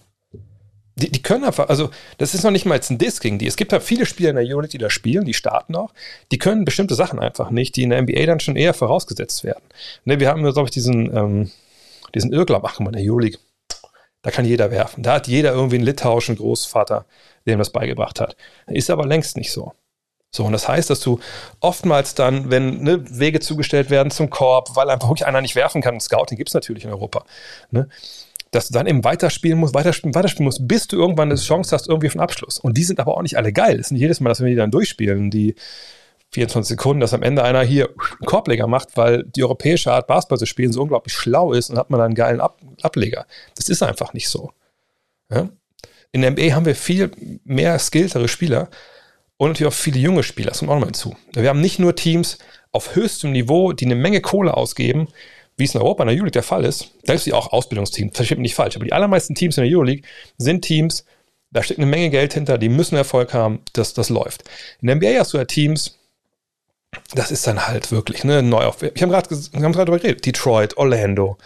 [0.96, 3.48] Die, die können einfach, also das ist noch nicht mal jetzt ein Diss gegen die.
[3.48, 5.91] Es gibt halt viele Spieler in der Euroleague, die da spielen, die starten auch.
[6.32, 9.64] Die können bestimmte Sachen einfach nicht, die in der NBA dann schon eher vorausgesetzt werden.
[10.06, 11.52] Ne, wir haben, glaube ich, diesen, ähm,
[12.14, 13.39] diesen Irrglaub, ach, in der Euroleague,
[14.22, 15.04] da kann jeder werfen.
[15.04, 17.06] Da hat jeder irgendwie einen litauischen Großvater,
[17.46, 18.36] der ihm das beigebracht hat.
[18.68, 19.74] Ist aber längst nicht so.
[20.36, 21.20] So, und das heißt, dass du
[21.60, 25.82] oftmals dann, wenn ne, Wege zugestellt werden zum Korb, weil einfach wirklich einer nicht werfen
[25.82, 27.24] kann, Scouting gibt es natürlich in Europa,
[27.70, 27.88] ne,
[28.54, 31.89] dass du dann eben weiterspielen musst, weiterspielen, weiterspielen musst, bis du irgendwann eine Chance hast,
[31.89, 32.60] irgendwie auf einen Abschluss.
[32.60, 33.76] Und die sind aber auch nicht alle geil.
[33.76, 35.56] Es ist nicht jedes Mal, dass wir die dann durchspielen, die
[36.34, 40.39] 24 Sekunden, dass am Ende einer hier einen Korbleger macht, weil die europäische Art Basketball
[40.39, 43.26] zu spielen so unglaublich schlau ist und hat man dann einen geilen Ab Ableger.
[43.56, 44.51] Das ist einfach nicht so.
[45.32, 45.49] Ja?
[46.12, 47.12] In der NBA haben wir viel
[47.43, 48.70] mehr skilltere Spieler
[49.38, 51.16] und natürlich auch viele junge Spieler, das kommt auch noch mal hinzu.
[51.34, 52.38] Wir haben nicht nur Teams
[52.72, 55.08] auf höchstem Niveau, die eine Menge Kohle ausgeben,
[55.58, 58.38] wie es in Europa in der Euroleague der Fall ist, selbst die auch Ausbildungsteams, versteht
[58.38, 60.04] mich nicht falsch, aber die allermeisten Teams in der Euroleague
[60.38, 61.06] sind Teams,
[61.51, 64.43] da steckt eine Menge Geld hinter, die müssen Erfolg haben, dass das läuft.
[64.82, 65.99] In der NBA hast du ja Teams,
[67.14, 68.82] das ist dann halt wirklich ne, neu auf.
[68.82, 70.26] Ich habe gerade hab darüber geredet.
[70.26, 71.38] Detroit, Orlando,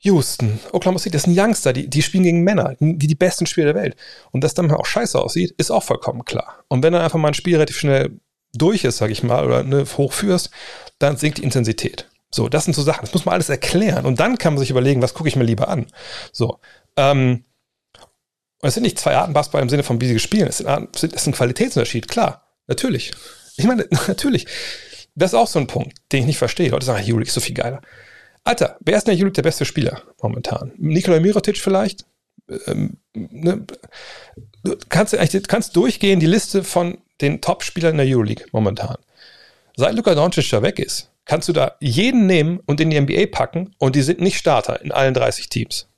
[0.00, 3.72] Houston, Oklahoma City, das sind Youngster, die, die spielen gegen Männer, wie die besten Spieler
[3.72, 3.96] der Welt.
[4.30, 6.64] Und dass dann auch scheiße aussieht, ist auch vollkommen klar.
[6.68, 8.18] Und wenn dann einfach mal ein Spiel relativ schnell
[8.54, 10.50] durch ist, sag ich mal, oder ne, hochführst,
[10.98, 12.08] dann sinkt die Intensität.
[12.34, 14.06] So, das sind so Sachen, das muss man alles erklären.
[14.06, 15.86] Und dann kann man sich überlegen, was gucke ich mir lieber an.
[16.32, 16.58] So,
[16.96, 17.44] ähm,
[18.62, 21.26] und es sind nicht zwei Arten Basketball im Sinne von wie sie spielen, es, ist
[21.26, 23.10] ein Qualitätsunterschied, klar, natürlich.
[23.56, 24.46] Ich meine, natürlich.
[25.14, 26.70] Das ist auch so ein Punkt, den ich nicht verstehe.
[26.70, 27.82] Leute sagen, Julik ist so viel geiler.
[28.44, 30.72] Alter, wer ist denn der Julik der beste Spieler momentan?
[30.78, 32.06] Nikola Mirotic vielleicht?
[32.66, 33.66] Ähm, ne?
[34.64, 35.16] Du kannst,
[35.48, 38.96] kannst durchgehen die Liste von den Top-Spielern in der Euroleague momentan.
[39.76, 43.26] Seit Luka Doncic da weg ist, kannst du da jeden nehmen und in die NBA
[43.30, 45.88] packen und die sind nicht Starter in allen 30 Teams.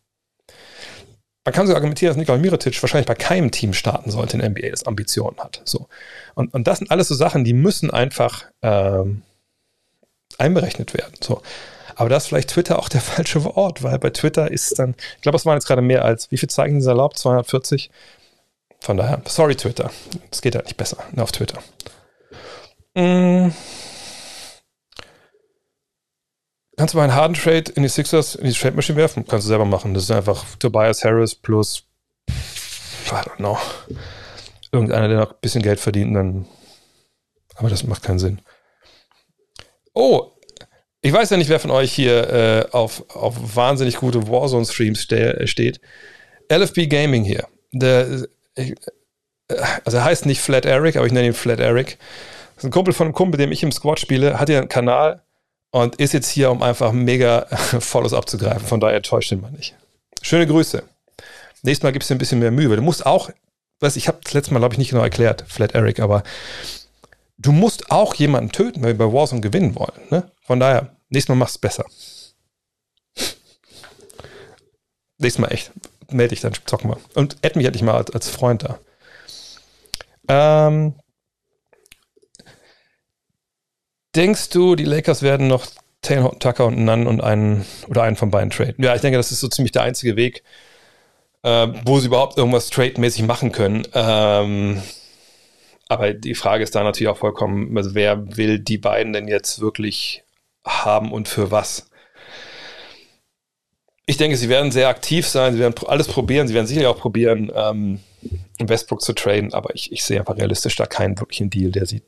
[1.44, 4.50] Man kann so argumentieren, dass Nikola Mirotic wahrscheinlich bei keinem Team starten sollte in der
[4.50, 5.60] NBA, das Ambitionen hat.
[5.64, 5.88] So.
[6.34, 9.22] Und, und das sind alles so Sachen, die müssen einfach ähm,
[10.38, 11.14] einberechnet werden.
[11.20, 11.42] So.
[11.96, 15.22] Aber da ist vielleicht Twitter auch der falsche Ort, weil bei Twitter ist dann, ich
[15.22, 17.18] glaube, es waren jetzt gerade mehr als, wie viel zeigen sie erlaubt?
[17.18, 17.90] 240?
[18.80, 19.90] Von daher, sorry Twitter.
[20.30, 21.58] Es geht halt nicht besser ne, auf Twitter.
[22.94, 23.50] Mm.
[26.76, 29.24] Kannst du mal einen harten Trade in die Sixers, in die Trade Machine werfen?
[29.26, 29.94] Kannst du selber machen.
[29.94, 31.84] Das ist einfach Tobias Harris plus,
[32.28, 33.58] I don't know,
[34.72, 36.16] irgendeiner, der noch ein bisschen Geld verdient.
[36.16, 36.46] Dann,
[37.54, 38.40] aber das macht keinen Sinn.
[39.92, 40.32] Oh,
[41.00, 45.46] ich weiß ja nicht, wer von euch hier äh, auf, auf wahnsinnig gute Warzone-Streams ste
[45.46, 45.80] steht.
[46.50, 47.46] LFB Gaming hier.
[47.72, 48.74] Der, ich,
[49.84, 51.98] also er heißt nicht Flat Eric, aber ich nenne ihn Flat Eric.
[52.54, 54.68] Das ist ein Kumpel von einem Kumpel, dem ich im Squad spiele, hat ja einen
[54.68, 55.23] Kanal
[55.74, 57.46] und ist jetzt hier, um einfach mega
[57.80, 58.64] Follows abzugreifen.
[58.64, 59.74] Von daher täuscht ihn mal nicht.
[60.22, 60.84] Schöne Grüße.
[61.62, 62.76] Nächstes Mal es dir ein bisschen mehr Mühe.
[62.76, 63.30] Du musst auch,
[63.80, 66.22] weiß ich habe das letzte Mal, glaube ich, nicht genau erklärt, Flat Eric, aber
[67.38, 70.00] du musst auch jemanden töten, wenn wir bei Warzone gewinnen wollen.
[70.10, 70.30] Ne?
[70.42, 71.84] Von daher, nächstes Mal machst du es besser.
[75.18, 75.72] nächstes Mal echt.
[76.08, 76.98] Melde dich, dann zocken wir.
[77.16, 78.78] Und add mich endlich mal als, als Freund da.
[80.28, 80.94] Ähm,
[84.16, 85.66] Denkst du, die Lakers werden noch
[86.02, 88.84] Taylor Tucker und Nunn und einen oder einen von beiden traden?
[88.84, 90.44] Ja, ich denke, das ist so ziemlich der einzige Weg,
[91.42, 93.82] äh, wo sie überhaupt irgendwas trade-mäßig machen können.
[93.92, 94.80] Ähm,
[95.88, 99.60] aber die Frage ist da natürlich auch vollkommen, also wer will die beiden denn jetzt
[99.60, 100.22] wirklich
[100.64, 101.90] haben und für was?
[104.06, 106.98] Ich denke, sie werden sehr aktiv sein, sie werden alles probieren, sie werden sicherlich auch
[106.98, 108.00] probieren, ähm,
[108.58, 112.02] Westbrook zu traden, aber ich, ich sehe einfach realistisch da keinen wirklichen Deal, der sie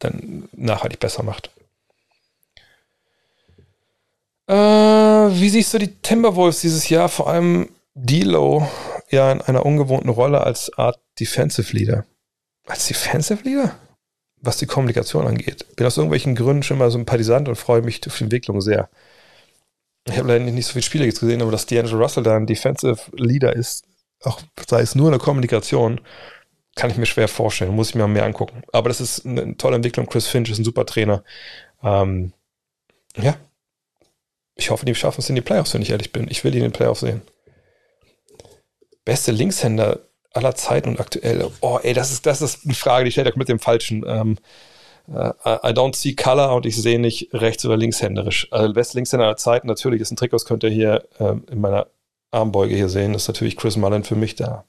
[0.00, 1.50] dann nachhaltig besser macht.
[4.48, 7.08] Äh, wie siehst du die Timberwolves dieses Jahr?
[7.08, 8.66] Vor allem D'Lo
[9.10, 12.04] ja in einer ungewohnten Rolle als Art Defensive Leader.
[12.66, 13.76] Als Defensive Leader?
[14.42, 15.66] Was die Kommunikation angeht.
[15.76, 18.88] Bin aus irgendwelchen Gründen schon mal Partisant und freue mich auf die Entwicklung sehr.
[20.08, 22.46] Ich habe leider nicht so viele Spiele jetzt gesehen, aber dass D'Angelo Russell da ein
[22.46, 23.84] Defensive Leader ist,
[24.22, 26.00] auch sei es nur in der Kommunikation,
[26.80, 28.62] kann ich mir schwer vorstellen, muss ich mir mehr angucken.
[28.72, 30.06] Aber das ist eine tolle Entwicklung.
[30.06, 31.22] Chris Finch ist ein super Trainer.
[31.82, 32.32] Ähm,
[33.16, 33.36] ja.
[34.54, 36.26] Ich hoffe, die schaffen es in die Playoffs, wenn ich ehrlich bin.
[36.30, 37.20] Ich will die in den Playoffs sehen.
[39.04, 39.98] Beste Linkshänder
[40.32, 41.50] aller Zeiten und aktuell.
[41.60, 44.02] Oh, ey, das ist, das ist eine Frage, die stellt euch mit dem falschen.
[44.06, 44.38] Ähm,
[45.06, 48.48] uh, I don't see color und ich sehe nicht rechts- oder linkshänderisch.
[48.52, 51.60] Also, beste Linkshänder aller Zeiten, natürlich ist ein Trick, das könnt ihr hier ähm, in
[51.60, 51.88] meiner
[52.30, 53.12] Armbeuge hier sehen.
[53.12, 54.64] Ist natürlich Chris Mullen für mich da.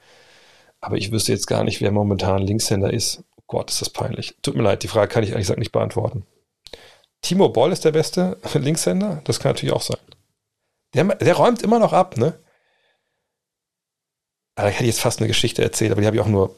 [0.82, 3.24] Aber ich wüsste jetzt gar nicht, wer momentan Linkshänder ist.
[3.38, 4.36] Oh Gott, ist das peinlich.
[4.42, 6.26] Tut mir leid, die Frage kann ich ehrlich gesagt nicht beantworten.
[7.22, 9.22] Timo Boll ist der beste Linkshänder?
[9.24, 10.00] Das kann natürlich auch sein.
[10.94, 12.34] Der, der räumt immer noch ab, ne?
[14.56, 16.56] Da hätte ich jetzt fast eine Geschichte erzählt, aber die habe ich auch nur.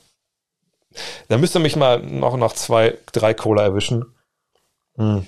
[1.28, 4.05] Da müsst ihr mich mal noch nach zwei, drei Cola erwischen.
[4.95, 5.28] Hm.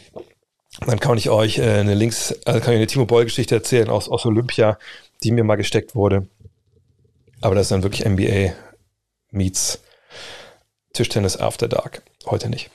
[0.85, 4.09] Dann kann ich euch äh, eine Links, also kann ich eine Timo Boll-Geschichte erzählen aus,
[4.09, 4.77] aus Olympia,
[5.23, 6.27] die mir mal gesteckt wurde.
[7.41, 8.53] Aber das ist dann wirklich NBA
[9.36, 9.79] meets
[10.93, 12.01] Tischtennis After Dark.
[12.25, 12.69] Heute nicht.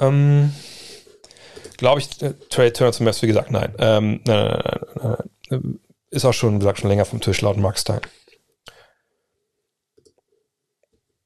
[0.00, 0.52] Ähm,
[1.76, 3.74] Glaube ich, äh, Trade Turner zum Beispiel gesagt, nein.
[3.78, 5.16] Ähm, nein, nein, nein,
[5.50, 8.00] nein, Ist auch schon, gesagt, schon länger vom Tisch laut Mark Stein.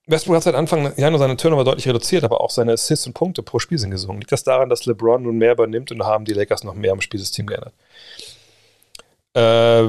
[0.07, 3.43] Westbrook hat seit Anfang Januar seine Turnover deutlich reduziert, aber auch seine Assists und Punkte
[3.43, 4.20] pro Spiel sind gesungen.
[4.20, 7.01] Liegt das daran, dass LeBron nun mehr übernimmt und haben die Lakers noch mehr am
[7.01, 7.74] Spielsystem geändert?
[9.35, 9.89] Äh,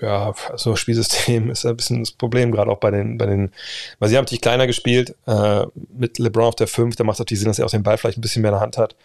[0.00, 3.52] ja, so Spielsystem ist ein bisschen das Problem, gerade auch bei den, bei den,
[3.98, 5.66] weil sie haben natürlich kleiner gespielt, äh,
[5.96, 7.98] mit LeBron auf der 5, da macht es natürlich Sinn, dass er auch den Ball
[7.98, 8.96] vielleicht ein bisschen mehr in der Hand hat.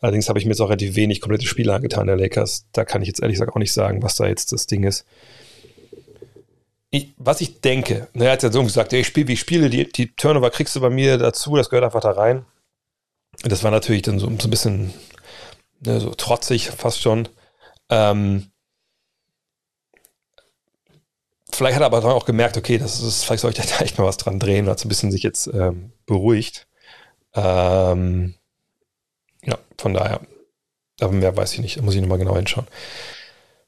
[0.00, 2.66] Allerdings habe ich mir jetzt auch relativ wenig komplette Spiele angetan, der Lakers.
[2.72, 5.04] Da kann ich jetzt ehrlich gesagt auch nicht sagen, was da jetzt das Ding ist.
[6.90, 9.68] Ich, was ich denke, ne, er hat ja so gesagt, ich spiele, wie ich spiele,
[9.68, 12.46] die, die Turnover kriegst du bei mir dazu, das gehört einfach da rein.
[13.42, 14.94] Das war natürlich dann so, so ein bisschen
[15.80, 17.28] ne, so trotzig fast schon.
[17.90, 18.50] Ähm,
[21.58, 23.98] vielleicht hat er aber dann auch gemerkt, okay, das ist, vielleicht soll ich da echt
[23.98, 26.66] mal was dran drehen, weil es ein bisschen sich jetzt ähm, beruhigt.
[27.34, 28.34] Ähm,
[29.44, 30.20] ja, von daher.
[31.00, 32.66] Aber mehr weiß ich nicht, da muss ich nochmal genau hinschauen.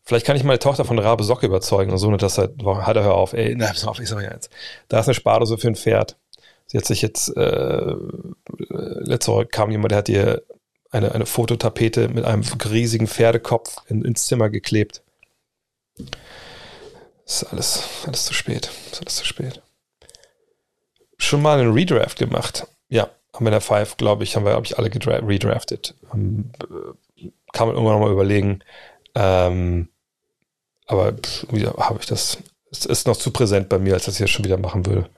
[0.02, 2.50] Vielleicht kann ich meine Tochter von Rabe Socke überzeugen und so, dass er,
[2.84, 4.50] hat er hör auf, ey, na, pass auf, ich sag ja jetzt.
[4.88, 6.16] Da ist eine Spardose für ein Pferd.
[6.66, 7.94] Sie hat sich jetzt, äh,
[8.68, 10.42] letzte Woche kam jemand, der hat ihr
[10.90, 15.02] eine, eine Fototapete mit einem riesigen Pferdekopf in, ins Zimmer geklebt.
[17.30, 18.68] Ist alles, alles zu spät.
[18.90, 19.62] Ist alles zu spät.
[21.16, 22.66] schon mal einen Redraft gemacht.
[22.88, 25.94] Ja, haben wir in der Five, glaube ich, haben wir, glaube ich, alle redraftet.
[26.12, 26.50] Ähm,
[27.52, 28.64] kann man irgendwann nochmal überlegen.
[29.14, 29.88] Ähm,
[30.86, 31.14] aber
[31.52, 32.38] wieder habe ich das.
[32.72, 35.08] Es ist noch zu präsent bei mir, als dass ich das schon wieder machen will.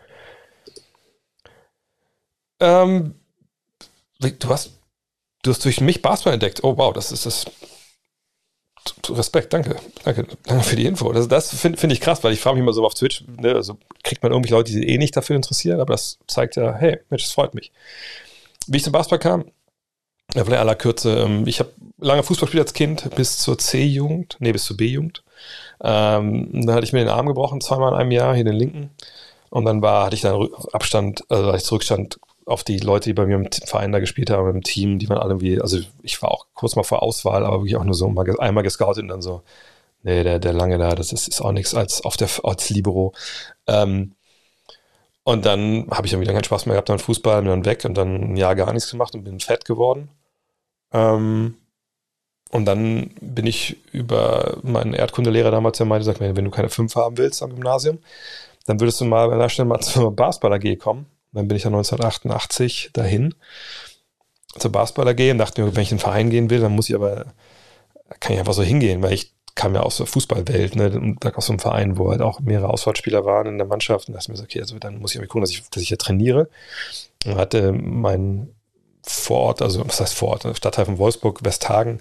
[2.60, 3.14] Ähm,
[4.20, 4.72] du hast,
[5.42, 6.62] du hast durch mich Basketball entdeckt.
[6.62, 7.46] Oh wow, das ist das.
[9.08, 9.76] Respekt, danke.
[10.04, 11.12] Danke, danke für die Info.
[11.12, 13.54] Das, das finde find ich krass, weil ich frage mich immer so auf Twitch, ne,
[13.54, 16.74] also kriegt man irgendwelche Leute, die sich eh nicht dafür interessieren, aber das zeigt ja,
[16.74, 17.72] hey, Mensch, das freut mich.
[18.66, 19.44] Wie ich zum Basketball kam,
[20.34, 24.36] ja, vielleicht aller Kürze, ähm, ich habe lange Fußball gespielt als Kind bis zur C-Jugend,
[24.40, 25.22] nee, bis zur B-Jugend.
[25.82, 28.90] Ähm, da hatte ich mir den Arm gebrochen, zweimal in einem Jahr, hier den linken.
[29.50, 33.14] Und dann war, hatte ich dann Abstand, also hatte ich Zurückstand auf die Leute, die
[33.14, 36.20] bei mir im Verein da gespielt haben, im Team, die waren alle irgendwie, also ich
[36.22, 39.08] war auch kurz mal vor Auswahl, aber wirklich auch nur so mal, einmal gescoutet und
[39.08, 39.42] dann so,
[40.02, 43.14] nee, der, der lange da, das ist, ist auch nichts als auf der als Libero.
[43.66, 44.14] Ähm,
[45.24, 47.84] und dann habe ich dann wieder keinen Spaß mehr gehabt an Fußball, bin dann weg
[47.84, 50.08] und dann ein Jahr gar nichts gemacht und bin fett geworden.
[50.92, 51.56] Ähm,
[52.50, 56.96] und dann bin ich über meinen Erdkundelehrer damals, der meinte, sagt, wenn du keine fünf
[56.96, 57.98] haben willst am Gymnasium,
[58.66, 61.06] dann würdest du mal an der Stelle mal zur Basketball AG kommen.
[61.32, 63.34] Dann bin ich dann 1988 dahin
[64.58, 66.88] zur Basketball AG und dachte mir, wenn ich in den Verein gehen will, dann muss
[66.88, 67.26] ich aber,
[68.20, 71.46] kann ich einfach so hingehen, weil ich kam ja aus der Fußballwelt, ne, und aus
[71.46, 74.36] so einem Verein, wo halt auch mehrere Auswahlspieler waren in der Mannschaft und dachte mir
[74.36, 76.48] so, okay, also dann muss ich aber gucken, dass ich, dass ich ja trainiere.
[77.26, 78.48] Und hatte mein
[79.04, 82.00] Vorort, also was heißt Vorort, Stadtteil von Wolfsburg, Westhagen,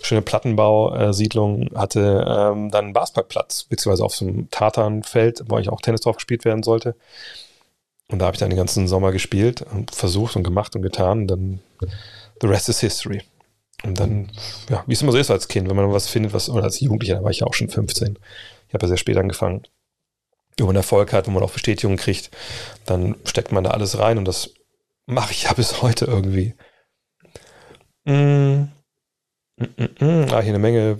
[0.00, 5.80] schöne Plattenbausiedlung, hatte ähm, dann einen Basketballplatz, beziehungsweise auf so einem Tatanfeld, wo eigentlich auch
[5.80, 6.94] Tennis drauf gespielt werden sollte.
[8.08, 11.22] Und da habe ich dann den ganzen Sommer gespielt und versucht und gemacht und getan.
[11.22, 11.60] Und dann
[12.40, 13.22] the rest is history.
[13.84, 14.30] Und dann,
[14.70, 16.80] ja, wie es immer so ist als Kind, wenn man was findet, was, oder als
[16.80, 18.18] Jugendlicher, da war ich ja auch schon 15.
[18.68, 19.62] Ich habe ja sehr spät angefangen.
[20.56, 22.30] Wenn man Erfolg hat, wo man auch Bestätigung kriegt,
[22.86, 24.54] dann steckt man da alles rein und das
[25.04, 26.54] mache ich ja bis heute irgendwie.
[28.04, 28.68] Mm.
[29.58, 30.24] Mm, mm, mm.
[30.32, 30.98] Ah, hier eine Menge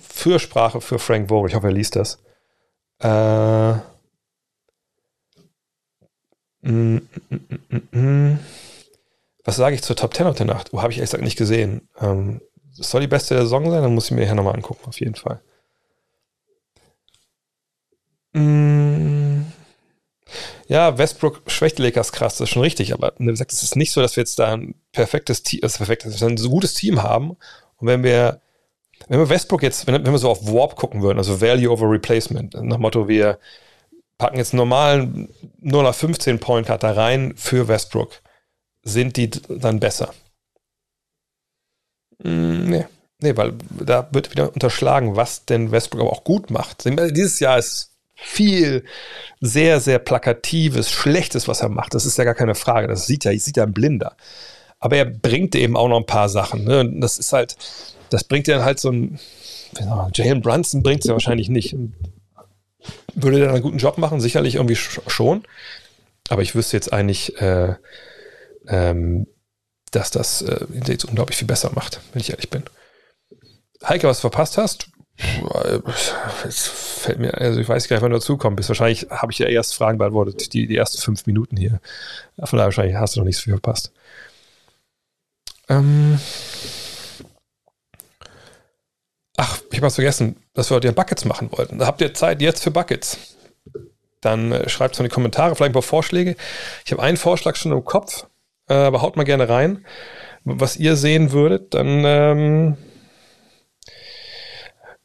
[0.00, 1.50] Fürsprache für Frank Vogel.
[1.50, 2.18] Ich hoffe, er liest das.
[3.00, 3.80] Äh.
[6.68, 6.98] Mm,
[7.92, 8.38] mm,
[9.44, 10.68] Was sage ich zur Top 10 heute Nacht?
[10.72, 11.88] Oh, habe ich ehrlich gesagt nicht gesehen.
[11.98, 12.42] Ähm,
[12.72, 15.14] soll die beste der Saison sein, dann muss ich mir hier nochmal angucken, auf jeden
[15.14, 15.40] Fall.
[20.68, 23.74] Ja, Westbrook schwächt die Lakers krass, das ist schon richtig, aber wie gesagt, es ist
[23.74, 26.50] nicht so, dass wir jetzt da ein perfektes Team, das perfekt, dass wir ein so
[26.50, 27.30] gutes Team haben.
[27.78, 28.42] Und wenn wir,
[29.08, 31.90] wenn wir Westbrook jetzt, wenn, wenn wir so auf Warp gucken würden, also Value over
[31.90, 33.38] Replacement, nach Motto, wir
[34.18, 35.28] packen jetzt einen normalen
[35.60, 38.20] 0 15 Point Card da rein für Westbrook,
[38.82, 40.12] sind die dann besser?
[42.22, 42.86] Mm, nee.
[43.20, 46.84] Nee, weil da wird wieder unterschlagen, was denn Westbrook aber auch gut macht.
[46.84, 48.84] Dieses Jahr ist viel
[49.40, 51.94] sehr, sehr plakatives, schlechtes, was er macht.
[51.94, 52.86] Das ist ja gar keine Frage.
[52.86, 54.16] Das sieht ja, sieht ja ein Blinder.
[54.78, 56.64] Aber er bringt eben auch noch ein paar Sachen.
[56.64, 56.88] Ne?
[57.00, 57.56] Das ist halt,
[58.10, 59.18] das bringt dann halt so ein,
[60.14, 61.74] Jalen Brunson bringt es ja wahrscheinlich nicht.
[63.14, 64.20] Würde der einen guten Job machen?
[64.20, 65.44] Sicherlich irgendwie schon.
[66.28, 67.74] Aber ich wüsste jetzt eigentlich, äh,
[68.66, 69.26] ähm,
[69.90, 72.64] dass das äh, jetzt unglaublich viel besser macht, wenn ich ehrlich bin.
[73.82, 74.88] Heike, was du verpasst hast,
[76.46, 78.68] es fällt mir, also ich weiß gar nicht, wann du dazukommen bist.
[78.68, 81.80] Wahrscheinlich habe ich ja erst Fragen beantwortet, die, die ersten fünf Minuten hier.
[82.36, 83.92] Von daher wahrscheinlich hast du noch nichts viel verpasst.
[85.68, 86.18] Ähm
[89.40, 91.80] Ach, ich habe was vergessen, dass wir heute ja Buckets machen wollten.
[91.86, 93.36] Habt ihr Zeit jetzt für Buckets?
[94.20, 96.34] Dann äh, schreibt es in die Kommentare, vielleicht ein paar Vorschläge.
[96.84, 98.26] Ich habe einen Vorschlag schon im Kopf,
[98.68, 99.86] äh, aber haut mal gerne rein,
[100.42, 101.72] was ihr sehen würdet.
[101.74, 102.76] Dann ähm,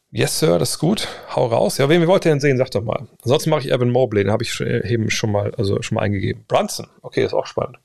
[0.10, 1.08] Yes, Sir, das ist gut.
[1.36, 1.78] Hau raus.
[1.78, 2.58] Ja, wen wir wollt ihr denn sehen?
[2.58, 3.08] Sag doch mal.
[3.22, 6.44] Ansonsten mache ich Evan Mobley, den habe ich eben schon mal, also schon mal eingegeben.
[6.48, 7.78] Brunson, okay, ist auch spannend.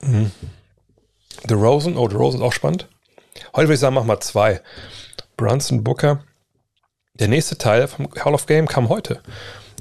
[0.00, 0.32] Mhm.
[1.46, 2.88] The Rosen, oh, The Rosen ist auch spannend.
[3.54, 4.60] Heute würde ich sagen, mach mal zwei.
[5.36, 6.24] Brunson, Booker.
[7.14, 9.22] Der nächste Teil vom Hall of Game kam heute.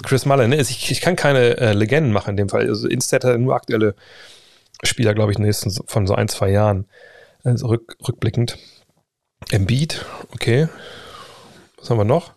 [0.03, 0.49] Chris Mullin.
[0.49, 0.57] Ne?
[0.57, 2.67] Ich, ich kann keine äh, Legenden machen in dem Fall.
[2.67, 3.95] Also Instat hat nur aktuelle
[4.83, 6.87] Spieler, glaube ich, nächsten von so ein, zwei Jahren.
[7.43, 8.57] Also rück, rückblickend.
[9.51, 10.67] Embiid, okay.
[11.77, 12.33] Was haben wir noch?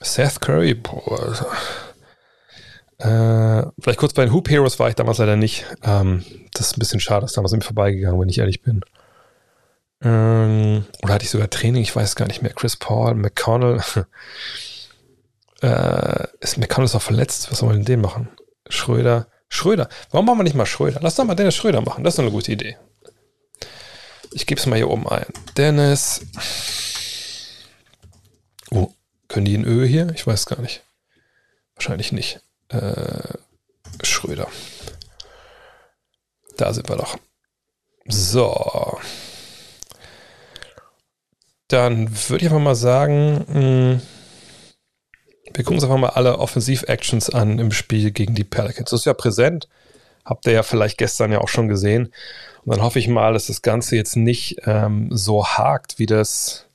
[0.00, 1.46] Seth Curry, boah.
[2.98, 5.64] Äh, vielleicht kurz bei den Hoop Heroes war ich damals leider nicht.
[5.82, 8.82] Ähm, das ist ein bisschen schade, dass damals mir vorbeigegangen, wenn ich ehrlich bin.
[10.02, 12.52] Ähm, oder hatte ich sogar Training, ich weiß gar nicht mehr.
[12.52, 13.82] Chris Paul, McConnell.
[15.62, 17.50] äh, ist McConnell ist auch verletzt.
[17.50, 18.28] Was soll man denn den machen?
[18.68, 19.28] Schröder.
[19.48, 19.88] Schröder.
[20.10, 21.00] Warum machen wir nicht mal Schröder?
[21.02, 22.04] Lass doch mal Dennis Schröder machen.
[22.04, 22.78] Das ist eine gute Idee.
[24.32, 25.26] Ich gebe es mal hier oben ein.
[25.56, 26.24] Dennis.
[28.70, 28.92] Oh,
[29.28, 30.10] können die in Ö hier?
[30.14, 30.82] Ich weiß gar nicht.
[31.74, 32.40] Wahrscheinlich nicht.
[32.68, 33.34] Äh,
[34.02, 34.46] Schröder.
[36.56, 37.18] Da sind wir doch.
[38.06, 38.98] So.
[41.70, 44.00] Dann würde ich einfach mal sagen, mh, hm,
[45.54, 48.90] wir gucken uns einfach mal alle Offensiv-Actions an im Spiel gegen die Pelicans.
[48.90, 49.68] Das ist ja präsent.
[50.24, 52.12] Habt ihr ja vielleicht gestern ja auch schon gesehen.
[52.64, 56.66] Und dann hoffe ich mal, dass das Ganze jetzt nicht ähm, so hakt, wie das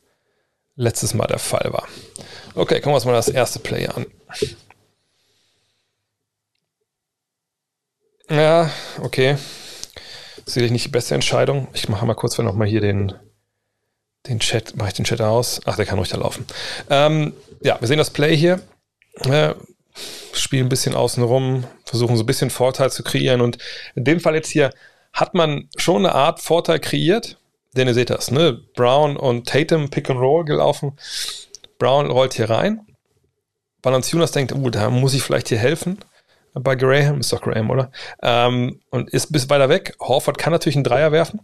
[0.75, 1.87] letztes Mal der Fall war.
[2.53, 4.05] Okay, gucken wir uns mal das erste Play an.
[8.29, 9.37] Ja, okay.
[10.45, 11.67] Sicherlich nicht die beste Entscheidung.
[11.73, 13.13] Ich mache mal kurz noch mal hier den,
[14.27, 15.61] den Chat, mache ich den Chat aus.
[15.65, 16.45] Ach, der kann ruhig da laufen.
[16.89, 18.61] Ähm, ja, wir sehen das Play hier.
[19.25, 19.55] Ja,
[20.33, 23.41] spielen ein bisschen außen rum, versuchen so ein bisschen Vorteil zu kreieren.
[23.41, 23.57] Und
[23.95, 24.71] in dem Fall jetzt hier
[25.13, 27.37] hat man schon eine Art Vorteil kreiert.
[27.75, 28.61] Denn ihr seht das, ne?
[28.75, 30.97] Brown und Tatum Pick and Roll gelaufen.
[31.77, 32.85] Brown rollt hier rein.
[33.83, 35.99] Valanciunas denkt, oh, da muss ich vielleicht hier helfen.
[36.53, 37.91] Bei Graham, ist doch Graham, oder?
[38.23, 39.93] Ähm, und ist bis weiter weg.
[39.99, 41.41] Horford kann natürlich einen Dreier werfen.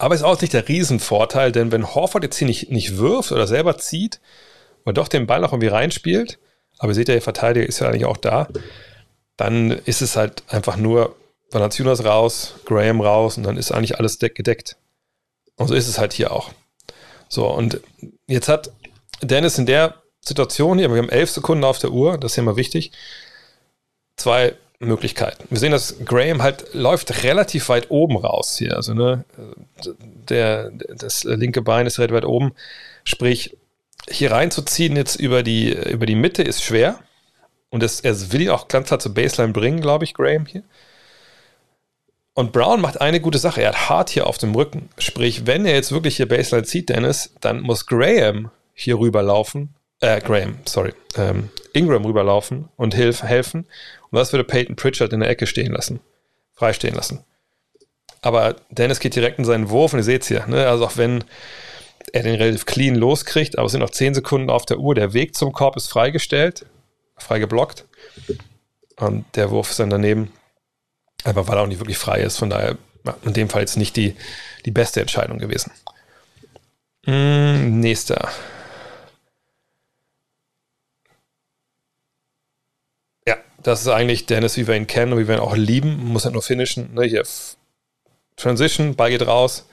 [0.00, 3.46] Aber ist auch nicht der Riesenvorteil, denn wenn Horford jetzt hier nicht, nicht wirft oder
[3.46, 4.18] selber zieht
[4.84, 6.38] und doch den Ball noch irgendwie reinspielt,
[6.78, 8.48] aber ihr seht ja, der Verteidiger ist ja eigentlich auch da,
[9.36, 11.16] dann ist es halt einfach nur
[11.50, 14.78] Valanciunas raus, Graham raus und dann ist eigentlich alles gedeckt.
[15.56, 16.50] Und so ist es halt hier auch.
[17.28, 17.82] So, und
[18.26, 18.72] jetzt hat
[19.20, 22.42] Dennis in der Situation hier, wir haben elf Sekunden auf der Uhr, das ist ja
[22.42, 22.92] mal wichtig,
[24.16, 25.44] zwei Möglichkeiten.
[25.50, 28.76] Wir sehen, dass Graham halt läuft relativ weit oben raus hier.
[28.76, 29.24] Also ne,
[30.28, 32.52] der, das linke Bein ist relativ weit oben.
[33.04, 33.56] Sprich,
[34.08, 36.98] hier reinzuziehen jetzt über die, über die Mitte ist schwer.
[37.68, 40.64] Und das, er will ihn auch ganz klar zur Baseline bringen, glaube ich, Graham hier.
[42.32, 43.60] Und Brown macht eine gute Sache.
[43.60, 44.88] Er hat Hart hier auf dem Rücken.
[44.98, 49.74] Sprich, wenn er jetzt wirklich hier Baseline zieht, Dennis, dann muss Graham hier rüberlaufen.
[50.00, 50.94] Äh, Graham, sorry.
[51.16, 53.66] Ähm, Ingram rüberlaufen und hilf, helfen.
[54.10, 56.00] Und das würde Peyton Pritchard in der Ecke stehen lassen.
[56.54, 57.24] Freistehen lassen.
[58.22, 60.46] Aber Dennis geht direkt in seinen Wurf und ihr seht es hier.
[60.46, 60.68] Ne?
[60.68, 61.24] Also auch wenn
[62.12, 64.94] er den relativ clean loskriegt, aber es sind noch 10 Sekunden auf der Uhr.
[64.94, 66.66] Der Weg zum Korb ist freigestellt,
[67.16, 67.84] frei geblockt.
[68.96, 70.32] Und der Wurf ist dann daneben.
[71.24, 72.38] Einfach weil er auch nicht wirklich frei ist.
[72.38, 72.76] Von daher
[73.24, 74.16] in dem Fall jetzt nicht die,
[74.64, 75.72] die beste Entscheidung gewesen.
[77.06, 78.30] Mm, nächster.
[83.26, 86.06] Ja, das ist eigentlich Dennis, wie wir ihn kennen und wie wir ihn auch lieben.
[86.06, 86.94] Muss halt nur finishen.
[86.94, 87.24] Ne, hier
[88.36, 89.66] Transition, Ball geht raus.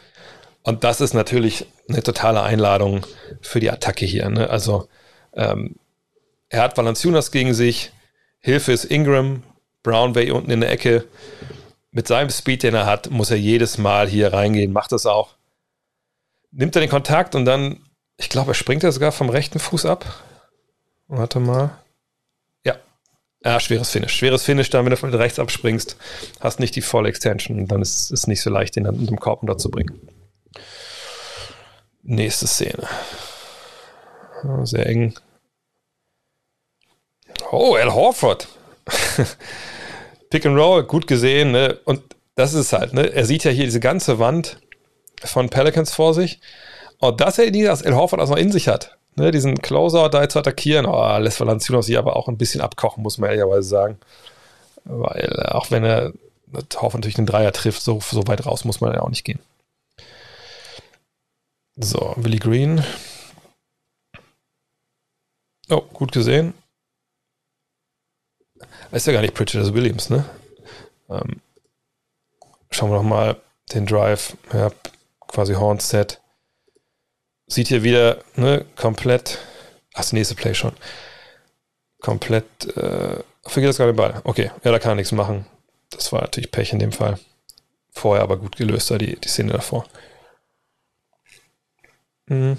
[0.63, 3.05] Und das ist natürlich eine totale Einladung
[3.41, 4.29] für die Attacke hier.
[4.29, 4.49] Ne?
[4.49, 4.89] Also
[5.33, 5.75] ähm,
[6.49, 7.91] er hat Valanciunas gegen sich.
[8.39, 9.43] Hilfe ist Ingram.
[9.83, 11.05] Brown Way unten in der Ecke.
[11.91, 14.73] Mit seinem Speed, den er hat, muss er jedes Mal hier reingehen.
[14.73, 15.35] Macht das auch.
[16.51, 17.79] Nimmt er den Kontakt und dann,
[18.17, 20.05] ich glaube, er springt ja sogar vom rechten Fuß ab.
[21.07, 21.77] Warte mal.
[23.47, 23.61] Ja.
[23.61, 24.13] Schweres Finish.
[24.13, 25.95] Schweres Finish, dann, wenn du von rechts abspringst,
[26.41, 29.07] hast nicht die volle Extension und dann ist es nicht so leicht, den dann in
[29.07, 29.97] dem Korb unterzubringen.
[32.03, 32.87] Nächste Szene.
[34.63, 35.13] Sehr eng.
[37.51, 38.49] Oh, Al Horford.
[40.29, 41.51] Pick and Roll, gut gesehen.
[41.51, 41.79] Ne?
[41.85, 42.01] Und
[42.35, 43.13] das ist halt, ne?
[43.13, 44.59] er sieht ja hier diese ganze Wand
[45.23, 46.41] von Pelicans vor sich.
[46.99, 48.96] Und das er nie, dass Al Horford das noch in sich hat.
[49.17, 49.31] Ne?
[49.31, 50.85] Diesen Closer da zu attackieren.
[50.85, 53.99] Oh, lässt Valanciunas hier aber auch ein bisschen abkochen, muss man ehrlicherweise sagen.
[54.85, 56.13] Weil äh, auch wenn er
[56.51, 59.39] natürlich den Dreier trifft, so, so weit raus muss man ja auch nicht gehen.
[61.75, 62.83] So, Willie Green.
[65.69, 66.53] Oh, gut gesehen.
[68.91, 70.23] Ist ja gar nicht Pritchard, das ist Williams, ne?
[71.09, 71.41] Ähm,
[72.71, 73.35] schauen wir noch mal
[73.73, 74.37] den Drive.
[74.53, 74.71] Ja,
[75.27, 76.21] quasi Hornset.
[77.47, 79.39] Sieht hier wieder, ne, komplett.
[79.93, 80.73] Ach, das nächste Play schon.
[82.01, 82.45] Komplett.
[82.77, 84.21] Äh, vergiss das gerade den Ball.
[84.25, 85.45] Okay, ja, da kann er nichts machen.
[85.89, 87.19] Das war natürlich Pech in dem Fall.
[87.91, 89.85] Vorher aber gut gelöst, da die, die Szene davor.
[92.27, 92.57] Mhm.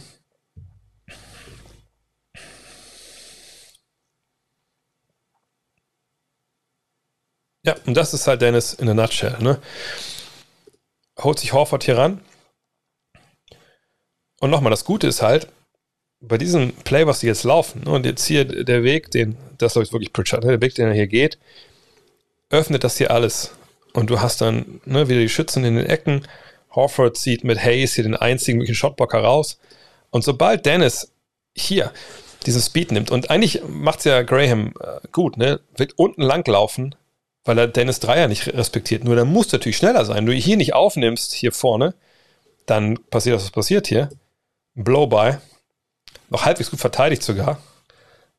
[7.65, 9.37] Ja, und das ist halt Dennis in a nutshell.
[9.41, 9.61] Ne?
[11.19, 12.23] Holt sich Horford hier ran.
[14.41, 15.49] Und nochmal, das Gute ist halt,
[16.21, 19.77] bei diesem Play, was die jetzt laufen, ne, und jetzt hier der Weg, den, das
[19.77, 21.39] ist wirklich Pritchard, ne, der Weg, den er hier geht,
[22.51, 23.53] öffnet das hier alles.
[23.93, 26.27] Und du hast dann ne, wieder die Schützen in den Ecken,
[26.75, 29.59] Horford zieht mit Hayes hier den einzigen möglichen Shotblocker raus.
[30.11, 31.13] Und sobald Dennis
[31.55, 31.93] hier
[32.47, 35.61] diesen Speed nimmt, und eigentlich macht es ja Graham äh, gut, ne?
[35.77, 36.95] Wird unten lang laufen,
[37.45, 39.05] weil er Dennis Dreier nicht respektiert.
[39.05, 40.19] Nur dann muss natürlich schneller sein.
[40.19, 41.95] Wenn du hier nicht aufnimmst, hier vorne,
[42.67, 44.11] dann passiert das, was passiert hier.
[44.85, 45.39] Blow-by.
[46.31, 47.61] Noch halbwegs gut verteidigt sogar.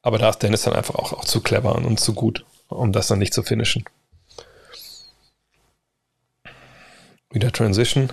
[0.02, 2.45] Aber da ist Dennis dann einfach auch, auch zu clever und zu gut.
[2.70, 3.84] um das dann nicht zu finishen.
[7.32, 8.11] Wieder Transition.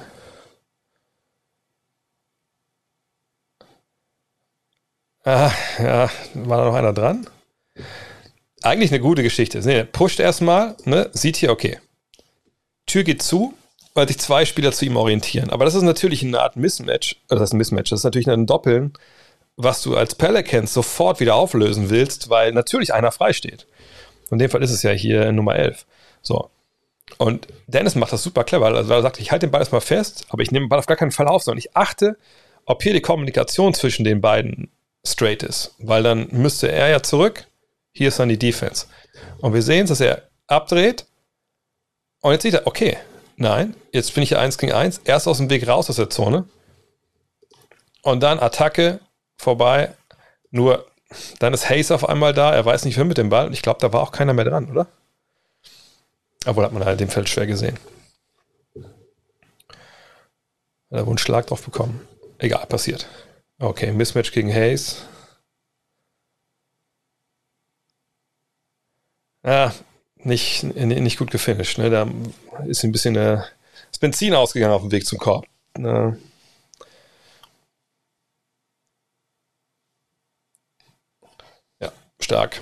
[5.24, 7.28] Ah, ja, war da noch einer dran?
[8.62, 9.60] Eigentlich eine gute Geschichte.
[9.60, 11.80] Nee, pusht erstmal, ne, sieht hier, okay.
[12.86, 13.54] Tür geht zu,
[13.96, 15.48] weil sich zwei Spieler zu ihm orientieren.
[15.48, 17.16] Aber das ist natürlich eine Art Mismatch.
[17.28, 17.90] Also das ist ein Mismatch.
[17.90, 18.92] Das ist natürlich ein Doppeln,
[19.56, 23.66] was du als Pelicans sofort wieder auflösen willst, weil natürlich einer frei steht.
[24.30, 25.86] In dem Fall ist es ja hier Nummer 11.
[26.20, 26.50] So.
[27.16, 28.66] Und Dennis macht das super clever.
[28.66, 30.86] Also er sagt, ich halte den Ball erstmal fest, aber ich nehme den Ball auf
[30.86, 32.18] gar keinen Fall auf, sondern ich achte,
[32.66, 34.70] ob hier die Kommunikation zwischen den beiden
[35.06, 35.74] straight ist.
[35.78, 37.46] Weil dann müsste er ja zurück.
[37.92, 38.88] Hier ist dann die Defense.
[39.38, 41.06] Und wir sehen, dass er abdreht.
[42.20, 42.98] Und jetzt sieht er, okay,
[43.36, 44.98] nein, jetzt bin ich hier 1 gegen 1.
[45.04, 46.48] Erst aus dem Weg raus aus der Zone.
[48.02, 49.00] Und dann Attacke
[49.36, 49.94] vorbei.
[50.50, 50.86] Nur
[51.38, 52.54] dann ist Hayes auf einmal da.
[52.54, 53.46] Er weiß nicht, wer mit dem Ball.
[53.46, 54.86] Und ich glaube, da war auch keiner mehr dran, oder?
[56.46, 57.78] Obwohl hat man halt dem Feld schwer gesehen.
[60.90, 62.06] Er wohl einen Schlag drauf bekommen.
[62.38, 63.08] Egal, passiert.
[63.58, 65.04] Okay, Mismatch gegen Hayes.
[69.44, 69.72] Ja,
[70.26, 71.78] nicht, nicht gut gefinisht.
[71.78, 71.90] Ne?
[71.90, 72.08] Da
[72.66, 73.42] ist ein bisschen äh,
[73.90, 75.46] das Benzin ausgegangen auf dem Weg zum Korb.
[75.78, 76.18] Ne?
[81.80, 82.60] Ja, stark.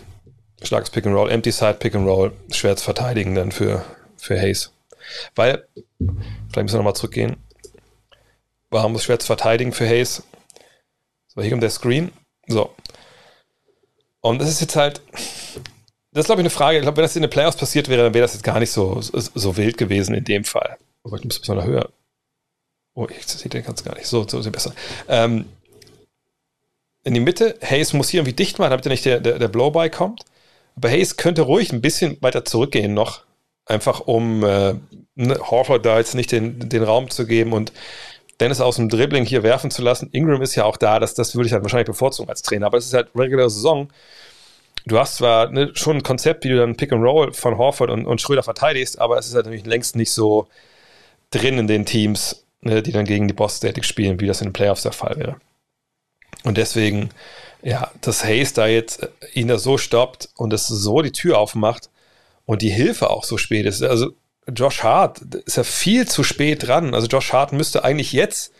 [0.62, 3.84] Starkes Pick and Roll, Empty Side Pick and Roll, schwer zu verteidigen dann für,
[4.16, 4.72] für Hayes.
[5.34, 5.66] Weil,
[5.98, 7.36] vielleicht müssen wir nochmal zurückgehen.
[8.70, 10.22] Warum ist schwer zu verteidigen für Hayes?
[11.28, 12.12] So, hier kommt der Screen.
[12.46, 12.74] So.
[14.20, 15.02] Und das ist jetzt halt,
[16.14, 16.78] das ist glaube ich eine Frage.
[16.78, 18.70] Ich glaube, wenn das in den Playoffs passiert wäre, dann wäre das jetzt gar nicht
[18.70, 20.78] so, so, so wild gewesen in dem Fall.
[21.02, 21.90] Aber ich muss ein bisschen höher.
[22.94, 24.06] Oh, ich sehe den ganz gar nicht.
[24.06, 24.72] So, so ist besser.
[25.08, 25.46] Ähm,
[27.02, 29.90] in die Mitte, Hayes muss hier irgendwie dicht machen, damit nicht der, der, der Blow-by
[29.90, 30.24] kommt.
[30.76, 33.22] Aber Hayes könnte ruhig ein bisschen weiter zurückgehen noch.
[33.66, 34.74] Einfach um äh,
[35.14, 37.72] ne, Horford da jetzt nicht den, den Raum zu geben und
[38.40, 40.10] Dennis aus dem Dribbling hier werfen zu lassen.
[40.12, 42.78] Ingram ist ja auch da, das, das würde ich halt wahrscheinlich bevorzugen als Trainer, aber
[42.78, 43.88] es ist halt reguläre Saison.
[44.86, 47.90] Du hast zwar ne, schon ein Konzept, wie du dann Pick and Roll von Horford
[47.90, 50.46] und, und Schröder verteidigst, aber es ist halt natürlich längst nicht so
[51.30, 54.48] drin in den Teams, ne, die dann gegen die Boss Static spielen, wie das in
[54.48, 55.36] den Playoffs der Fall wäre.
[56.44, 57.10] Und deswegen
[57.64, 61.38] ja, dass Hayes da jetzt äh, ihn da so stoppt und es so die Tür
[61.38, 61.88] aufmacht
[62.44, 63.82] und die Hilfe auch so spät ist.
[63.82, 64.12] Also
[64.46, 66.94] Josh Hart ist ja viel zu spät dran.
[66.94, 68.52] Also Josh Hart müsste eigentlich jetzt,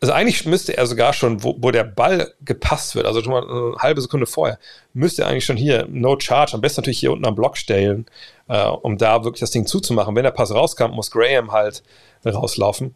[0.00, 3.48] also eigentlich müsste er sogar schon, wo, wo der Ball gepasst wird, also schon mal
[3.48, 4.58] eine halbe Sekunde vorher,
[4.92, 8.06] müsste er eigentlich schon hier No Charge, am besten natürlich hier unten am Block stellen,
[8.48, 10.14] äh, um da wirklich das Ding zuzumachen.
[10.14, 11.82] Wenn der Pass rauskam, muss Graham halt
[12.24, 12.94] rauslaufen.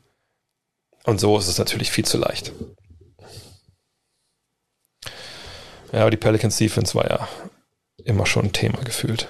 [1.05, 2.52] Und so ist es natürlich viel zu leicht.
[5.93, 7.28] Ja, aber die Pelicans Defense war ja
[8.05, 9.28] immer schon ein Thema gefühlt.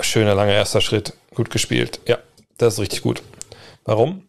[0.00, 2.00] Schöner langer erster Schritt, gut gespielt.
[2.06, 2.18] Ja,
[2.58, 3.22] das ist richtig gut.
[3.84, 4.28] Warum?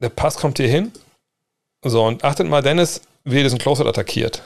[0.00, 0.92] Der Pass kommt hier hin.
[1.82, 4.42] So, und achtet mal, Dennis, wie er diesen Closer attackiert.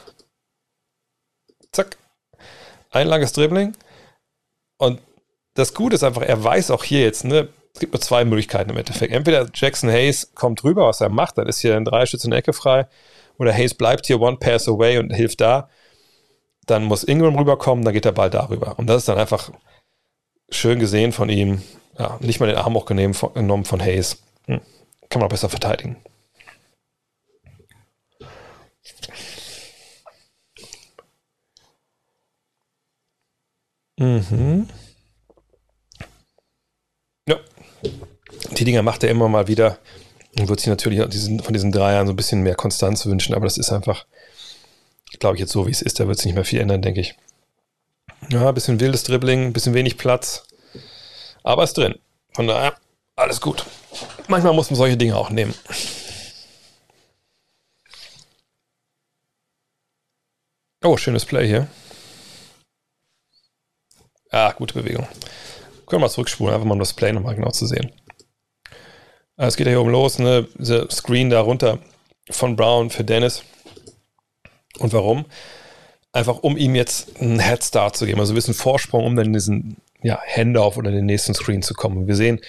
[1.71, 1.97] Zack.
[2.89, 3.75] Ein langes Dribbling.
[4.77, 5.01] Und
[5.53, 8.69] das Gute ist einfach, er weiß auch hier jetzt, ne, es gibt nur zwei Möglichkeiten
[8.69, 9.13] im Endeffekt.
[9.13, 12.39] Entweder Jackson Hayes kommt rüber, was er macht, dann ist hier ein Dreischütze in der
[12.39, 12.87] Ecke frei,
[13.37, 15.69] oder Hayes bleibt hier one pass away und hilft da.
[16.65, 18.77] Dann muss Ingram rüberkommen, dann geht der Ball darüber.
[18.77, 19.51] Und das ist dann einfach
[20.51, 21.61] schön gesehen von ihm.
[21.97, 24.17] Ja, nicht mal den Arm auch genommen von Hayes.
[24.47, 24.61] Hm.
[25.09, 25.97] Kann man auch besser verteidigen.
[33.97, 34.67] Mhm.
[38.57, 39.77] Die Dinger macht er immer mal wieder
[40.37, 43.45] und wird sich natürlich von diesen drei Jahren so ein bisschen mehr Konstanz wünschen, aber
[43.45, 44.05] das ist einfach,
[45.19, 47.01] glaube ich, jetzt so wie es ist, da wird sich nicht mehr viel ändern, denke
[47.01, 47.15] ich.
[48.31, 50.45] Ja, ein bisschen wildes Dribbling, ein bisschen wenig Platz,
[51.43, 51.99] aber ist drin.
[52.31, 52.77] Von daher,
[53.17, 53.65] alles gut.
[54.29, 55.53] Manchmal muss man solche Dinge auch nehmen.
[60.81, 61.67] Oh, schönes Play hier.
[64.29, 65.05] Ah, gute Bewegung.
[65.85, 67.91] Können wir mal zurückspulen, einfach mal um das Play nochmal genau zu sehen.
[69.35, 70.47] Ah, es geht ja hier um los, ne?
[70.57, 71.79] Dieser Screen da runter
[72.29, 73.43] von Brown für Dennis.
[74.79, 75.25] Und warum?
[76.13, 79.33] Einfach um ihm jetzt einen Headstart zu geben, also ein bisschen Vorsprung, um dann in
[79.33, 82.07] diesen ja, Handoff oder den nächsten Screen zu kommen.
[82.07, 82.41] Wir sehen,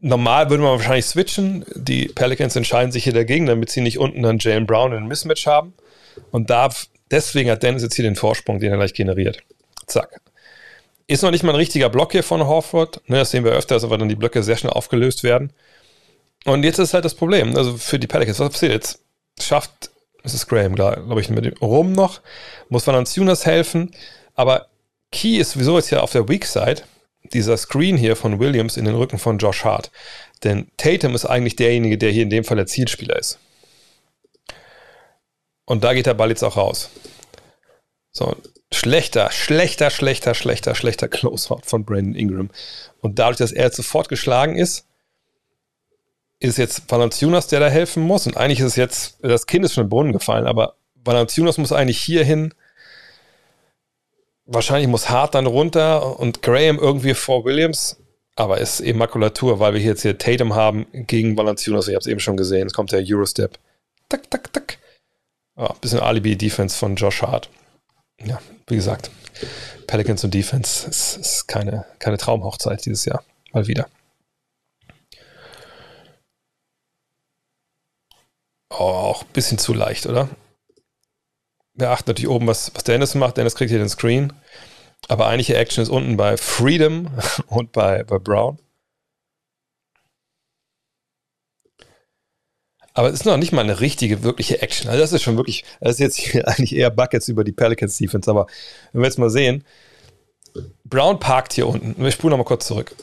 [0.00, 1.64] normal würde man wahrscheinlich switchen.
[1.74, 5.08] Die Pelicans entscheiden sich hier dagegen, damit sie nicht unten dann Jalen Brown in ein
[5.08, 5.74] Mismatch haben.
[6.32, 9.42] Und darf, deswegen hat Dennis jetzt hier den Vorsprung, den er gleich generiert.
[9.86, 10.20] Zack.
[11.06, 13.02] Ist noch nicht mal ein richtiger Block hier von Horford.
[13.08, 15.52] Ne, das sehen wir öfter, aber dann die Blöcke sehr schnell aufgelöst werden.
[16.46, 19.00] Und jetzt ist halt das Problem, also für die Pelicans, was passiert jetzt?
[19.42, 19.89] schafft
[20.24, 20.46] Mrs.
[20.46, 22.20] Graham, glaube ich, mit dem Rum noch,
[22.68, 23.92] muss Valanciunas helfen,
[24.34, 24.66] aber
[25.12, 26.82] Key ist sowieso jetzt hier auf der Weak Side,
[27.32, 29.90] dieser Screen hier von Williams in den Rücken von Josh Hart.
[30.44, 33.38] Denn Tatum ist eigentlich derjenige, der hier in dem Fall der Zielspieler ist.
[35.64, 36.90] Und da geht der Ball jetzt auch raus.
[38.12, 38.36] So,
[38.72, 42.50] schlechter, schlechter, schlechter, schlechter, schlechter Closeout von Brandon Ingram.
[43.00, 44.86] Und dadurch, dass er jetzt sofort geschlagen ist,
[46.40, 48.26] ist jetzt Valanciunas, der da helfen muss.
[48.26, 51.72] Und eigentlich ist es jetzt, das Kind ist schon im Brunnen gefallen, aber Valanciunas muss
[51.72, 52.54] eigentlich hier hin.
[54.46, 57.98] Wahrscheinlich muss Hart dann runter und Graham irgendwie vor Williams.
[58.36, 61.88] Aber ist eben Makulatur, weil wir jetzt hier Tatum haben gegen Valanciunas.
[61.88, 62.66] Ich habe es eben schon gesehen.
[62.66, 63.58] Es kommt der Eurostep.
[64.08, 64.78] Tak, tak, tak.
[65.56, 67.50] Oh, bisschen Alibi-Defense von Josh Hart.
[68.24, 69.10] Ja, wie gesagt,
[69.86, 73.22] Pelicans und Defense ist, ist keine, keine Traumhochzeit dieses Jahr.
[73.52, 73.88] Mal wieder.
[78.70, 80.28] Auch ein bisschen zu leicht, oder?
[81.74, 83.36] Wir achten natürlich oben, was, was Dennis macht.
[83.36, 84.32] Dennis kriegt hier den Screen.
[85.08, 87.10] Aber eigentliche Action ist unten bei Freedom
[87.46, 88.58] und bei, bei Brown.
[92.92, 94.90] Aber es ist noch nicht mal eine richtige, wirkliche Action.
[94.90, 98.30] Also das ist schon wirklich, das ist jetzt eigentlich eher Buckets über die Pelicans Defense.
[98.30, 98.46] Aber
[98.92, 99.64] wenn wir jetzt mal sehen,
[100.84, 102.02] Brown parkt hier unten.
[102.02, 102.94] Wir spulen nochmal kurz zurück.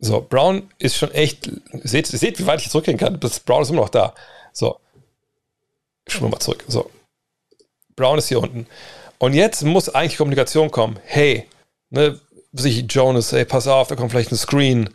[0.00, 1.50] So, Brown ist schon echt,
[1.84, 3.20] seht, seht, wie weit ich zurückgehen kann.
[3.20, 4.14] Das Brown ist immer noch da.
[4.52, 4.78] So.
[6.06, 6.64] Spule mal zurück.
[6.68, 6.90] So.
[7.96, 8.66] Brown ist hier unten.
[9.18, 10.98] Und jetzt muss eigentlich Kommunikation kommen.
[11.04, 11.46] Hey,
[11.90, 12.18] ne,
[12.52, 14.90] sich Jonas, hey, pass auf, da kommt vielleicht ein Screen.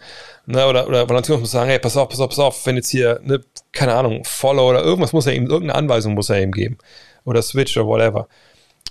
[0.45, 2.89] Ne, oder, oder Valentinos muss sagen, hey, pass auf, pass auf, pass auf, wenn jetzt
[2.89, 6.51] hier, ne, keine Ahnung, Follow oder irgendwas muss er ihm, irgendeine Anweisung muss er ihm
[6.51, 6.77] geben.
[7.25, 8.27] Oder Switch oder whatever.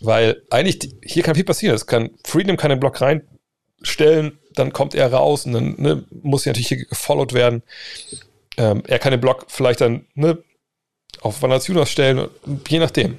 [0.01, 1.75] Weil eigentlich, hier kann viel passieren.
[1.75, 6.45] Es kann, Freedom kann den Block reinstellen, dann kommt er raus und dann ne, muss
[6.45, 7.63] er natürlich hier gefollowed werden.
[8.59, 10.39] Ähm, er kann den Block vielleicht dann ne,
[11.27, 12.29] auf Valanciunas stellen,
[12.69, 13.19] je nachdem.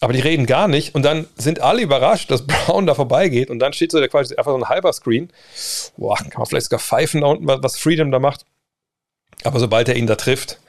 [0.00, 3.58] Aber die reden gar nicht und dann sind alle überrascht, dass Brown da vorbeigeht und
[3.58, 5.30] dann steht so der quasi einfach so ein halber Screen.
[5.96, 8.44] Boah, kann man vielleicht sogar pfeifen da unten, was Freedom da macht.
[9.44, 10.60] Aber sobald er ihn da trifft,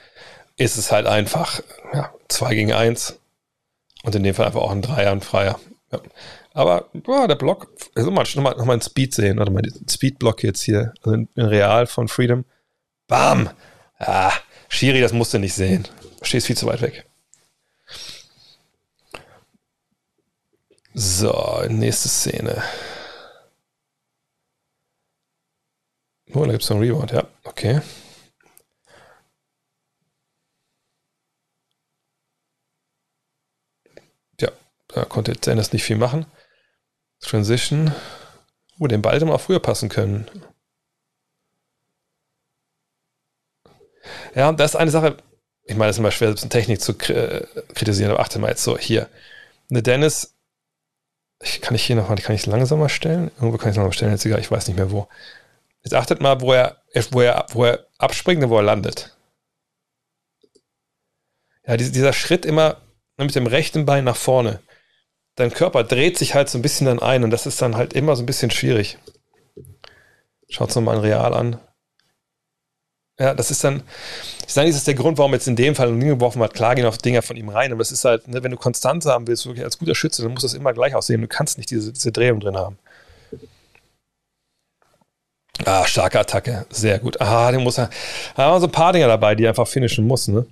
[0.58, 1.62] ist es halt einfach
[1.94, 3.20] ja, 2 gegen 1
[4.04, 5.60] und in dem Fall einfach auch ein Dreier, ein Freier.
[5.92, 6.02] Ja.
[6.54, 9.88] Aber boah, der Block, also mal, nochmal noch mal einen Speed sehen, oder mal den
[9.88, 12.46] Speed-Block jetzt hier, also in, in Real von Freedom.
[13.08, 13.50] Bam!
[14.00, 14.34] Ah,
[14.68, 15.88] Shiri, das musst du nicht sehen.
[16.22, 17.06] Stehst viel zu weit weg.
[20.94, 22.64] So, nächste Szene.
[26.34, 27.82] Oh, da gibt es noch einen Rebound, ja, okay.
[34.42, 34.52] Ja,
[34.88, 36.26] da konnte jetzt nicht viel machen.
[37.20, 37.94] Transition.
[38.80, 40.30] Oh, den Ball hätte auch früher passen können.
[44.36, 45.18] Ja, das ist eine Sache,
[45.68, 48.64] ich meine, es ist immer schwer, selbst eine Technik zu kritisieren, aber achte mal jetzt
[48.64, 49.08] so, hier.
[49.70, 50.38] Eine Dennis
[51.42, 53.32] ich, kann ich hier nochmal, kann ich es langsamer stellen?
[53.36, 55.08] Irgendwo kann ich es nochmal stellen, jetzt egal, ich weiß nicht mehr wo.
[55.84, 56.82] Jetzt achtet mal, wo er,
[57.12, 59.16] wo er, wo er abspringt und wo er landet.
[61.66, 62.78] Ja, dieser Schritt immer
[63.18, 64.62] mit dem rechten Bein nach vorne.
[65.36, 67.94] Dein Körper dreht sich halt so ein bisschen dann ein und das ist dann halt
[67.94, 68.98] immer so ein bisschen schwierig.
[70.50, 71.60] Schaut es nochmal in Real an.
[73.20, 73.82] Ja, das ist dann,
[74.46, 76.42] ich sage nicht, das ist der Grund, warum jetzt in dem Fall ein Ding geworfen
[76.44, 76.54] hat.
[76.54, 79.06] Klar gehen auch Dinger von ihm rein, aber es ist halt, ne, wenn du Konstanz
[79.08, 81.22] haben willst, wirklich als guter Schütze, dann muss das immer gleich aussehen.
[81.22, 82.78] Du kannst nicht diese, diese Drehung drin haben.
[85.66, 86.68] Ah, starke Attacke.
[86.70, 87.20] Sehr gut.
[87.20, 87.90] Ah, den muss er.
[88.36, 90.46] Da haben wir so ein paar Dinger dabei, die er einfach finishen muss, ne?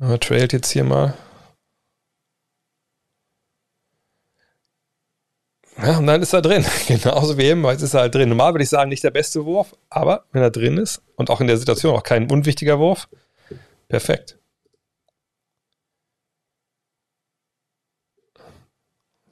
[0.00, 1.14] Er trailt jetzt hier mal.
[5.82, 6.64] Ja, und dann ist er drin.
[6.86, 8.28] Genauso wie eben, jetzt ist er halt drin.
[8.28, 11.40] Normal würde ich sagen, nicht der beste Wurf, aber wenn er drin ist und auch
[11.40, 13.08] in der Situation auch kein unwichtiger Wurf,
[13.88, 14.38] perfekt.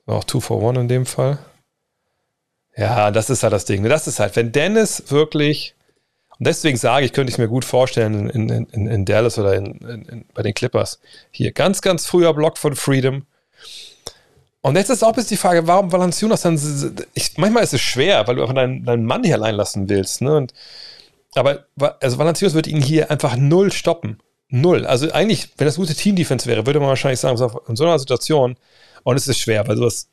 [0.07, 1.39] Auch 2 for 1 in dem Fall.
[2.77, 3.85] Ja, das ist halt das Ding.
[3.85, 5.77] Das ist halt, wenn Dennis wirklich,
[6.39, 9.55] und deswegen sage ich, könnte ich mir gut vorstellen in, in, in, in Dallas oder
[9.55, 11.01] in, bei den Clippers,
[11.31, 13.27] hier ganz, ganz früher Block von Freedom,
[14.63, 16.61] und jetzt ist auch bis die Frage, warum Valanciunas dann.
[17.15, 20.21] Ich, manchmal ist es schwer, weil du einfach deinen, deinen Mann hier allein lassen willst.
[20.21, 20.37] Ne?
[20.37, 20.53] Und,
[21.35, 21.65] aber
[22.01, 24.19] also Valanciunas wird ihn hier einfach null stoppen.
[24.49, 24.85] Null.
[24.85, 27.39] Also eigentlich, wenn das gute Team-Defense wäre, würde man wahrscheinlich sagen,
[27.69, 28.57] in so einer Situation,
[29.05, 30.09] und es ist schwer, weil sowas,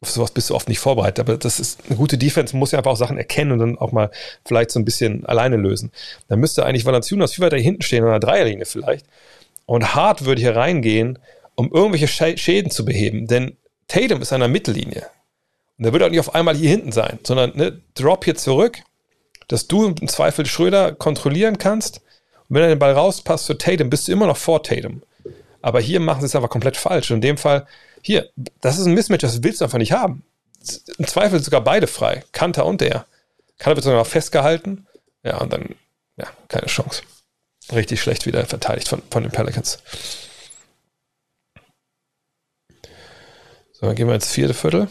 [0.00, 1.20] auf sowas bist du oft nicht vorbereitet.
[1.20, 3.92] Aber das ist eine gute Defense, muss ja einfach auch Sachen erkennen und dann auch
[3.92, 4.10] mal
[4.44, 5.92] vielleicht so ein bisschen alleine lösen.
[6.28, 9.06] Dann müsste eigentlich Valanciunas viel weiter hinten stehen, an der Dreierlinie vielleicht.
[9.66, 11.18] Und hart würde hier reingehen
[11.54, 13.26] um irgendwelche Schäden zu beheben.
[13.26, 13.56] Denn
[13.88, 15.06] Tatum ist an der Mittellinie.
[15.78, 18.82] Und er wird auch nicht auf einmal hier hinten sein, sondern ne, Drop hier zurück
[19.48, 21.98] dass du im Zweifel Schröder kontrollieren kannst.
[22.48, 25.02] Und wenn er den Ball rauspasst zu Tatum, bist du immer noch vor Tatum.
[25.62, 27.10] Aber hier machen sie es einfach komplett falsch.
[27.10, 27.66] Und in dem Fall,
[28.02, 28.28] hier,
[28.60, 30.24] das ist ein Mismatch, das willst du einfach nicht haben.
[30.98, 32.22] Im Zweifel sogar beide frei.
[32.32, 33.06] Kanter und der.
[33.58, 34.86] Kanter wird sogar noch festgehalten.
[35.22, 35.74] Ja, und dann,
[36.16, 37.02] ja, keine Chance.
[37.72, 39.78] Richtig schlecht wieder verteidigt von, von den Pelicans.
[43.84, 44.88] Dann gehen wir ins vierte Viertel.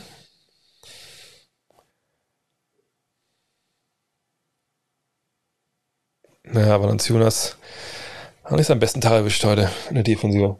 [6.44, 7.57] Naja, Valanciunas
[8.44, 10.60] hat nicht seinen besten Tag erwischt heute in der Defensive.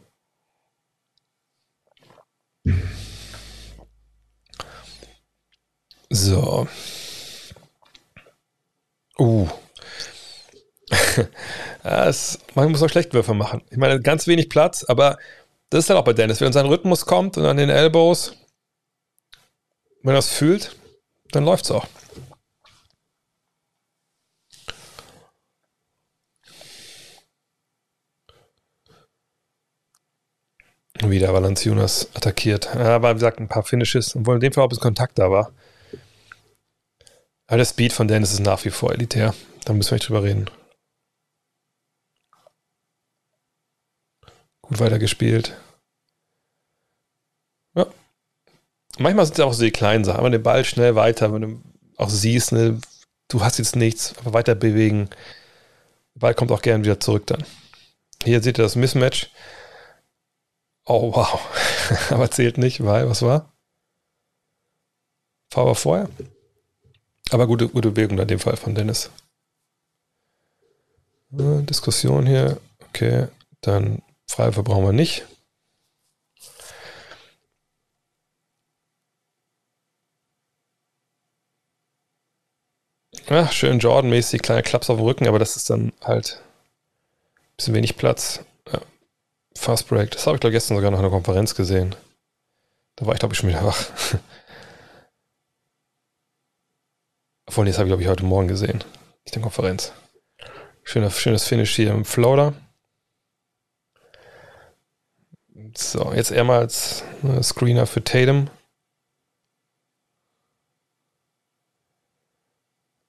[6.10, 6.66] So.
[9.16, 9.48] Uh.
[11.84, 13.62] das, man muss auch Schlechtwürfe machen.
[13.70, 15.18] Ich meine, ganz wenig Platz, aber
[15.70, 16.40] das ist dann auch bei Dennis.
[16.40, 18.36] Wenn sein Rhythmus kommt und an den Elbows,
[20.02, 20.76] wenn er es fühlt,
[21.30, 21.86] dann läuft es auch.
[31.02, 32.74] Wieder Valanciunas attackiert.
[32.76, 35.52] Aber wie gesagt, ein paar Finishes, obwohl in dem Fall, ob es Kontakt da war.
[37.46, 39.34] Aber der Speed von Dennis ist nach wie vor elitär.
[39.64, 40.48] Da müssen wir nicht drüber reden.
[44.68, 45.54] Gut weitergespielt.
[47.74, 47.86] Ja.
[48.98, 51.62] Manchmal sind es auch so die kleinen Sachen, aber den Ball schnell weiter, wenn du
[51.98, 52.80] auch siehst, ne,
[53.28, 55.10] du hast jetzt nichts, aber weiter bewegen.
[56.14, 57.44] Der Ball kommt auch gern wieder zurück dann.
[58.24, 59.30] Hier seht ihr das Mismatch.
[60.86, 61.40] Oh, wow.
[62.10, 63.52] Aber zählt nicht, weil, was war?
[65.50, 66.08] Fahr war vorher.
[67.30, 69.10] Aber gute, gute Bewegung in dem Fall von Dennis.
[71.32, 72.60] Äh, Diskussion hier.
[72.88, 73.28] Okay,
[73.60, 75.24] dann Freiwürfe brauchen wir nicht.
[83.28, 86.42] Ach, schön Jordan-mäßig, kleiner Klaps auf dem Rücken, aber das ist dann halt
[87.34, 88.44] ein bisschen wenig Platz.
[89.56, 91.94] Fast Break, das habe ich glaube gestern sogar noch in der Konferenz gesehen.
[92.96, 93.78] Da war ich glaube ich schon wieder wach.
[97.46, 98.78] Obwohl, das habe ich glaube ich heute Morgen gesehen.
[99.24, 99.92] Nicht in der Konferenz.
[100.82, 102.52] Schöner, schönes Finish hier im Floater.
[105.76, 108.48] So, jetzt eher mal als äh, Screener für Tatum.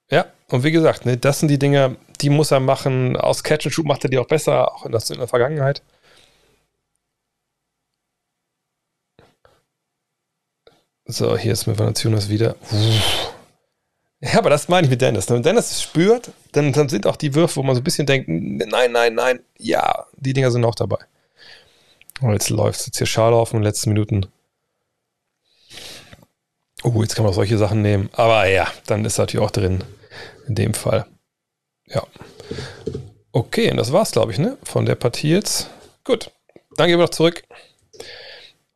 [0.10, 3.18] Ja, und wie gesagt, ne, das sind die Dinge, die muss er machen.
[3.18, 5.82] Aus Catch and Shoot macht er die auch besser, auch in, der Vergangenheit.
[11.08, 12.56] So, hier ist mit Valanciunas wieder.
[12.72, 13.34] Uff.
[14.22, 15.30] Ja, aber das meine ich mit Dennis.
[15.30, 18.08] Wenn Dennis es spürt, dann, dann sind auch die Würfe, wo man so ein bisschen
[18.08, 20.98] denkt, nein, nein, nein, ja, die Dinger sind auch dabei.
[22.22, 24.28] Und jetzt läuft es jetzt hier Schale auf in den letzten Minuten.
[26.84, 28.10] Oh, jetzt kann man auch solche Sachen nehmen.
[28.14, 29.84] Aber ja, dann ist natürlich auch drin.
[30.48, 31.06] In dem Fall.
[31.88, 32.04] Ja.
[33.32, 34.58] Okay, und das war's, glaube ich, ne?
[34.64, 35.70] Von der Partie jetzt.
[36.04, 36.32] Gut.
[36.78, 37.44] Dann gehen wir noch zurück.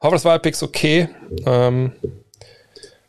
[0.02, 1.10] Hoffe, das war halbwegs okay.
[1.46, 1.94] Ähm,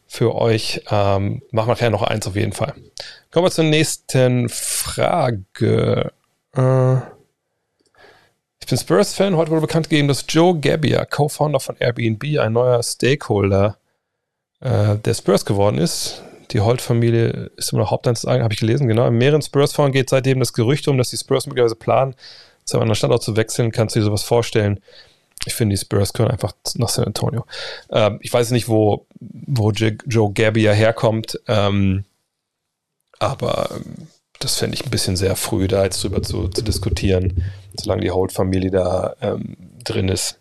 [0.06, 0.82] für euch.
[0.90, 2.74] Ähm, machen wir gleich noch eins auf jeden Fall.
[3.30, 6.12] Kommen wir zur nächsten Frage.
[6.52, 6.96] Äh,
[8.60, 9.36] ich bin Spurs-Fan.
[9.36, 13.78] Heute wurde bekannt gegeben, dass Joe Gabbia, Co-Founder von Airbnb, ein neuer Stakeholder
[14.60, 16.22] äh, der Spurs geworden ist.
[16.50, 19.06] Die Holt-Familie ist immer noch Hauptanzeigen, habe ich gelesen, genau.
[19.06, 22.14] In mehreren Spurs-Foren geht seitdem das Gerücht um, dass die Spurs möglicherweise planen,
[22.64, 23.72] zu einem anderen Standort zu wechseln.
[23.72, 24.80] Kannst du dir sowas vorstellen?
[25.46, 27.46] Ich finde, die Spurs können einfach nach San Antonio.
[27.90, 32.04] Ähm, ich weiß nicht, wo, wo Joe Gabbia herkommt, ähm,
[33.18, 33.80] aber
[34.40, 37.44] das fände ich ein bisschen sehr früh, da jetzt drüber zu, zu diskutieren,
[37.78, 40.38] solange die Holt-Familie da ähm, drin ist.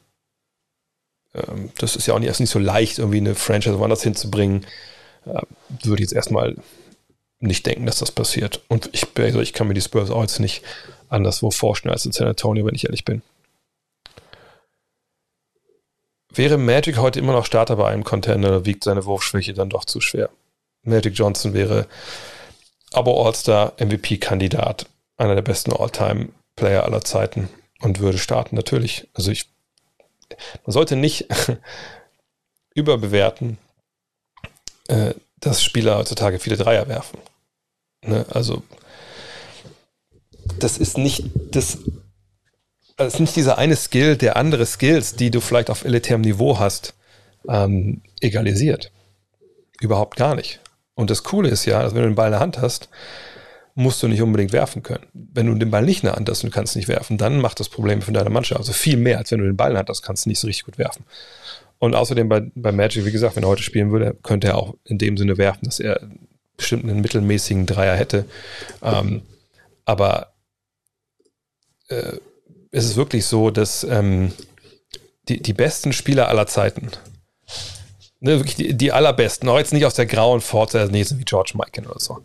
[1.36, 4.66] Ähm, das ist ja auch nicht, ist nicht so leicht, irgendwie eine Franchise woanders hinzubringen.
[5.26, 5.42] Äh,
[5.84, 6.56] würde jetzt erstmal
[7.40, 8.62] nicht denken, dass das passiert.
[8.70, 10.64] Und ich, also ich kann mir die Spurs auch jetzt nicht
[11.10, 13.22] anderswo vorstellen als in San Antonio, wenn ich ehrlich bin.
[16.34, 20.00] Wäre Magic heute immer noch Starter bei einem Contender, wiegt seine Wurfschwäche dann doch zu
[20.00, 20.30] schwer.
[20.84, 21.88] Magic Johnson wäre
[22.94, 24.88] aber All-Star MVP-Kandidat,
[25.18, 27.50] einer der besten All-Time-Player aller Zeiten
[27.82, 28.56] und würde starten.
[28.56, 29.46] Natürlich, also ich,
[30.66, 31.28] man sollte nicht
[32.74, 33.58] überbewerten,
[34.88, 37.20] äh, dass Spieler heutzutage viele Dreier werfen.
[38.04, 38.26] Ne?
[38.30, 38.64] Also,
[40.58, 41.78] das ist nicht das
[43.00, 46.60] es ist nicht dieser eine Skill, der andere Skills, die du vielleicht auf elitärem Niveau
[46.60, 46.94] hast,
[47.48, 48.92] ähm, egalisiert.
[49.80, 50.60] Überhaupt gar nicht.
[51.00, 52.90] Und das Coole ist ja, dass wenn du den Ball in der Hand hast,
[53.74, 55.06] musst du nicht unbedingt werfen können.
[55.14, 57.62] Wenn du den Ball nicht in der Hand hast und kannst nicht werfen, dann macht
[57.62, 58.60] das Problem für deine Mannschaft.
[58.60, 60.40] Also viel mehr, als wenn du den Ball in der Hand hast, kannst du nicht
[60.40, 61.06] so richtig gut werfen.
[61.78, 64.76] Und außerdem bei, bei Magic, wie gesagt, wenn er heute spielen würde, könnte er auch
[64.84, 66.02] in dem Sinne werfen, dass er
[66.58, 68.26] bestimmt einen mittelmäßigen Dreier hätte.
[68.84, 69.22] Ähm,
[69.86, 70.34] aber
[71.88, 72.18] äh,
[72.72, 74.34] es ist wirklich so, dass ähm,
[75.30, 76.90] die, die besten Spieler aller Zeiten,
[78.20, 81.88] ne, wirklich die, die allerbesten, auch jetzt nicht aus der grauen Forza wie George Michael
[81.88, 82.20] oder so,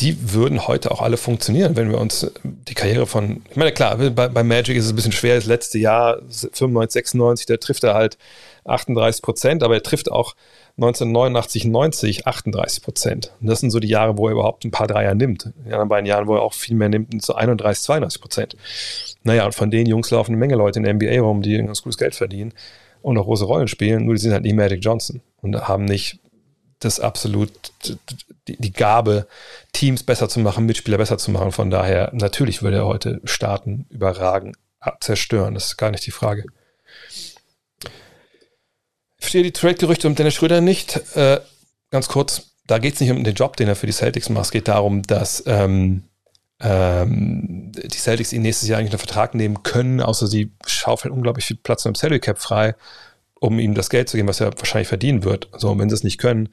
[0.00, 3.96] die würden heute auch alle funktionieren, wenn wir uns die Karriere von, ich meine, klar,
[3.96, 7.82] bei, bei Magic ist es ein bisschen schwer, das letzte Jahr, 95, 96, da trifft
[7.82, 8.18] er halt
[8.66, 10.34] 38 Prozent, aber er trifft auch
[10.76, 13.32] 1989, 90 38 Prozent.
[13.40, 15.46] Und das sind so die Jahre, wo er überhaupt ein paar Dreier nimmt.
[15.46, 18.56] In den anderen beiden Jahren, wo er auch viel mehr nimmt, so 31, 32 Prozent.
[19.22, 21.80] Naja, und von den Jungs laufen eine Menge Leute in der NBA rum, die ganz
[21.80, 22.52] gutes Geld verdienen
[23.06, 26.18] und auch große Rollen spielen, nur die sind halt nicht Magic Johnson und haben nicht
[26.80, 27.52] das absolut
[28.48, 29.28] die, Gabe,
[29.72, 31.52] Teams besser zu machen, Mitspieler besser zu machen.
[31.52, 34.56] Von daher, natürlich würde er heute starten, überragen,
[35.00, 35.54] zerstören.
[35.54, 36.46] Das ist gar nicht die Frage.
[37.08, 37.36] Ich
[39.20, 41.00] verstehe die Trade-Gerüchte um Dennis Schröder nicht.
[41.14, 41.40] Äh,
[41.92, 44.46] ganz kurz, da geht es nicht um den Job, den er für die Celtics macht.
[44.46, 46.02] Es geht darum, dass ähm,
[46.60, 51.44] ähm, die Celtics ihn nächstes Jahr eigentlich einen Vertrag nehmen können, außer sie schaufeln unglaublich
[51.44, 52.74] viel Platz im Salary Cap frei
[53.38, 55.48] um ihm das Geld zu geben, was er wahrscheinlich verdienen wird.
[55.56, 56.48] So, und wenn sie es nicht können,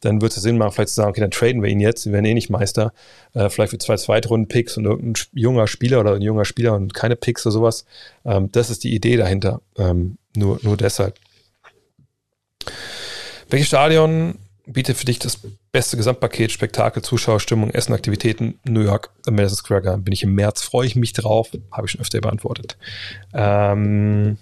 [0.00, 2.12] dann wird es Sinn machen, vielleicht zu sagen, okay, dann traden wir ihn jetzt, wir
[2.12, 2.92] werden eh nicht Meister,
[3.32, 7.16] äh, vielleicht für zwei Zweitrunden-Picks und irgendein junger Spieler oder ein junger Spieler und keine
[7.16, 7.86] Picks oder sowas.
[8.24, 9.62] Ähm, das ist die Idee dahinter.
[9.78, 11.18] Ähm, nur, nur deshalb.
[13.48, 15.38] Welches Stadion bietet für dich das
[15.72, 18.58] beste Gesamtpaket, Spektakel, Zuschauer, Stimmung, Essen, Aktivitäten?
[18.64, 20.04] New York, Madison Square Garden.
[20.04, 22.76] Bin ich im März, freue ich mich drauf, habe ich schon öfter beantwortet.
[23.32, 24.38] Ähm,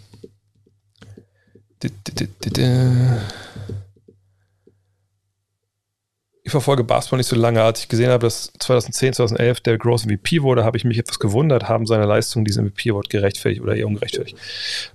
[6.47, 7.63] ich verfolge Basketball nicht so lange.
[7.63, 11.19] Als ich gesehen habe, dass 2010, 2011 der Gross MVP wurde, habe ich mich etwas
[11.19, 14.37] gewundert, haben seine Leistungen diesen MVP-Award gerechtfertigt oder eher ungerechtfertigt.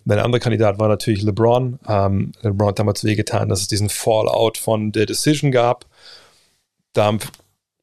[0.05, 1.80] Und der andere Kandidat war natürlich LeBron.
[1.88, 5.88] Ähm, LeBron hat damals wehgetan, dass es diesen Fallout von der Decision gab.
[6.93, 7.19] Da haben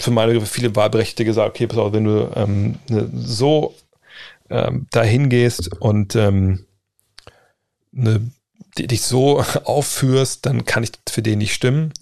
[0.00, 3.74] für meine Begriffe viele Wahlberechtigte gesagt, okay, pass auf, wenn du ähm, ne, so
[4.48, 6.66] ähm, dahin gehst und ähm,
[7.96, 8.30] eine
[8.78, 11.92] dich so aufführst, dann kann ich für den nicht stimmen.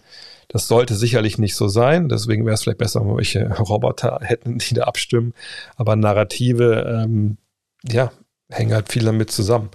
[0.55, 2.09] Das sollte sicherlich nicht so sein.
[2.09, 5.35] Deswegen wäre es vielleicht besser, wenn wir welche Roboter hätten, die da abstimmen.
[5.75, 7.39] Aber Narrative, ähm,
[7.83, 8.13] ja,
[8.49, 9.71] hängen halt viel damit zusammen.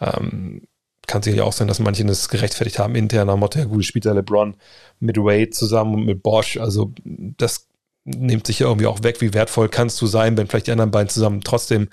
[0.00, 0.62] Ähm,
[1.06, 4.14] kann sicherlich auch sein, dass manche das gerechtfertigt haben, interner Motto, ja gut, spielt der
[4.14, 4.56] LeBron
[5.00, 6.56] mit Wade zusammen und mit Bosch.
[6.56, 7.66] Also das
[8.04, 10.92] nimmt sich ja irgendwie auch weg, wie wertvoll kannst du sein, wenn vielleicht die anderen
[10.92, 11.90] beiden zusammen trotzdem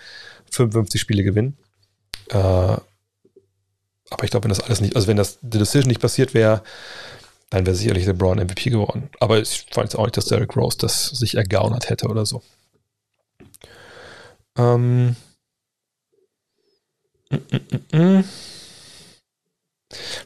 [0.52, 1.58] 55 Spiele gewinnen.
[2.30, 6.34] Äh, aber ich glaube, wenn das alles nicht, also wenn das die Decision nicht passiert
[6.34, 6.64] wäre,
[7.50, 9.10] dann wäre sicherlich LeBron MVP geworden.
[9.20, 12.42] Aber ich fand jetzt auch nicht, dass Derrick Rose das sich ergaunert hätte oder so.
[14.58, 15.16] Ähm.
[17.30, 18.24] Mm, mm, mm,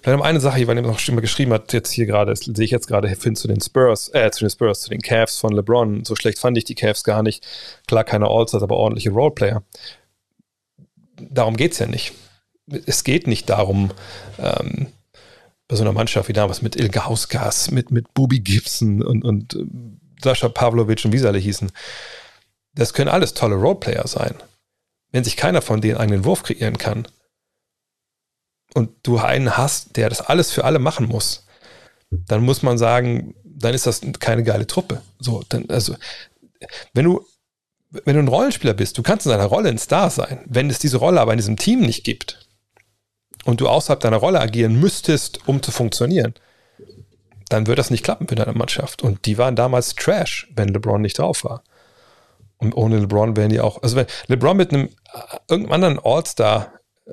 [0.01, 2.71] Vielleicht noch eine Sache, die man noch immer geschrieben hat, jetzt hier gerade, sehe ich
[2.71, 6.03] jetzt gerade hin zu den Spurs, äh, zu den Spurs, zu den Cavs von LeBron.
[6.03, 7.45] So schlecht fand ich die Cavs gar nicht.
[7.87, 9.63] Klar, keine All-Stars, aber ordentliche Roleplayer.
[11.15, 12.13] Darum geht es ja nicht
[12.85, 13.91] es geht nicht darum,
[14.39, 14.87] ähm,
[15.75, 19.65] so einer Mannschaft wie damals mit Ilga Hausgas, mit, mit Bubi Gibson und, und äh,
[20.23, 21.71] Sascha Pavlovic und wie sie alle hießen.
[22.75, 24.35] Das können alles tolle Roleplayer sein.
[25.11, 27.07] Wenn sich keiner von denen einen Wurf kreieren kann
[28.73, 31.45] und du einen hast, der das alles für alle machen muss,
[32.09, 35.01] dann muss man sagen, dann ist das keine geile Truppe.
[35.19, 35.95] So, dann, also,
[36.93, 37.25] wenn du,
[37.91, 40.43] wenn du ein Rollenspieler bist, du kannst in deiner Rolle ein Star sein.
[40.45, 42.42] Wenn es diese Rolle aber in diesem Team nicht gibt,
[43.45, 46.33] und du außerhalb deiner Rolle agieren müsstest, um zu funktionieren,
[47.49, 49.03] dann wird das nicht klappen mit deiner Mannschaft.
[49.03, 51.63] Und die waren damals Trash, wenn LeBron nicht drauf war.
[52.57, 54.89] Und ohne LeBron wären die auch, also wenn LeBron mit einem
[55.49, 56.71] irgendeinem anderen All-Star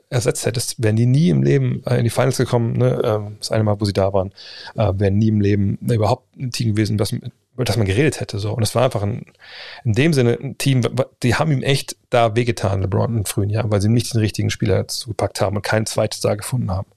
[0.08, 2.74] ersetzt hättest, wären die nie im Leben äh, in die Finals gekommen.
[2.78, 3.00] Ne?
[3.04, 4.32] Ähm, das eine Mal, wo sie da waren,
[4.76, 8.20] äh, wären nie im Leben überhaupt ein Team gewesen, das mit, über das man geredet
[8.20, 8.38] hätte.
[8.38, 8.52] So.
[8.52, 9.26] Und es war einfach ein,
[9.84, 10.82] in dem Sinne ein Team,
[11.22, 14.50] die haben ihm echt da wehgetan, LeBron in frühen Jahren, weil sie nicht den richtigen
[14.50, 16.90] Spieler zugepackt haben und kein zweites da gefunden haben.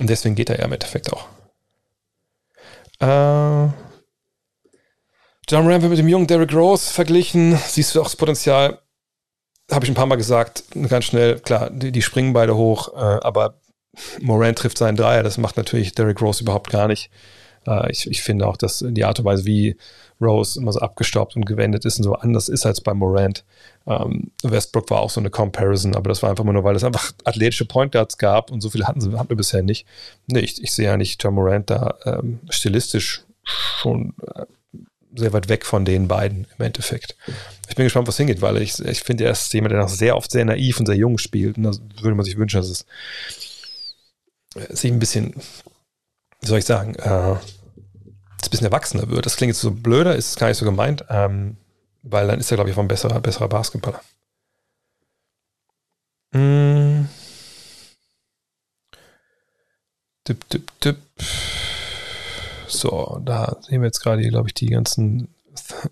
[0.00, 1.26] Und deswegen geht er ja im Endeffekt auch.
[3.00, 3.70] Äh,
[5.48, 7.56] John Ram wird mit dem jungen Derrick Rose verglichen.
[7.56, 8.80] Siehst du auch das Potenzial?
[9.70, 11.40] Habe ich ein paar Mal gesagt, ganz schnell.
[11.40, 13.60] Klar, die, die springen beide hoch, äh, aber
[14.20, 15.22] Moran trifft seinen Dreier.
[15.22, 17.10] Das macht natürlich Derrick Rose überhaupt gar nicht.
[17.66, 19.76] Äh, ich, ich finde auch, dass die Art und Weise, wie
[20.20, 23.44] Rose immer so abgestaubt und gewendet ist und so anders ist als bei Morant.
[23.86, 27.12] Ähm, Westbrook war auch so eine Comparison, aber das war einfach nur, weil es einfach
[27.24, 29.86] athletische Point Guards gab und so viele hatten, sie, hatten wir bisher nicht.
[30.26, 34.46] Nee, ich, ich sehe ja nicht John Morant da ähm, stilistisch schon äh,
[35.14, 37.16] sehr weit weg von den beiden im Endeffekt.
[37.68, 40.16] Ich bin gespannt, was hingeht, weil ich, ich finde, er ist jemand, der noch sehr
[40.16, 41.56] oft sehr naiv und sehr jung spielt.
[41.56, 41.72] Und da
[42.02, 42.86] würde man sich wünschen, dass es
[44.70, 45.34] sich ein bisschen,
[46.40, 47.36] wie soll ich sagen, äh,
[48.48, 49.26] ein bisschen erwachsener wird.
[49.26, 51.56] Das klingt jetzt so blöder, ist gar nicht so gemeint, ähm,
[52.02, 54.00] weil dann ist er, glaube ich, auch ein besserer, besserer Basketballer.
[56.32, 57.06] Mm.
[60.28, 60.96] Dip, dip, dip.
[62.68, 65.28] So, da sehen wir jetzt gerade, glaube ich, die ganzen.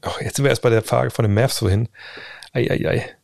[0.02, 1.88] Oh, jetzt sind wir erst bei der Frage von den Mavs wohin.
[2.52, 2.86] Eieiei.
[2.86, 3.23] Ei, ei.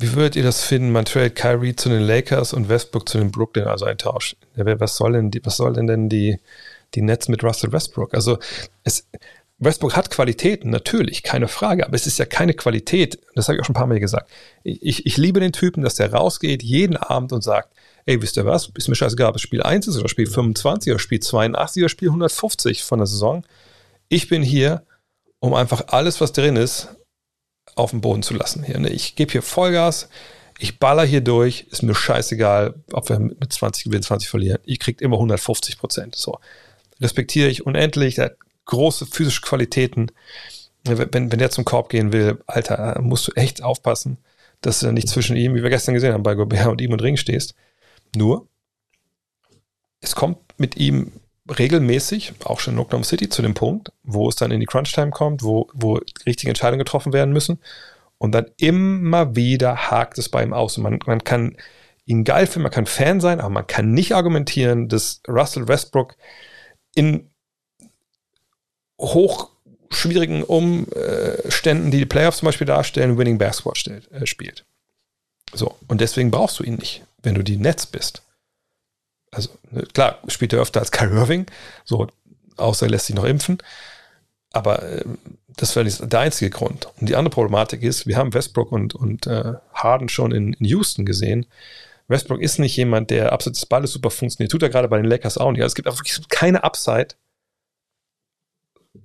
[0.00, 0.92] Wie würdet ihr das finden?
[0.92, 4.36] Man trade Kyrie zu den Lakers und Westbrook zu den Brooklyn, also ein Tausch.
[4.54, 6.38] Was soll denn, die, was soll denn, denn die,
[6.94, 8.14] die Nets mit Russell Westbrook?
[8.14, 8.38] Also
[8.84, 9.08] es,
[9.58, 13.60] Westbrook hat Qualitäten, natürlich, keine Frage, aber es ist ja keine Qualität, das habe ich
[13.60, 14.30] auch schon ein paar Mal gesagt.
[14.62, 17.74] Ich, ich liebe den Typen, dass der rausgeht jeden Abend und sagt,
[18.06, 20.92] ey, wisst ihr was, ist mir scheißegal, ob es Spiel 1 ist oder Spiel 25
[20.92, 23.44] oder Spiel 82 oder Spiel 150 von der Saison.
[24.08, 24.84] Ich bin hier,
[25.40, 26.88] um einfach alles, was drin ist,
[27.78, 28.62] auf den Boden zu lassen.
[28.62, 28.90] Hier, ne?
[28.90, 30.08] Ich gebe hier Vollgas,
[30.58, 34.58] ich baller hier durch, ist mir scheißegal, ob wir mit 20 gewinnen, 20 verlieren.
[34.64, 36.16] Ich kriege immer 150 Prozent.
[36.16, 36.38] So.
[37.00, 40.10] Respektiere ich unendlich, der hat große physische Qualitäten.
[40.84, 44.18] Wenn, wenn der zum Korb gehen will, Alter, musst du echt aufpassen,
[44.60, 47.02] dass du nicht zwischen ihm, wie wir gestern gesehen haben, bei Gobert und ihm und
[47.02, 47.54] Ring stehst.
[48.16, 48.48] Nur,
[50.00, 51.12] es kommt mit ihm
[51.50, 55.10] regelmäßig, auch schon in Oklahoma City, zu dem Punkt, wo es dann in die Crunch-Time
[55.10, 57.58] kommt, wo, wo richtige Entscheidungen getroffen werden müssen.
[58.18, 60.76] Und dann immer wieder hakt es bei ihm aus.
[60.76, 61.56] Und man, man kann
[62.04, 66.16] ihn geil finden, man kann Fan sein, aber man kann nicht argumentieren, dass Russell Westbrook
[66.94, 67.30] in
[69.00, 74.64] hochschwierigen Umständen, die die Playoffs zum Beispiel darstellen, Winning Basketball stellt, äh, spielt.
[75.52, 78.22] So, und deswegen brauchst du ihn nicht, wenn du die Netz bist
[79.30, 81.46] also ne, klar, spielt er öfter als Kyrie Irving,
[81.84, 82.06] so,
[82.56, 83.58] außer er lässt sich noch impfen.
[84.52, 85.04] Aber äh,
[85.56, 86.88] das wäre der einzige Grund.
[87.00, 90.66] Und die andere Problematik ist, wir haben Westbrook und, und äh, Harden schon in, in
[90.66, 91.46] Houston gesehen.
[92.06, 94.50] Westbrook ist nicht jemand, der abseits des Balles super funktioniert.
[94.50, 95.62] Tut er gerade bei den Lakers auch nicht.
[95.62, 97.08] Also es gibt auch wirklich keine Upside,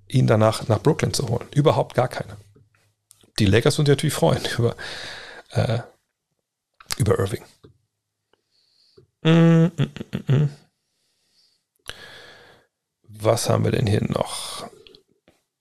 [0.07, 1.47] ihn danach nach Brooklyn zu holen.
[1.53, 2.37] Überhaupt gar keine.
[3.39, 4.75] Die Lakers sind natürlich freuen über,
[5.51, 5.79] äh,
[6.97, 7.43] über Irving.
[13.07, 14.69] Was haben wir denn hier noch?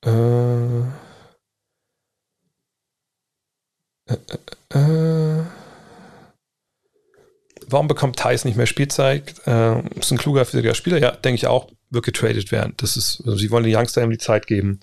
[0.04, 0.80] Äh,
[4.08, 4.16] äh,
[4.74, 5.44] äh,
[7.68, 9.34] Warum bekommt Thais nicht mehr Spielzeit?
[9.46, 10.98] Äh, ist ein kluger, physikalischer Spieler.
[10.98, 12.74] Ja, denke ich auch, wird getradet werden.
[12.76, 14.80] Das ist, also sie wollen den Youngster ihm die Zeit geben.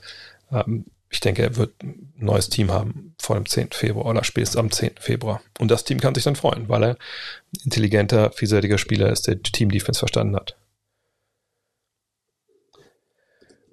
[0.52, 3.70] Ähm, ich denke, er wird ein neues Team haben vor dem 10.
[3.72, 4.92] Februar oder spätestens am 10.
[5.00, 5.42] Februar.
[5.60, 9.42] Und das Team kann sich dann freuen, weil er ein intelligenter, vielseitiger Spieler ist, der
[9.42, 10.56] Team Defense verstanden hat.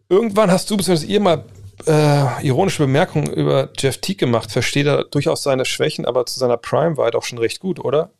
[0.08, 1.44] Irgendwann hast du, beziehungsweise ihr mal
[1.86, 4.50] äh, ironische Bemerkungen über Jeff Teague gemacht.
[4.50, 7.78] Versteht er durchaus seine Schwächen, aber zu seiner Prime war er doch schon recht gut,
[7.78, 8.10] oder?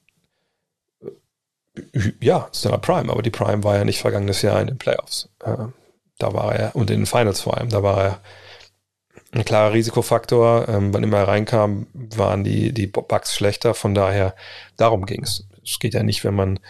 [2.21, 5.29] Ja, zu seiner Prime, aber die Prime war ja nicht vergangenes Jahr in den Playoffs.
[5.45, 5.67] Äh,
[6.19, 8.21] da war er, und in den Finals vor allem, da war er
[9.33, 10.69] ein klarer Risikofaktor.
[10.69, 13.75] Ähm, wann immer er reinkam, waren die, die Bugs schlechter.
[13.75, 14.35] Von daher,
[14.77, 15.47] darum ging es.
[15.65, 16.61] Es geht ja nicht, wenn man,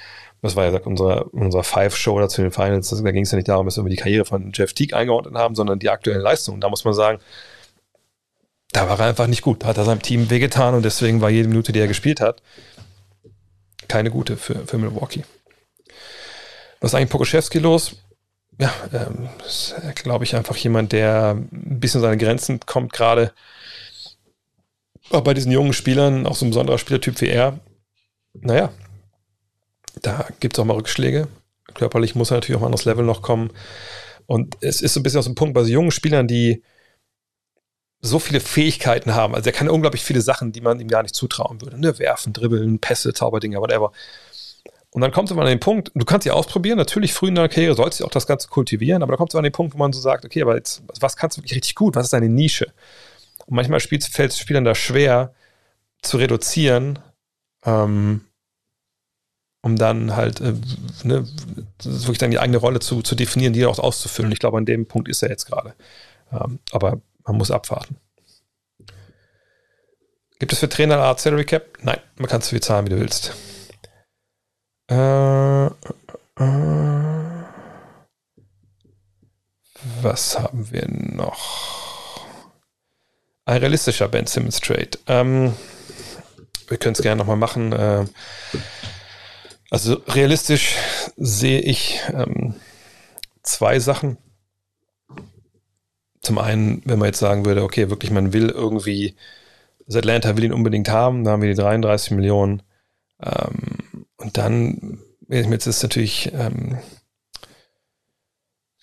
[0.42, 3.48] das war ja unser, unser Five-Show oder zu den Finals, da ging es ja nicht
[3.48, 6.60] darum, dass wir die Karriere von Jeff Teague eingeordnet haben, sondern die aktuellen Leistungen.
[6.60, 7.18] Da muss man sagen,
[8.72, 9.62] da war er einfach nicht gut.
[9.62, 12.42] Da hat er seinem Team wehgetan und deswegen war jede Minute, die er gespielt hat,
[13.88, 15.24] keine gute für, für Milwaukee.
[16.80, 17.96] Was ist eigentlich Pokoschewski los?
[18.58, 23.32] Ja, ähm, ist, glaube ich, einfach jemand, der ein bisschen seine Grenzen kommt, gerade
[25.10, 27.60] auch bei diesen jungen Spielern, auch so ein besonderer Spielertyp wie er.
[28.34, 28.72] Naja,
[30.02, 31.28] da gibt es auch mal Rückschläge.
[31.74, 33.50] Körperlich muss er natürlich auf ein anderes Level noch kommen.
[34.26, 36.62] Und es ist so ein bisschen aus dem Punkt bei so jungen Spielern, die
[38.00, 39.34] so viele Fähigkeiten haben.
[39.34, 41.80] Also er kann unglaublich viele Sachen, die man ihm gar nicht zutrauen würde.
[41.80, 41.98] Ne?
[41.98, 43.92] Werfen, dribbeln, Pässe, Zauberdinger, whatever.
[44.96, 47.50] Und dann kommt es an den Punkt, du kannst sie ausprobieren, natürlich früh in deiner
[47.50, 49.78] Karriere sollst du auch das Ganze kultivieren, aber da kommt es an den Punkt, wo
[49.78, 51.96] man so sagt, okay, aber jetzt, was kannst du wirklich richtig gut?
[51.96, 52.72] Was ist deine Nische?
[53.44, 55.34] Und manchmal fällt es Spielern da schwer
[56.00, 56.98] zu reduzieren,
[57.66, 58.22] ähm,
[59.60, 60.54] um dann halt äh,
[61.04, 61.28] ne,
[61.84, 64.32] wirklich dann die eigene Rolle zu, zu definieren, die auch auszufüllen.
[64.32, 65.74] Ich glaube, an dem Punkt ist er jetzt gerade.
[66.32, 67.96] Ähm, aber man muss abwarten.
[70.38, 71.80] Gibt es für Trainer eine Art Salary Cap?
[71.82, 73.34] Nein, man kann so viel zahlen, wie du willst.
[74.88, 75.70] Äh, äh,
[80.00, 82.24] was haben wir noch?
[83.44, 84.90] Ein realistischer Ben Simmons Trade.
[85.06, 85.54] Ähm,
[86.68, 87.72] wir können es gerne nochmal machen.
[87.72, 88.06] Äh,
[89.70, 90.76] also realistisch
[91.16, 92.54] sehe ich ähm,
[93.42, 94.18] zwei Sachen.
[96.20, 99.16] Zum einen, wenn man jetzt sagen würde, okay, wirklich, man will irgendwie,
[99.86, 102.62] also Atlanta will ihn unbedingt haben, da haben wir die 33 Millionen.
[103.22, 103.85] Ähm,
[104.26, 106.78] und dann, jetzt ist natürlich ähm,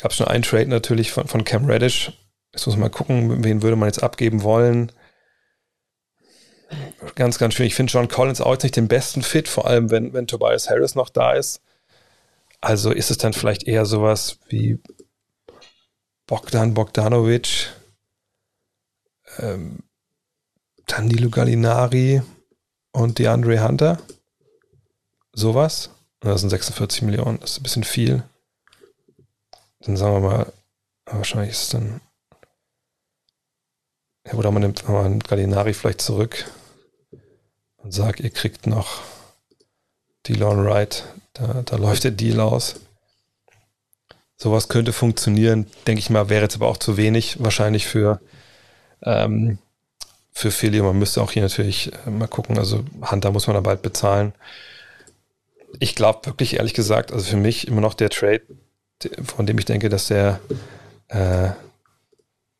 [0.04, 2.12] Gab es schon einen Trade natürlich von, von Cam Reddish.
[2.52, 4.92] Jetzt muss man mal gucken, wen würde man jetzt abgeben wollen.
[7.16, 7.68] Ganz, ganz schön.
[7.68, 10.70] Ich finde John Collins auch jetzt nicht den besten Fit, vor allem wenn, wenn Tobias
[10.70, 11.62] Harris noch da ist.
[12.60, 14.78] Also ist es dann vielleicht eher sowas wie
[16.28, 17.70] Bogdan Bogdanovic,
[19.40, 19.84] ähm,
[20.86, 22.22] Danilo Gallinari
[22.92, 24.00] und DeAndre Hunter.
[25.34, 25.90] Sowas.
[26.20, 28.24] Das sind 46 Millionen, das ist ein bisschen viel.
[29.82, 30.54] Dann sagen wir mal,
[31.06, 32.00] wahrscheinlich ist es dann.
[34.26, 36.46] Ja, oder man nimmt man Gallinari vielleicht zurück
[37.78, 39.02] und sagt, ihr kriegt noch
[40.28, 41.04] Delon Wright.
[41.34, 42.76] Da, da läuft der Deal aus.
[44.38, 48.22] Sowas könnte funktionieren, denke ich mal, wäre jetzt aber auch zu wenig wahrscheinlich für,
[49.04, 49.58] ähm,
[50.32, 50.82] für Philly.
[50.82, 52.58] Man müsste auch hier natürlich äh, mal gucken.
[52.58, 54.34] Also Hunter muss man da bald bezahlen.
[55.80, 58.44] Ich glaube wirklich, ehrlich gesagt, also für mich immer noch der Trade,
[59.24, 60.40] von dem ich denke, dass der
[61.10, 61.50] äh,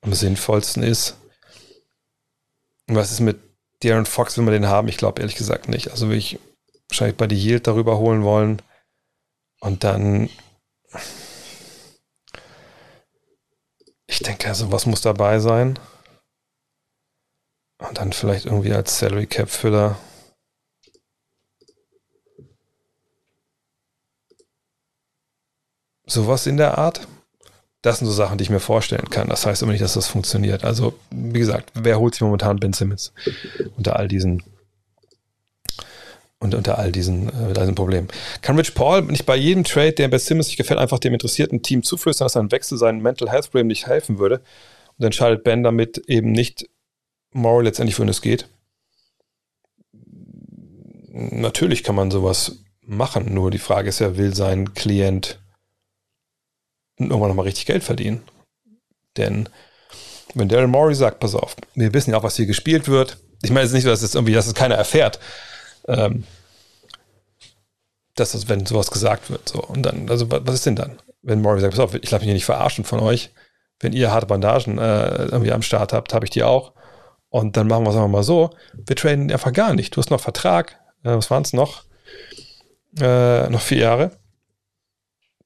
[0.02, 1.18] am sinnvollsten ist.
[2.88, 3.40] Und was ist mit
[3.82, 4.88] Darren Fox, will man den haben?
[4.88, 5.92] Ich glaube ehrlich gesagt nicht.
[5.92, 6.40] Also will ich
[6.90, 8.62] wahrscheinlich bei die Yield darüber holen wollen.
[9.60, 10.30] Und dann
[14.08, 15.80] ich denke, also was muss dabei sein?
[17.80, 19.98] Und dann vielleicht irgendwie als Salary Cap Füller.
[26.06, 27.08] Sowas in der Art.
[27.82, 29.28] Das sind so Sachen, die ich mir vorstellen kann.
[29.28, 30.64] Das heißt aber nicht, dass das funktioniert.
[30.64, 33.14] Also, wie gesagt, wer holt sich momentan Ben Simmons
[33.76, 34.42] unter all diesen
[36.44, 38.10] und unter all diesen, äh, diesen Problemen.
[38.42, 41.62] Kann Rich Paul nicht bei jedem Trade, der Ben Simmons nicht gefällt, einfach dem interessierten
[41.62, 44.42] Team zuflüstern, dass ein Wechsel seinen Mental Health Problem nicht helfen würde?
[44.98, 46.70] Und entscheidet Ben damit eben nicht
[47.32, 48.48] moral letztendlich, wohin es geht.
[51.12, 55.40] Natürlich kann man sowas machen, nur die Frage ist ja, will sein Klient
[57.10, 58.24] irgendwann nochmal richtig Geld verdienen.
[59.18, 59.50] Denn
[60.34, 63.18] wenn Daryl Morey sagt, pass auf, wir wissen ja auch, was hier gespielt wird.
[63.44, 65.20] Ich meine jetzt nicht, dass es irgendwie, dass es keiner erfährt.
[65.88, 66.24] Ähm,
[68.16, 69.60] dass das, wenn sowas gesagt wird, so.
[69.60, 70.98] Und dann, also was ist denn dann?
[71.22, 73.32] Wenn Morey sagt, pass auf, ich lasse mich hier nicht verarschen von euch.
[73.80, 76.74] Wenn ihr harte Bandagen äh, irgendwie am Start habt, habe ich die auch.
[77.30, 78.52] Und dann machen wir es einfach mal so.
[78.74, 79.96] Wir traden einfach gar nicht.
[79.96, 80.80] Du hast noch Vertrag.
[81.04, 81.84] Äh, was waren es noch?
[83.00, 84.12] Äh, noch vier Jahre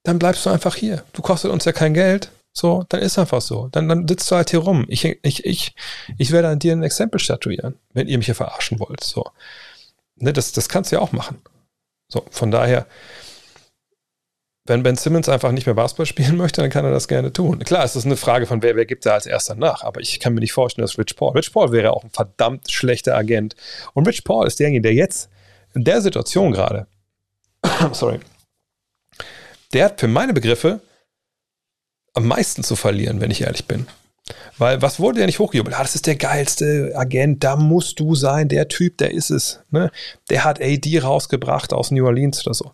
[0.08, 1.04] dann bleibst du einfach hier.
[1.12, 2.32] Du kostet uns ja kein Geld.
[2.54, 3.68] So, dann ist einfach so.
[3.74, 4.86] Dann, dann sitzt du halt hier rum.
[4.88, 5.76] Ich, ich, ich,
[6.18, 9.04] ich werde an dir ein Exempel statuieren, wenn ihr mich hier verarschen wollt.
[9.04, 9.26] So.
[10.16, 11.42] Ne, das, das kannst du ja auch machen.
[12.08, 12.88] So, von daher,
[14.66, 17.60] wenn Ben Simmons einfach nicht mehr Basketball spielen möchte, dann kann er das gerne tun.
[17.60, 20.22] Klar, es ist eine Frage von, wer, wer gibt da als erster nach, aber ich
[20.22, 23.58] kann mir nicht vorstellen, dass Rich Paul, Rich Paul wäre auch ein verdammt schlechter Agent.
[23.94, 25.30] Und Rich Paul ist derjenige, der jetzt
[25.74, 26.88] in der Situation gerade,
[27.92, 28.22] sorry,
[29.74, 30.82] der hat für meine Begriffe
[32.14, 33.88] am meisten zu verlieren, wenn ich ehrlich bin.
[34.58, 35.76] Weil was wurde ja nicht hochgejubelt?
[35.76, 39.62] Ah, das ist der geilste Agent, da musst du sein, der Typ, der ist es.
[39.70, 39.92] Ne?
[40.30, 42.72] Der hat AD rausgebracht aus New Orleans oder so.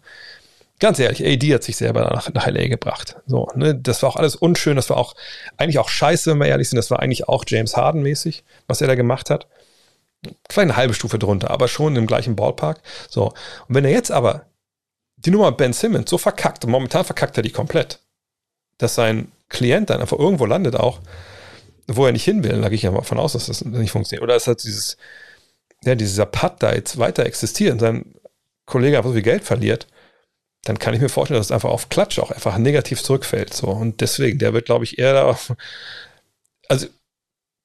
[0.79, 3.17] Ganz ehrlich, AD hat sich selber nach, nach LA gebracht.
[3.27, 3.75] So, ne?
[3.75, 5.15] Das war auch alles unschön, das war auch
[5.57, 6.77] eigentlich auch scheiße, wenn wir ehrlich sind.
[6.77, 9.47] Das war eigentlich auch James Harden mäßig, was er da gemacht hat.
[10.49, 12.81] Vielleicht eine halbe Stufe drunter, aber schon im gleichen Ballpark.
[13.09, 13.27] So.
[13.67, 14.45] Und wenn er jetzt aber
[15.25, 17.99] die Nummer Ben Simmons so verkackt, und momentan verkackt er die komplett,
[18.77, 20.99] dass sein Klient dann einfach irgendwo landet auch,
[21.87, 23.91] wo er nicht hin will, da gehe ich ja mal von aus, dass das nicht
[23.91, 24.23] funktioniert.
[24.23, 24.97] Oder ist halt dieses,
[25.83, 28.15] ja, dieser Putt da jetzt weiter existiert und sein
[28.65, 29.87] Kollege einfach so viel Geld verliert,
[30.63, 33.53] dann kann ich mir vorstellen, dass es einfach auf Klatsch auch einfach negativ zurückfällt.
[33.53, 33.67] So.
[33.67, 35.37] Und deswegen, der wird, glaube ich, eher da.
[36.69, 36.87] Also,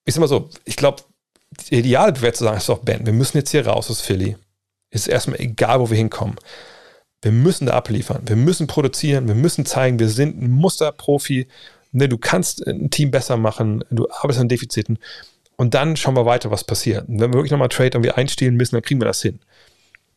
[0.04, 1.04] ich sag mal so, ich glaube,
[1.70, 4.36] ideal wäre zu sagen, ist doch Ben, wir müssen jetzt hier raus aus Philly.
[4.90, 6.36] Ist erstmal egal, wo wir hinkommen.
[7.22, 8.22] Wir müssen da abliefern.
[8.26, 9.28] Wir müssen produzieren.
[9.28, 11.48] Wir müssen zeigen, wir sind ein Musterprofi.
[11.92, 13.84] Ne, du kannst ein Team besser machen.
[13.90, 14.98] Du arbeitest an Defiziten.
[15.56, 17.08] Und dann schauen wir weiter, was passiert.
[17.08, 19.40] Und wenn wir wirklich nochmal Trade irgendwie einstehen müssen, dann kriegen wir das hin.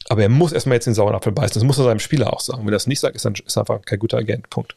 [0.09, 1.55] Aber er muss erstmal jetzt den sauren Apfel beißen.
[1.55, 2.61] Das muss er seinem Spieler auch sagen.
[2.61, 4.49] Wenn er das nicht sagt, ist, ist er einfach kein guter Agent.
[4.49, 4.75] Punkt.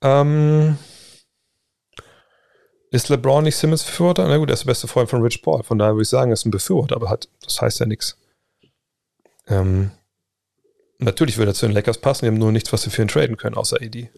[0.00, 0.78] Ähm,
[2.90, 4.26] ist LeBron nicht Simmons Befürworter?
[4.26, 5.62] Na gut, er ist der beste Freund von Rich Paul.
[5.62, 8.16] Von daher würde ich sagen, er ist ein Befürworter, aber hat, das heißt ja nichts.
[9.48, 9.90] Ähm,
[10.98, 13.08] natürlich würde er zu den Lakers passen, die haben nur nichts, was sie für ihn
[13.08, 14.10] traden können, außer AD.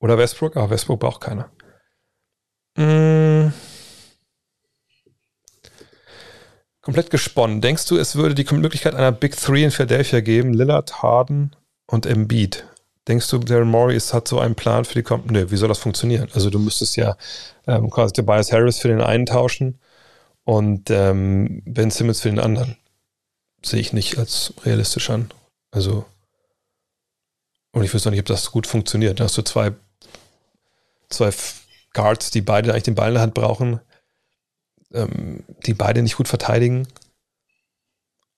[0.00, 1.50] Oder Westbrook, aber Westbrook braucht keiner.
[2.76, 3.52] Mmh.
[6.80, 7.62] Komplett gesponnen.
[7.62, 10.52] Denkst du, es würde die Möglichkeit einer Big Three in Philadelphia geben?
[10.52, 12.66] Lillard, Harden und Embiid.
[13.08, 15.78] Denkst du, Darren Morey hat so einen Plan für die Komp Nö, wie soll das
[15.78, 16.28] funktionieren?
[16.34, 17.16] Also du müsstest ja
[17.66, 19.78] ähm, quasi Tobias Harris für den einen tauschen
[20.44, 22.76] und ähm, Ben Simmons für den anderen
[23.64, 25.30] sehe ich nicht als realistisch an.
[25.70, 26.04] Also
[27.72, 29.18] Und ich wüsste noch nicht, ob das gut funktioniert.
[29.18, 29.72] Da hast du zwei,
[31.08, 31.32] zwei
[31.92, 33.80] Guards, die beide eigentlich den Ball in der Hand brauchen,
[34.92, 36.86] ähm, die beide nicht gut verteidigen.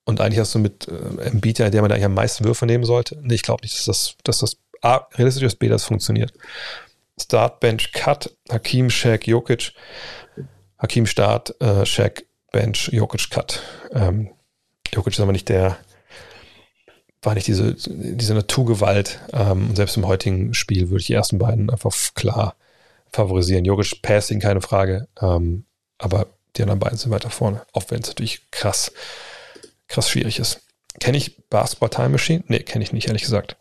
[0.05, 3.19] Und eigentlich hast du mit äh, ja, der man eigentlich am meisten Würfe nehmen sollte.
[3.21, 6.33] Nee, ich glaube nicht, dass das, dass das A, realistisch ist, B, das funktioniert.
[7.19, 9.73] Start, Bench, Cut, Hakim, Shaq, Jokic.
[10.79, 13.61] Hakim Start, äh, Shaq, Bench, Jokic, Cut.
[13.91, 14.31] Ähm,
[14.93, 15.77] Jokic ist aber nicht der,
[17.21, 19.19] war nicht diese, diese Naturgewalt.
[19.33, 22.55] Ähm, selbst im heutigen Spiel würde ich die ersten beiden einfach klar
[23.11, 23.65] favorisieren.
[23.65, 25.07] Jokic Passing, keine Frage.
[25.21, 25.65] Ähm,
[25.97, 27.63] aber die anderen beiden sind weiter vorne.
[27.73, 28.91] Auch wenn es natürlich krass,
[29.87, 30.61] krass schwierig ist.
[30.99, 32.43] Kenne ich Basketball Time Machine?
[32.47, 33.55] Nee, kenne ich nicht, ehrlich gesagt.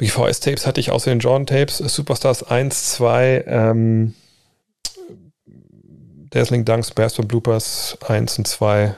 [0.00, 1.78] VHS-Tapes hatte ich außer den Jordan-Tapes.
[1.78, 4.14] Superstars 1, 2, ähm,
[6.30, 8.94] Dazzling Dunks, Basketball Bloopers 1 und 2.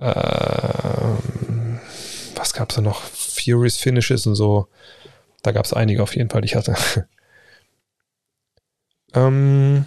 [0.00, 1.80] Ähm,
[2.34, 3.02] was gab es da noch?
[3.02, 4.68] Furious Finishes und so.
[5.42, 6.74] Da gab es einige auf jeden Fall, die ich hatte.
[9.14, 9.86] ähm,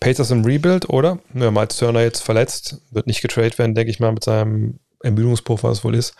[0.00, 1.18] Pacers im Rebuild, oder?
[1.34, 5.62] Ja, Miles Turner jetzt verletzt, wird nicht getradet werden, denke ich mal, mit seinem Ermüdungsbuch,
[5.62, 6.14] was es wohl ist.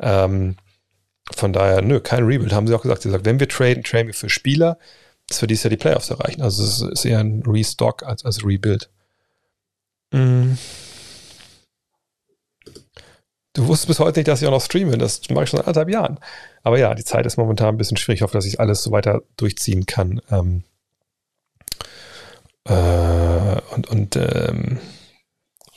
[0.00, 0.56] Ähm,
[1.30, 3.02] von daher, nö, kein Rebuild, haben sie auch gesagt.
[3.02, 4.78] Sie gesagt, wenn wir traden, traden wir für Spieler,
[5.28, 6.42] dass wir dieses Jahr die Playoffs erreichen.
[6.42, 8.90] Also es ist eher ein Restock als, als Rebuild.
[10.12, 10.58] Mhm.
[13.54, 14.96] Du wusstest bis heute nicht, dass ich auch noch streame.
[14.96, 16.18] Das mache ich schon seit anderthalb Jahren.
[16.62, 18.18] Aber ja, die Zeit ist momentan ein bisschen schwierig.
[18.20, 20.22] Ich hoffe, dass ich alles so weiter durchziehen kann.
[20.30, 20.64] Ähm,
[22.64, 24.80] äh, und und ähm,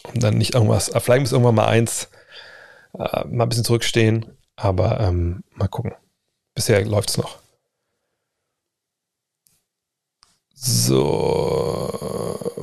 [0.04, 2.10] um dann nicht irgendwas, äh, vielleicht muss irgendwann mal eins
[2.98, 4.26] äh, mal ein bisschen zurückstehen.
[4.56, 5.94] Aber ähm, mal gucken.
[6.54, 7.40] Bisher läuft es noch.
[10.54, 11.95] So,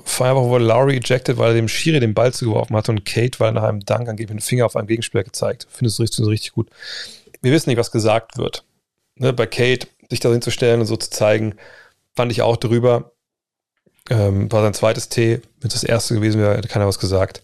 [0.05, 3.51] Fireball wurde Lowry ejected, weil er dem Schiri den Ball zugeworfen hat und Kate, weil
[3.51, 5.67] er nach einem Dank angeblich den Finger auf einen Gegenspieler gezeigt.
[5.71, 6.69] Findest du richtig, richtig gut.
[7.41, 8.65] Wir wissen nicht, was gesagt wird.
[9.17, 11.55] Ne, bei Kate, sich da hinzustellen und so zu zeigen,
[12.15, 13.13] fand ich auch drüber.
[14.11, 15.41] Ähm, war sein zweites T.
[15.61, 17.43] Wenn es das erste gewesen wäre, hätte keiner was gesagt.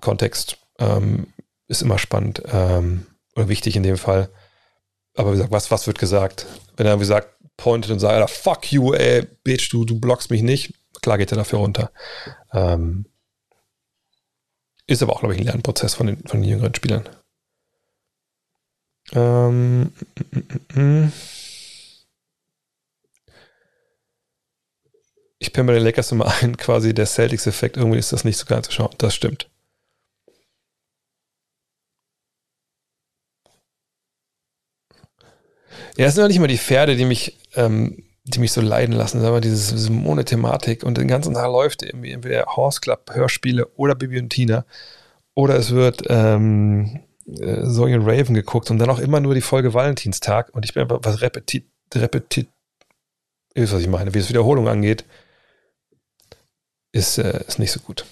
[0.00, 1.26] Kontext ähm,
[1.68, 3.06] ist immer spannend ähm,
[3.36, 4.30] oder wichtig in dem Fall.
[5.14, 6.46] Aber wie gesagt, was, was wird gesagt?
[6.76, 10.42] Wenn er, wie gesagt, pointet und sagt, fuck you, ey, Bitch, du, du blockst mich
[10.42, 11.90] nicht, klar geht er dafür runter.
[12.52, 13.06] Ähm,
[14.86, 17.08] ist aber auch, glaube ich, ein Lernprozess von den, von den jüngeren Spielern.
[19.12, 19.90] Ähm, mm,
[20.74, 21.12] mm, mm.
[25.38, 27.76] Ich penne bei den Lakers immer ein, quasi der Celtics-Effekt.
[27.76, 28.94] Irgendwie ist das nicht so ganz zu schauen.
[28.98, 29.48] Das stimmt.
[35.96, 38.94] Ja, es sind ja nicht immer die Pferde, die mich, ähm, die mich so leiden
[38.94, 43.66] lassen, aber diese, diese Monothematik und den ganzen Tag läuft irgendwie entweder Horse Club, Hörspiele
[43.76, 44.64] oder Bibi und Tina
[45.34, 49.40] oder es wird ähm, äh, Zoe und Raven geguckt und dann auch immer nur die
[49.40, 52.48] Folge Valentinstag und ich bin aber was repetit, repetit,
[53.54, 55.04] ist was ich meine, wie es Wiederholung angeht,
[56.92, 58.04] ist, äh, ist nicht so gut.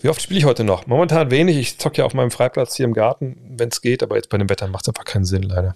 [0.00, 0.86] Wie oft spiele ich heute noch?
[0.86, 1.56] Momentan wenig.
[1.56, 4.38] Ich zocke ja auf meinem Freiplatz hier im Garten, wenn es geht, aber jetzt bei
[4.38, 5.74] dem Wetter macht es einfach keinen Sinn, leider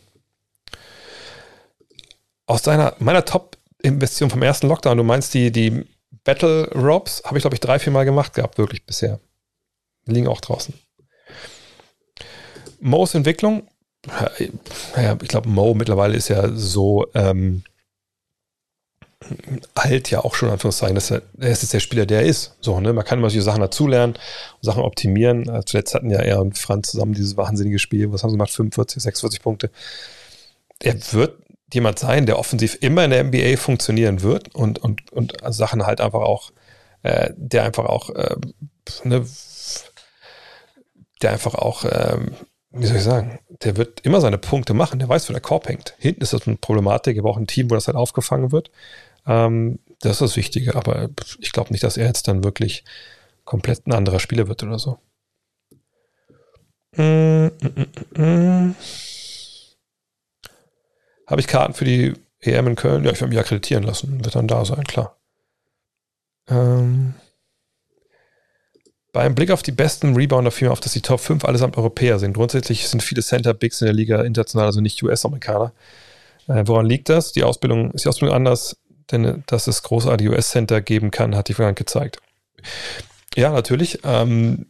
[2.47, 5.85] aus deiner, meiner Top-Investition vom ersten Lockdown, du meinst die, die
[6.25, 9.21] Battle Ropes, habe ich glaube ich drei, vier Mal gemacht gehabt, wirklich bisher.
[10.07, 10.75] Die liegen auch draußen.
[12.81, 13.69] Mo's Entwicklung,
[14.97, 17.63] ja, ich glaube, Mo mittlerweile ist ja so ähm,
[19.75, 22.57] alt ja auch schon, Anführungszeichen, dass er, er ist jetzt der Spieler, der er ist.
[22.61, 22.93] So, ne?
[22.93, 24.19] Man kann immer solche Sachen dazulernen,
[24.61, 25.49] Sachen optimieren.
[25.49, 28.13] Also zuletzt hatten ja er und Franz zusammen dieses wahnsinnige Spiel.
[28.13, 28.51] Was haben sie gemacht?
[28.51, 29.71] 45, 46 Punkte.
[30.81, 31.39] Er wird
[31.75, 36.01] jemand sein, der offensiv immer in der NBA funktionieren wird und, und, und Sachen halt
[36.01, 36.53] einfach auch,
[37.03, 38.37] äh, der einfach auch, äh,
[39.05, 39.27] ne,
[41.23, 42.19] der einfach auch, äh,
[42.71, 45.69] wie soll ich sagen, der wird immer seine Punkte machen, der weiß, wo der Korb
[45.69, 45.95] hängt.
[45.99, 48.71] Hinten ist das eine Problematik, aber auch ein Team, wo das halt aufgefangen wird.
[49.27, 52.85] Ähm, das ist das Wichtige, aber ich glaube nicht, dass er jetzt dann wirklich
[53.45, 54.99] komplett ein anderer Spieler wird oder so.
[56.97, 57.87] Mm, mm,
[58.17, 58.75] mm, mm.
[61.33, 63.05] Habe ich Karten für die EM in Köln?
[63.05, 64.23] Ja, ich werde mich akkreditieren lassen.
[64.23, 65.17] Wird dann da sein, klar.
[66.47, 67.15] Ähm,
[69.13, 72.19] beim Blick auf die besten Rebounder fiel mir auf, dass die Top 5 allesamt Europäer
[72.19, 72.35] sind.
[72.35, 75.73] Grundsätzlich sind viele Center Bigs in der Liga international, also nicht US-Amerikaner.
[76.49, 77.33] Äh, woran liegt das?
[77.33, 78.77] Die Ausbildung, ist die Ausbildung anders?
[79.11, 82.19] Denn dass es großartige US-Center geben kann, hat die Vergangenheit gezeigt.
[83.37, 84.01] Ja, natürlich.
[84.05, 84.67] Ähm,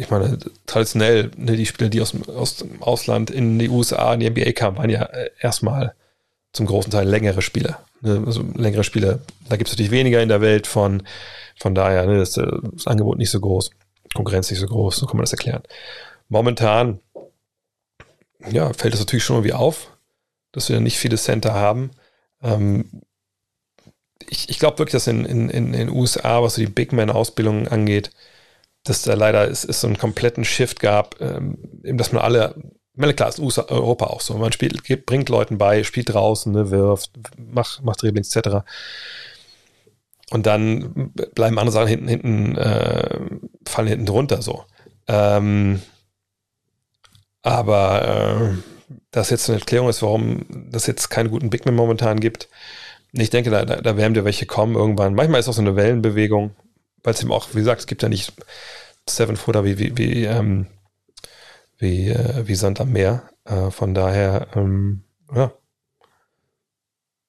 [0.00, 4.20] ich meine, traditionell, ne, die Spieler, die aus, aus dem Ausland in die USA, in
[4.20, 5.94] die NBA kamen, waren ja äh, erstmal
[6.52, 7.80] zum großen Teil längere Spieler.
[8.00, 8.22] Ne?
[8.24, 9.18] Also längere Spieler,
[9.48, 11.02] da gibt es natürlich weniger in der Welt von,
[11.58, 13.70] von daher ne, ist das Angebot nicht so groß,
[14.14, 15.62] Konkurrenz nicht so groß, so kann man das erklären.
[16.28, 17.00] Momentan
[18.52, 19.96] ja, fällt es natürlich schon irgendwie auf,
[20.52, 21.90] dass wir nicht viele Center haben.
[22.40, 23.02] Ähm,
[24.28, 27.66] ich, ich glaube wirklich, dass in, in, in den USA, was so die Big Man-Ausbildung
[27.66, 28.12] angeht,
[28.84, 32.54] dass da leider es, es so einen kompletten Shift gab, ähm, dass man alle,
[32.94, 34.34] meine, klar, ist USA, Europa auch so.
[34.38, 38.64] Man spielt, bringt Leuten bei, spielt draußen, ne, wirft, macht, macht Dribblings etc.
[40.30, 43.20] Und dann bleiben andere Sachen hinten, hinten, äh,
[43.66, 44.64] fallen hinten drunter so.
[45.06, 45.80] Ähm,
[47.42, 52.20] aber äh, das jetzt eine Erklärung ist, warum das jetzt keine guten Big Men momentan
[52.20, 52.48] gibt.
[53.12, 55.14] Ich denke, da, da, da werden dir welche kommen irgendwann.
[55.14, 56.54] Manchmal ist auch so eine Wellenbewegung,
[57.02, 58.32] weil es eben auch, wie gesagt, es gibt ja nicht
[59.08, 60.66] Seven-Footer wie, wie, wie, ähm,
[61.78, 63.30] wie, äh, wie Sand am Meer.
[63.44, 65.04] Äh, von daher, ähm,
[65.34, 65.52] ja.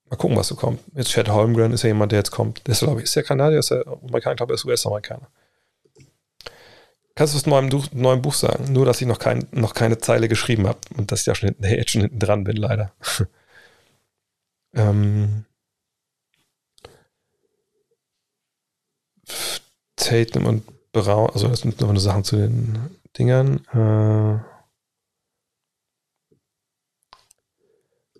[0.09, 0.79] Mal gucken, was so kommt.
[0.95, 2.65] Jetzt Chad Holmgren ist ja jemand, der jetzt kommt.
[2.65, 5.27] Der ist, glaube ich, ist der Kanadier, ist der Amerikaner, ich glaube, er ist US-Amerikaner.
[7.15, 8.71] Kannst du es in meinem neuen Buch sagen?
[8.71, 11.49] Nur, dass ich noch, kein, noch keine Zeile geschrieben habe und dass ich ja schon
[11.49, 12.93] hinten, jetzt schon hinten dran bin, leider.
[14.73, 15.45] ähm,
[19.99, 22.79] Tatum und Braun, also das sind noch eine Sachen zu den
[23.17, 23.61] Dingern.
[23.73, 24.39] Äh,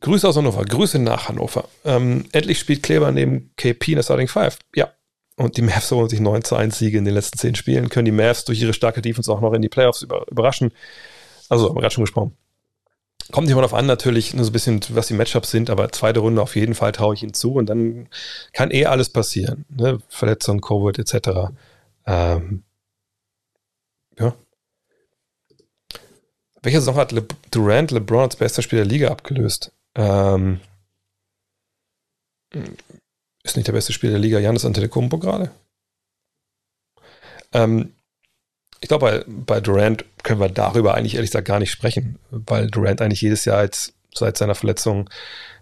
[0.02, 1.68] Grüße aus Hannover, Grüße nach Hannover.
[1.84, 4.60] Ähm, endlich spielt Kleber neben KP in der Starting Five.
[4.76, 4.94] Ja,
[5.36, 8.06] und die Mavs holen sich 9 zu 1 Siege in den letzten 10 Spielen, können
[8.06, 10.72] die Mavs durch ihre starke Defense auch noch in die Playoffs überraschen.
[11.50, 12.36] Also, Überraschung gesprochen.
[13.32, 15.92] Kommt nicht mal darauf an, natürlich, nur so ein bisschen, was die Matchups sind, aber
[15.92, 18.08] zweite Runde auf jeden Fall traue ich ihnen zu und dann
[18.54, 19.66] kann eh alles passieren.
[19.70, 20.00] Ne?
[20.10, 21.52] Verletzung, Covid etc.
[22.06, 22.64] Ähm,
[24.18, 24.36] ja.
[26.62, 29.72] Welche Saison hat Le Durant LeBron als bester Spieler der Liga abgelöst?
[29.96, 30.60] Ähm,
[33.44, 35.52] ist nicht der beste Spieler der Liga Janis Antetokounmpo gerade?
[37.54, 37.94] Ähm,
[38.82, 42.68] ich glaube, bei, bei Durant können wir darüber eigentlich ehrlich gesagt gar nicht sprechen, weil
[42.70, 45.10] Durant eigentlich jedes Jahr als, seit seiner Verletzung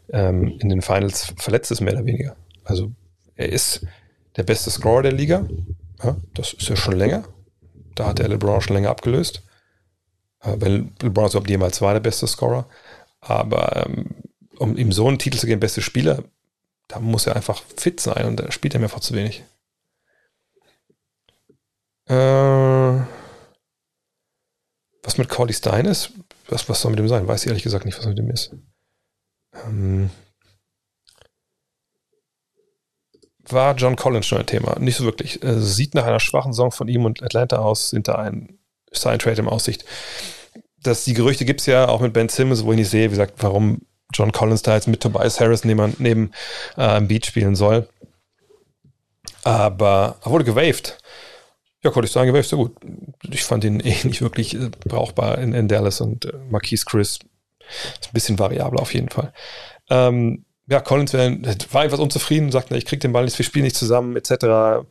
[0.09, 2.35] ähm, in den Finals verletzt ist, mehr oder weniger.
[2.63, 2.91] Also
[3.35, 3.85] er ist
[4.35, 5.47] der beste Scorer der Liga.
[6.03, 7.23] Ja, das ist ja schon länger.
[7.95, 9.43] Da hat er LeBron schon länger abgelöst.
[10.41, 12.67] Äh, weil LeBron überhaupt jemals war der beste Scorer.
[13.19, 14.15] Aber ähm,
[14.57, 16.23] um ihm so einen Titel zu geben, beste Spieler,
[16.87, 19.43] da muss er einfach fit sein und da spielt er mir einfach zu wenig.
[22.05, 23.01] Äh,
[25.03, 26.11] was mit Cordy Stein ist,
[26.49, 27.27] was, was soll mit dem sein?
[27.27, 28.55] Weiß ich ehrlich gesagt nicht, was mit dem ist.
[29.65, 30.09] Ähm,
[33.53, 34.77] war John Collins schon ein Thema?
[34.79, 35.43] Nicht so wirklich.
[35.43, 38.59] Äh, sieht nach einer schwachen Saison von ihm und Atlanta aus, sind da ein
[38.91, 39.85] Sign Trade im Aussicht.
[40.81, 43.15] Das, die Gerüchte gibt es ja auch mit Ben Simmons, wo ich nicht sehe, wie
[43.15, 43.81] gesagt, warum
[44.13, 46.31] John Collins da jetzt mit Tobias Harris neben, neben
[46.77, 47.87] äh, Beat spielen soll.
[49.43, 50.97] Aber er wurde gewaved.
[51.83, 52.75] Ja, konnte ich sagen, gewaved, sehr gut.
[53.29, 57.19] Ich fand ihn eh nicht wirklich äh, brauchbar in, in, Dallas und äh, Marquise Chris
[57.99, 59.33] ist ein bisschen variabler auf jeden Fall.
[59.89, 63.75] Ähm, ja, Collins war, etwas unzufrieden, sagt, ich krieg den Ball nicht, wir spielen nicht
[63.75, 64.29] zusammen, etc.
[64.31, 64.83] Das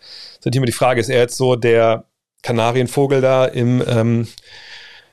[0.44, 2.04] ist immer die Frage, ist er jetzt so der
[2.42, 4.28] Kanarienvogel da im, ähm,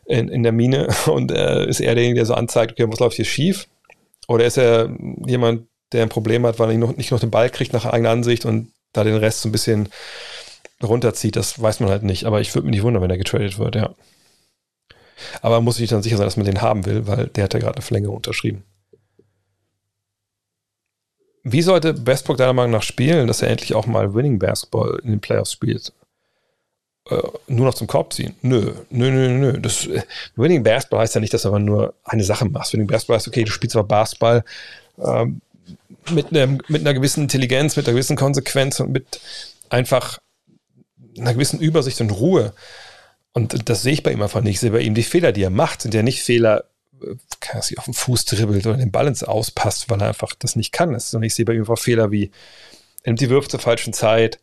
[0.06, 3.18] in, in der Mine und äh, ist er derjenige, der so anzeigt, okay, was läuft
[3.18, 3.68] hier schief?
[4.28, 4.90] Oder ist er
[5.26, 8.46] jemand, der ein Problem hat, weil er nicht noch den Ball kriegt nach eigener Ansicht
[8.46, 9.90] und da den Rest so ein bisschen
[10.82, 11.36] runterzieht?
[11.36, 12.24] Das weiß man halt nicht.
[12.24, 13.94] Aber ich würde mich nicht wundern, wenn er getradet wird, ja.
[15.42, 17.60] Aber muss sich dann sicher sein, dass man den haben will, weil der hat ja
[17.60, 18.64] gerade eine Verlängerung unterschrieben.
[21.44, 25.12] Wie sollte Westbrook deiner Meinung nach spielen, dass er endlich auch mal Winning Basketball in
[25.12, 25.92] den Playoffs spielt?
[27.10, 28.36] Äh, nur noch zum Korb ziehen?
[28.42, 29.60] Nö, nö, nö, nö.
[29.60, 30.04] Das, äh,
[30.38, 32.72] Winning Basketball heißt ja nicht, dass du aber nur eine Sache machst.
[32.72, 34.46] Winning Basketball heißt, okay, du spielst aber Basketball
[35.04, 35.42] ähm,
[36.12, 39.20] mit, einem, mit einer gewissen Intelligenz, mit einer gewissen Konsequenz und mit
[39.70, 40.20] einfach
[41.18, 42.54] einer gewissen Übersicht und Ruhe.
[43.34, 44.56] Und das sehe ich bei ihm einfach nicht.
[44.56, 46.66] Ich sehe bei ihm die Fehler, die er macht, sind ja nicht Fehler,
[47.40, 50.72] kann sich auf den Fuß dribbelt oder den Balance auspasst, weil er einfach das nicht
[50.72, 50.98] kann.
[51.00, 52.32] Sondern ich sehe bei ihm einfach Fehler wie,
[53.04, 54.40] er nimmt die Würfe zur falschen Zeit,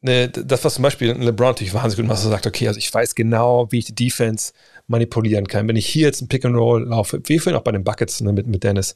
[0.00, 2.92] ne, das, was zum Beispiel LeBron natürlich wahnsinnig gut macht, er sagt, okay, also ich
[2.92, 4.52] weiß genau, wie ich die Defense
[4.86, 5.68] manipulieren kann.
[5.68, 8.20] Wenn ich hier jetzt ein Pick and Roll laufe, wie vorhin auch bei den Buckets
[8.20, 8.94] ne, mit, mit Dennis,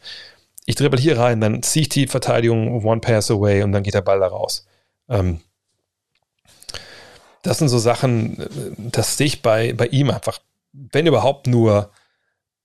[0.65, 3.95] ich dribbel hier rein, dann ziehe ich die Verteidigung one pass away und dann geht
[3.95, 4.67] der Ball da raus.
[5.09, 5.41] Ähm,
[7.43, 8.37] das sind so Sachen,
[8.79, 10.39] das sehe ich bei, bei ihm einfach,
[10.73, 11.91] wenn überhaupt nur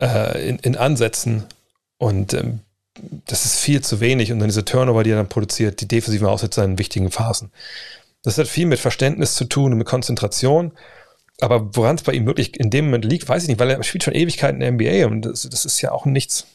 [0.01, 1.43] äh, in, in Ansätzen
[1.97, 2.59] und ähm,
[3.25, 6.27] das ist viel zu wenig und dann diese Turnover, die er dann produziert, die defensiven
[6.27, 7.51] Aussätze in wichtigen Phasen.
[8.23, 10.71] Das hat viel mit Verständnis zu tun und mit Konzentration.
[11.39, 13.83] Aber woran es bei ihm wirklich in dem Moment liegt, weiß ich nicht, weil er
[13.83, 16.47] spielt schon Ewigkeiten in der NBA und das, das ist ja auch nichts,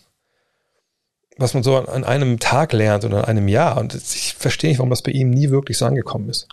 [1.37, 3.79] was man so an einem Tag lernt oder an einem Jahr.
[3.79, 6.49] Und ich verstehe nicht, warum das bei ihm nie wirklich so angekommen ist.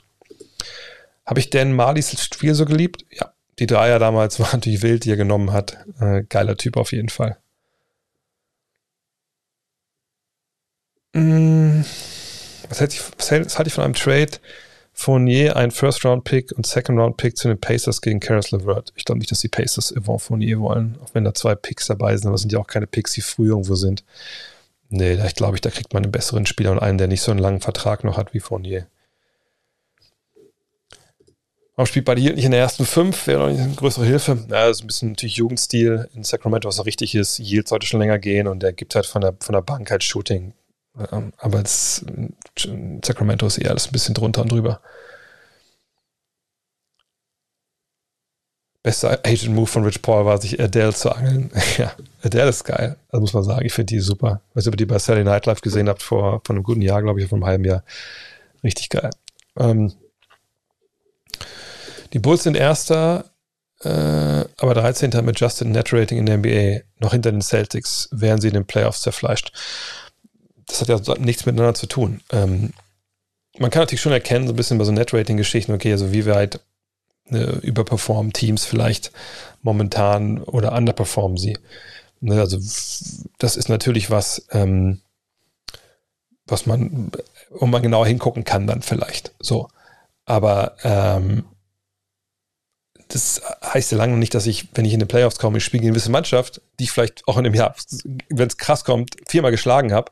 [1.25, 3.03] Habe ich Dan Marleys Spiel so geliebt?
[3.11, 5.77] Ja, die Dreier damals waren natürlich wild, die er genommen hat.
[5.99, 7.37] Äh, geiler Typ auf jeden Fall.
[11.13, 11.81] Mm,
[12.69, 14.31] was, hätte ich, was halte ich von einem Trade?
[14.93, 18.91] Fournier, ein First-Round-Pick und Second-Round-Pick zu den Pacers gegen Karis LeVert.
[18.95, 22.17] Ich glaube nicht, dass die Pacers Yvonne Fournier wollen, auch wenn da zwei Picks dabei
[22.17, 24.03] sind, aber es sind ja auch keine Picks, die früh irgendwo sind.
[24.89, 27.31] Nee, da glaube ich, da kriegt man einen besseren Spieler und einen, der nicht so
[27.31, 28.87] einen langen Vertrag noch hat wie Fournier.
[31.79, 33.25] Warum spielt bei hier nicht in der ersten fünf?
[33.25, 34.37] Wäre nicht eine größere Hilfe.
[34.49, 37.39] Ja, das ist ein bisschen natürlich Jugendstil in Sacramento, was auch richtig ist.
[37.39, 40.03] Yield sollte schon länger gehen und der gibt halt von der, von der Bank halt
[40.03, 40.51] Shooting.
[41.09, 42.05] Ähm, aber das,
[43.01, 44.81] Sacramento ist eher alles ein bisschen drunter und drüber.
[48.83, 51.49] Bester Agent Move von Rich Paul war, sich Adele zu angeln.
[51.77, 52.97] ja, Adele ist geil.
[53.09, 53.65] Das muss man sagen.
[53.65, 54.41] Ich finde die super.
[54.53, 56.81] Weißt du, ob ihr die bei Saturday Night Live gesehen habt vor, vor einem guten
[56.81, 57.85] Jahr, glaube ich, vor einem halben Jahr.
[58.65, 59.11] Richtig geil.
[59.57, 59.93] Ähm,
[62.13, 63.25] die Bulls sind Erster,
[63.81, 63.89] äh,
[64.57, 65.11] aber 13.
[65.23, 68.65] mit Justin Net Rating in der NBA, noch hinter den Celtics, wären sie in den
[68.65, 69.53] Playoffs zerfleischt.
[70.67, 72.21] Das hat ja nichts miteinander zu tun.
[72.31, 72.73] Ähm,
[73.57, 76.11] man kann natürlich schon erkennen, so ein bisschen bei so Net Rating Geschichten, okay, also
[76.11, 76.59] wie weit
[77.31, 79.11] äh, überperformen Teams vielleicht
[79.61, 81.57] momentan oder underperformen sie.
[82.21, 82.57] Ne, also
[83.37, 85.01] das ist natürlich was, ähm,
[86.45, 87.11] was man,
[87.49, 89.33] wo man genauer hingucken kann dann vielleicht.
[89.39, 89.69] So.
[90.25, 91.45] Aber ähm,
[93.09, 95.81] das heißt ja lange nicht, dass ich, wenn ich in den Playoffs komme, ich spiele
[95.81, 97.75] gegen eine gewisse Mannschaft, die ich vielleicht auch in einem Jahr,
[98.29, 100.11] wenn es krass kommt, viermal geschlagen habe.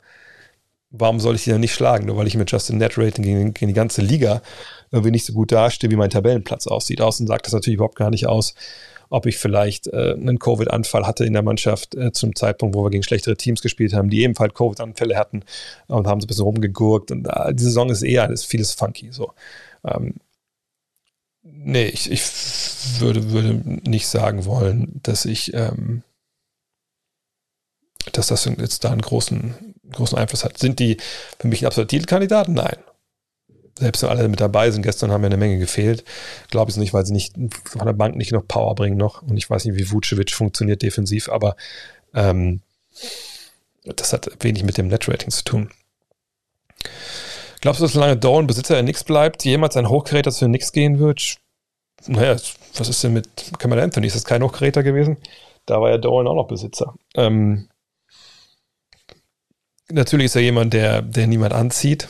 [0.90, 2.06] Warum soll ich die dann nicht schlagen?
[2.06, 4.42] Nur weil ich mit Justin Net Rating gegen, gegen die ganze Liga
[4.90, 7.00] irgendwie nicht so gut dastehe, wie mein Tabellenplatz aussieht.
[7.00, 8.54] Außen sagt das natürlich überhaupt gar nicht aus,
[9.10, 12.90] ob ich vielleicht äh, einen Covid-Anfall hatte in der Mannschaft äh, zum Zeitpunkt, wo wir
[12.90, 15.44] gegen schlechtere Teams gespielt haben, die ebenfalls Covid-Anfälle hatten
[15.86, 17.12] und haben so ein bisschen rumgegurkt.
[17.12, 19.12] Und äh, die Saison ist eher ist vieles funky.
[19.12, 19.32] So.
[19.84, 20.14] Ähm,
[21.42, 22.22] nee, ich, ich
[23.00, 23.54] würde, würde
[23.88, 26.02] nicht sagen wollen, dass ich, ähm,
[28.12, 30.58] dass das jetzt da einen großen, großen Einfluss hat.
[30.58, 30.96] Sind die
[31.38, 32.48] für mich ein absoluter Titelkandidat?
[32.48, 32.76] Nein.
[33.78, 36.04] Selbst wenn alle mit dabei sind, gestern haben mir eine Menge gefehlt.
[36.50, 37.34] Glaube ich nicht, weil sie nicht
[37.64, 39.22] von der Bank nicht genug Power bringen noch.
[39.22, 41.56] Und ich weiß nicht, wie Vucevic funktioniert defensiv, aber
[42.14, 42.60] ähm,
[43.84, 45.70] das hat wenig mit dem Net-Rating zu tun.
[47.60, 50.72] Glaubst du, dass solange Dolan Besitzer der Nix bleibt, jemals ein Hochgerät, das für Nix
[50.72, 51.36] gehen wird?
[52.06, 52.36] Naja,
[52.76, 53.28] was ist denn mit
[53.58, 54.06] Cameron Anthony?
[54.06, 55.16] Ist das kein Hochgeräter gewesen?
[55.66, 56.94] Da war ja Dolan auch noch Besitzer.
[57.14, 57.68] Ähm,
[59.90, 62.08] natürlich ist er jemand, der, der niemand anzieht.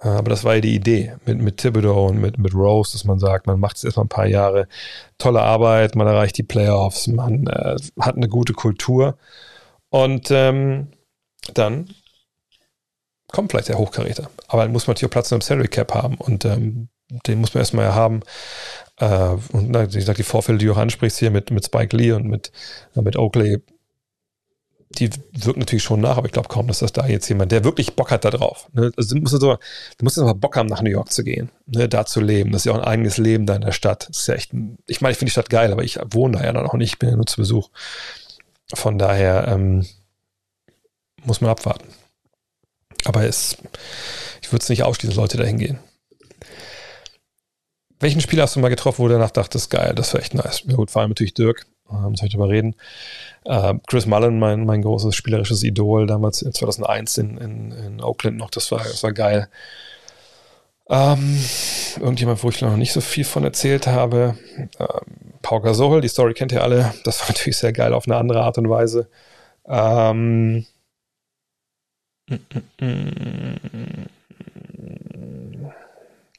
[0.00, 3.18] Aber das war ja die Idee mit, mit Thibodeau und mit, mit Rose, dass man
[3.18, 4.68] sagt, man macht es erstmal ein paar Jahre
[5.18, 9.18] tolle Arbeit, man erreicht die Playoffs, man äh, hat eine gute Kultur
[9.90, 10.92] und ähm,
[11.52, 11.90] dann
[13.28, 14.30] kommt vielleicht der Hochkaräter.
[14.48, 16.88] Aber dann muss man natürlich auch Platz im Salary Cap haben und ähm,
[17.26, 18.20] den muss man erstmal ja haben.
[18.98, 21.96] Äh, und na, wie gesagt, die Vorfälle, die du auch ansprichst hier mit, mit Spike
[21.96, 22.52] Lee und mit,
[22.96, 23.62] äh, mit Oakley,
[24.90, 27.62] die wirken natürlich schon nach, aber ich glaube kaum, dass das da jetzt jemand, der
[27.62, 28.68] wirklich Bock hat da drauf.
[28.72, 28.90] Ne?
[28.96, 29.58] Also du musst, so, du
[30.02, 31.88] musst aber Bock haben, nach New York zu gehen, ne?
[31.88, 32.52] da zu leben.
[32.52, 34.08] Das ist ja auch ein eigenes Leben da in der Stadt.
[34.08, 36.38] Das ist ja echt, ein, ich meine, ich finde die Stadt geil, aber ich wohne
[36.38, 37.68] da ja noch nicht, ich bin ja nur zu Besuch.
[38.72, 39.86] Von daher ähm,
[41.24, 41.88] muss man abwarten.
[43.04, 43.56] Aber es,
[44.42, 45.78] ich würde es nicht ausschließen, dass Leute dahin gehen.
[48.00, 50.62] Welchen Spieler hast du mal getroffen, wo du danach dachtest, geil, das wäre echt nice?
[50.66, 52.76] Ja gut, vor allem natürlich Dirk, ähm, soll ich drüber reden.
[53.44, 58.50] Äh, Chris Mullen, mein, mein großes spielerisches Idol, damals 2001 in, in, in Oakland noch,
[58.50, 59.48] das war, das war geil.
[60.90, 61.38] Ähm,
[62.00, 64.38] irgendjemand, wo ich noch nicht so viel von erzählt habe.
[64.56, 66.94] Ähm, Pau Gasol, die Story kennt ihr alle.
[67.04, 69.08] Das war natürlich sehr geil auf eine andere Art und Weise.
[69.66, 70.66] Ähm,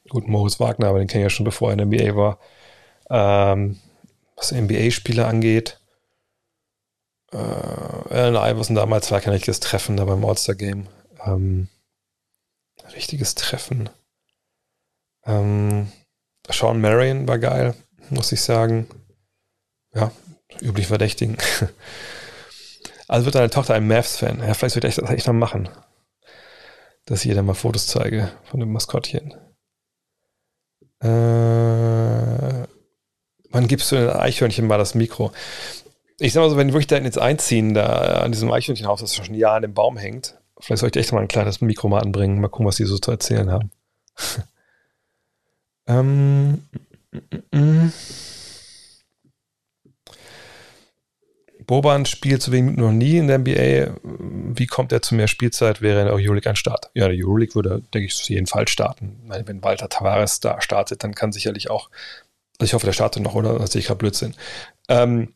[0.08, 2.38] Gut, Moritz Wagner, aber den kenne ich ja schon bevor er in der NBA war.
[3.10, 3.78] Ähm,
[4.36, 5.78] was NBA-Spieler angeht,
[7.32, 10.86] äh, Allen Iverson damals war kein richtiges Treffen da beim All-Star-Game.
[11.24, 11.68] Ähm,
[12.94, 13.88] richtiges Treffen.
[15.24, 15.92] Ähm,
[16.48, 17.74] Sean Marion war geil,
[18.08, 18.88] muss ich sagen.
[19.94, 20.10] Ja,
[20.60, 21.36] üblich verdächtigen.
[23.10, 24.38] Also wird deine Tochter ein Mavs-Fan.
[24.38, 25.68] Ja, vielleicht wird ich das echt mal machen.
[27.06, 29.34] Dass ich ihr dann mal Fotos zeige von dem Maskottchen.
[31.00, 31.08] Äh,
[33.50, 35.32] wann gibst du den Eichhörnchen mal das Mikro?
[36.20, 39.16] Ich sag mal so, wenn die wirklich da jetzt einziehen, da an diesem Eichhörnchenhaus, das
[39.16, 41.60] schon ein Jahr an dem Baum hängt, vielleicht soll ich dir echt mal ein kleines
[41.60, 42.40] Mikro mal anbringen.
[42.40, 43.72] Mal gucken, was die so zu erzählen haben.
[45.88, 46.62] ähm,
[47.10, 47.18] mm,
[47.56, 47.92] mm, mm.
[51.70, 53.94] Boban spielt zu wenig noch nie in der NBA.
[54.02, 55.80] Wie kommt er zu mehr Spielzeit?
[55.80, 56.90] Wäre in der Euroleague ein Start?
[56.94, 59.20] Ja, der Euroleague würde, denke ich, auf jeden Fall starten.
[59.24, 61.88] Meine, wenn Walter Tavares da startet, dann kann sicherlich auch
[62.58, 63.56] Also ich hoffe, der startet noch, oder?
[63.56, 64.34] Das sehe ich gerade Blödsinn.
[64.88, 65.32] Ähm,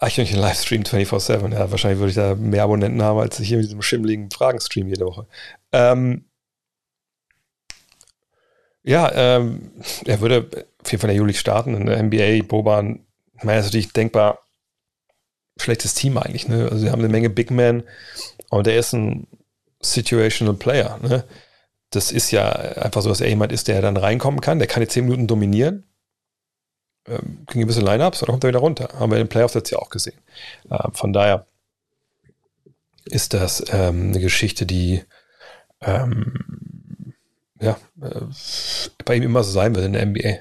[0.00, 1.52] Eichhörnchen Livestream 24-7.
[1.52, 4.88] Ja, wahrscheinlich würde ich da mehr Abonnenten haben, als ich hier mit diesem schimmligen Fragenstream
[4.88, 5.28] jede Woche.
[5.70, 6.24] Ähm,
[8.82, 9.70] ja, ähm,
[10.04, 10.48] er würde
[10.82, 12.42] auf jeden Fall in der Juli starten in der NBA.
[12.42, 13.06] Boban,
[13.36, 14.40] ich meine, das ist natürlich denkbar
[15.58, 16.48] schlechtes Team eigentlich.
[16.48, 16.64] Ne?
[16.64, 17.82] Also, sie haben eine Menge Big Men
[18.50, 19.26] und der ist ein
[19.80, 20.98] Situational Player.
[21.02, 21.24] Ne?
[21.90, 24.58] Das ist ja einfach so, dass er jemand ist, der dann reinkommen kann.
[24.58, 25.84] Der kann die 10 Minuten dominieren
[27.08, 28.88] ähm, gegen gewisse Lineups, dann kommt er wieder runter.
[28.94, 30.18] Haben wir in den Playoffs jetzt ja auch gesehen.
[30.70, 31.46] Äh, von daher
[33.04, 35.02] ist das ähm, eine Geschichte, die
[35.80, 37.14] ähm,
[37.60, 38.20] ja, äh,
[39.04, 40.38] bei ihm immer so sein wird in der NBA.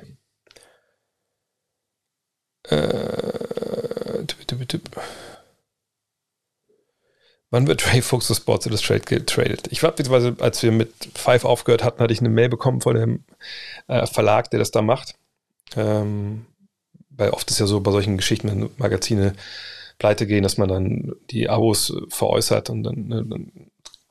[2.69, 3.56] Äh.
[7.49, 9.67] Wann wird Trey Fuchs zu Sports Illustrated getradet?
[9.69, 12.95] Ich war beziehungsweise, als wir mit Five aufgehört hatten, hatte ich eine Mail bekommen von
[12.95, 13.23] dem
[13.87, 15.15] äh, Verlag, der das da macht.
[15.75, 16.45] Ähm,
[17.09, 19.33] weil oft ist ja so bei solchen Geschichten, wenn Magazine
[19.97, 23.66] pleite gehen, dass man dann die Abos veräußert und dann, ne, dann,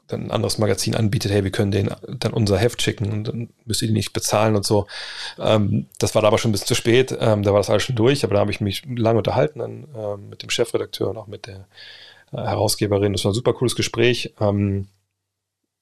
[0.08, 3.48] dann ein anderes Magazin anbietet, hey, wir können denen dann unser Heft schicken und dann
[3.64, 4.86] müsst ihr die nicht bezahlen und so.
[5.38, 7.82] Ähm, das war da aber schon ein bisschen zu spät, ähm, da war das alles
[7.82, 11.16] schon durch, aber da habe ich mich lange unterhalten dann, ähm, mit dem Chefredakteur und
[11.16, 11.66] auch mit der
[12.32, 13.12] äh, Herausgeberin.
[13.12, 14.34] Das war ein super cooles Gespräch.
[14.40, 14.88] Ähm,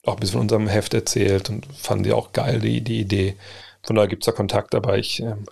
[0.04, 3.36] auch ein bisschen von unserem Heft erzählt und fanden die auch geil, die, die Idee.
[3.82, 5.46] Von daher gibt es da Kontakt, aber ich ähm,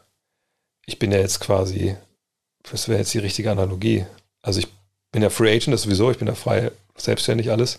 [0.87, 1.97] ich bin ja jetzt quasi,
[2.71, 4.07] das wäre jetzt die richtige Analogie.
[4.43, 4.69] Also ich
[5.13, 7.79] bin ja Free Agent, das sowieso, ich bin ja frei, selbstständig alles.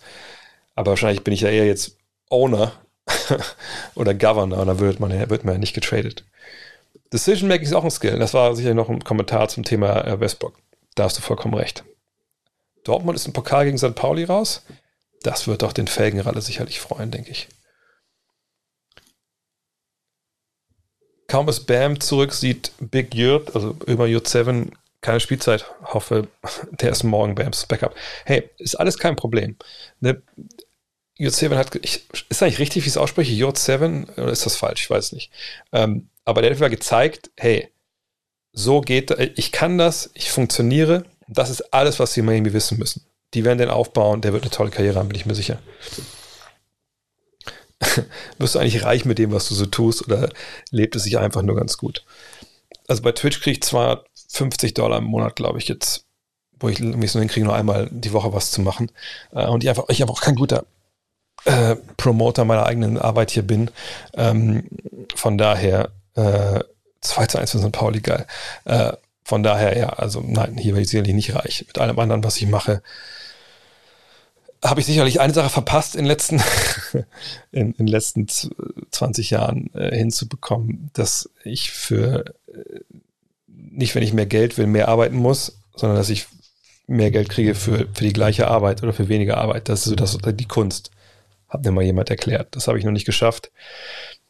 [0.75, 1.97] Aber wahrscheinlich bin ich ja eher jetzt
[2.29, 2.73] Owner
[3.95, 6.25] oder Governor und da wird man, ja, wird man ja nicht getradet.
[7.11, 8.17] Decision Making ist auch ein Skill.
[8.17, 10.57] Das war sicher noch ein Kommentar zum Thema äh, Westbrook.
[10.95, 11.83] Da hast du vollkommen recht.
[12.83, 13.95] Dortmund ist ein Pokal gegen St.
[13.95, 14.63] Pauli raus.
[15.21, 17.47] Das wird doch den Felgenralle sicherlich freuen, denke ich.
[21.27, 24.71] Kaum ist Bam zurück, sieht Big Yurt, also über Yurt 7,
[25.01, 25.65] keine Spielzeit.
[25.83, 26.27] Hoffe,
[26.71, 27.95] der ist morgen Bams Backup.
[28.25, 29.55] Hey, ist alles kein Problem.
[29.99, 30.21] Ne?
[31.17, 34.45] Yurt 7 hat, ich, ist eigentlich richtig, wie ich es ausspreche, Yurt 7, oder ist
[34.45, 34.83] das falsch?
[34.83, 35.31] Ich weiß nicht.
[35.71, 37.69] Ähm, aber der hat gezeigt, hey,
[38.51, 41.05] so geht, ich kann das, ich funktioniere.
[41.27, 43.05] Das ist alles, was sie Miami wissen müssen.
[43.33, 45.59] Die werden den aufbauen, der wird eine tolle Karriere haben, bin ich mir sicher.
[48.37, 50.29] wirst du eigentlich reich mit dem, was du so tust, oder
[50.69, 52.05] lebt es sich einfach nur ganz gut?
[52.87, 56.05] Also bei Twitch kriege ich zwar 50 Dollar im Monat, glaube ich, jetzt,
[56.59, 58.91] wo ich mich nur hinkriege, nur einmal die Woche was zu machen.
[59.31, 60.65] Äh, und ich einfach, ich einfach auch kein guter
[61.45, 63.69] äh, Promoter meiner eigenen Arbeit hier bin.
[64.15, 64.67] Ähm,
[65.15, 66.59] von daher, äh,
[67.01, 67.71] 2 zu 1 für St.
[67.71, 68.25] Pauli, geil.
[68.65, 68.93] Äh,
[69.23, 71.65] von daher, ja, also nein, hier bin ich sicherlich nicht reich.
[71.67, 72.81] Mit allem anderen, was ich mache,
[74.63, 76.41] habe ich sicherlich eine Sache verpasst in den letzten,
[77.51, 82.79] in, in letzten 20 Jahren äh, hinzubekommen, dass ich für äh,
[83.47, 86.27] nicht, wenn ich mehr Geld will, mehr arbeiten muss, sondern dass ich
[86.87, 89.69] mehr Geld kriege für, für die gleiche Arbeit oder für weniger Arbeit.
[89.69, 90.91] Das ist so das, die Kunst.
[91.53, 92.47] Hat mir mal jemand erklärt.
[92.55, 93.51] Das habe ich noch nicht geschafft.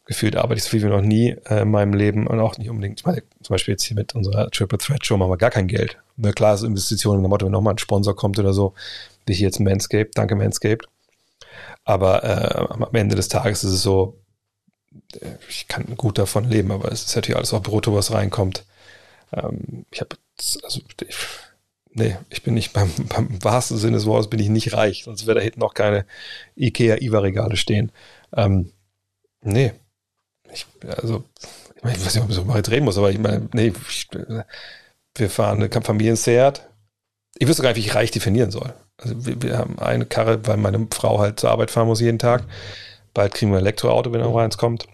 [0.04, 2.68] Gefühlt arbeite ich so viel wie noch nie äh, in meinem Leben und auch nicht
[2.68, 3.00] unbedingt.
[3.00, 5.66] Ich meine, zum Beispiel jetzt hier mit unserer Triple Threat Show machen wir gar kein
[5.66, 5.96] Geld.
[6.18, 8.74] Na klar, so Investitionen in der Motto, wenn nochmal ein Sponsor kommt oder so,
[9.24, 10.86] wie hier jetzt Manscaped, danke Manscaped.
[11.84, 14.18] Aber äh, am Ende des Tages ist es so,
[15.14, 18.64] äh, ich kann gut davon leben, aber es ist natürlich alles auch Brutto, was reinkommt.
[19.32, 20.16] Ähm, ich habe,
[20.62, 20.80] also,
[21.94, 25.26] nee, ich bin nicht beim, beim wahrsten Sinne des Wortes bin ich nicht reich, sonst
[25.26, 26.04] wäre da hinten noch keine
[26.56, 27.92] Ikea-Iva-Regale stehen.
[28.36, 28.72] Ähm,
[29.42, 29.72] nee,
[30.52, 31.24] ich, also,
[31.76, 33.72] ich, meine, ich weiß nicht, ob ich so mal drehen muss, aber ich meine, nee,
[33.88, 34.08] ich,
[35.16, 36.68] wir fahren eine Familien-Seat.
[37.38, 38.74] Ich wüsste gar nicht, wie ich reich definieren soll.
[38.96, 42.18] Also wir, wir, haben eine Karre, weil meine Frau halt zur Arbeit fahren muss jeden
[42.18, 42.44] Tag.
[43.12, 44.86] Bald kriegen wir ein Elektroauto, wenn noch eins kommt.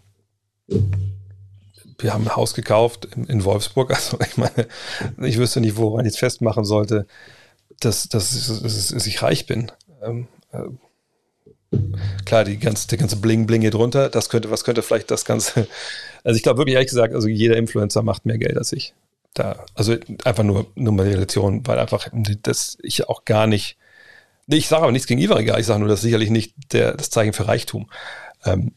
[2.02, 3.90] Wir haben ein Haus gekauft in, in Wolfsburg.
[3.94, 4.66] Also ich meine,
[5.22, 7.06] ich wüsste nicht, woran ich jetzt festmachen sollte,
[7.80, 9.70] dass, dass, dass, dass ich reich bin.
[10.02, 11.76] Ähm, äh,
[12.24, 15.66] klar, die ganze, der ganze Bling-Bling hier drunter, das könnte, was könnte vielleicht das Ganze.
[16.22, 18.92] Also ich glaube wirklich ehrlich gesagt, also jeder Influencer macht mehr Geld als ich.
[19.32, 22.10] Da, also einfach nur, nur mal die Relation, weil einfach
[22.42, 23.78] das ich auch gar nicht
[24.56, 27.10] ich sage aber nichts gegen Ivariga, ich sage nur, das ist sicherlich nicht der, das
[27.10, 27.88] Zeichen für Reichtum.
[28.44, 28.72] Ähm,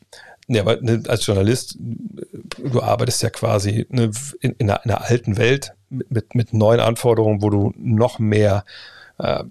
[0.47, 4.11] nee, aber ne, als Journalist, du arbeitest ja quasi ne,
[4.41, 8.65] in, in, einer, in, einer, alten Welt mit, mit neuen Anforderungen, wo du noch mehr
[9.17, 9.43] äh,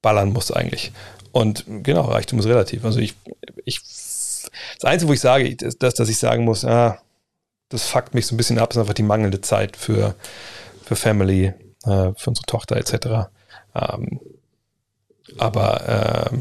[0.00, 0.92] ballern musst eigentlich.
[1.32, 2.84] Und genau, Reichtum ist relativ.
[2.84, 3.14] Also ich,
[3.64, 6.98] ich das Einzige, wo ich sage, ist, dass, dass ich sagen muss, ah,
[7.68, 10.14] das fuckt mich so ein bisschen ab, ist einfach die mangelnde Zeit für,
[10.84, 11.54] für Family,
[11.84, 13.30] äh, für unsere Tochter etc.
[13.74, 14.20] Ähm,
[15.38, 16.38] aber äh,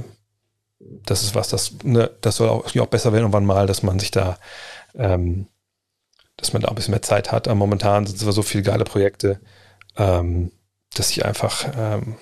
[1.05, 3.99] das ist was, das, ne, das soll auch, auch besser werden irgendwann mal, dass man
[3.99, 4.37] sich da
[4.95, 5.47] ähm,
[6.41, 7.47] dass man da ein bisschen mehr Zeit hat.
[7.47, 9.39] Aber momentan sind es so viele geile Projekte,
[9.95, 10.51] ähm,
[10.95, 12.15] dass ich einfach, ähm,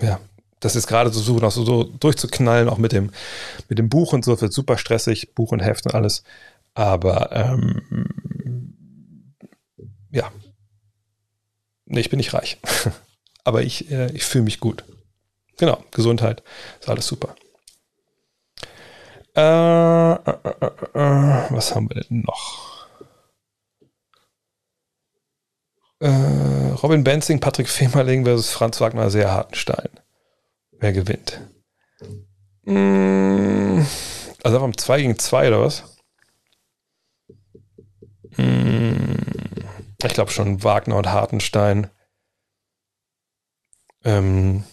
[0.00, 0.20] ja,
[0.60, 3.10] das ist gerade so suchen, auch so, so, durchzuknallen, auch mit dem,
[3.68, 6.24] mit dem Buch und so, wird super stressig, Buch und Heft und alles.
[6.74, 8.84] Aber ähm,
[10.10, 10.30] ja,
[11.84, 12.58] nee, ich bin nicht reich.
[13.44, 14.84] Aber ich, äh, ich fühle mich gut.
[15.58, 16.42] Genau, Gesundheit,
[16.80, 17.34] ist alles super.
[19.34, 22.86] Äh, äh, äh, äh was haben wir denn noch?
[26.00, 29.88] Äh, Robin Benzing, Patrick Femerling versus Franz Wagner, sehr Hartenstein.
[30.72, 31.40] Wer gewinnt?
[32.64, 33.80] Mm,
[34.42, 35.96] also am 2 gegen 2 oder was?
[38.36, 39.16] Mm,
[40.04, 41.90] ich glaube schon Wagner und Hartenstein.
[44.04, 44.64] Ähm,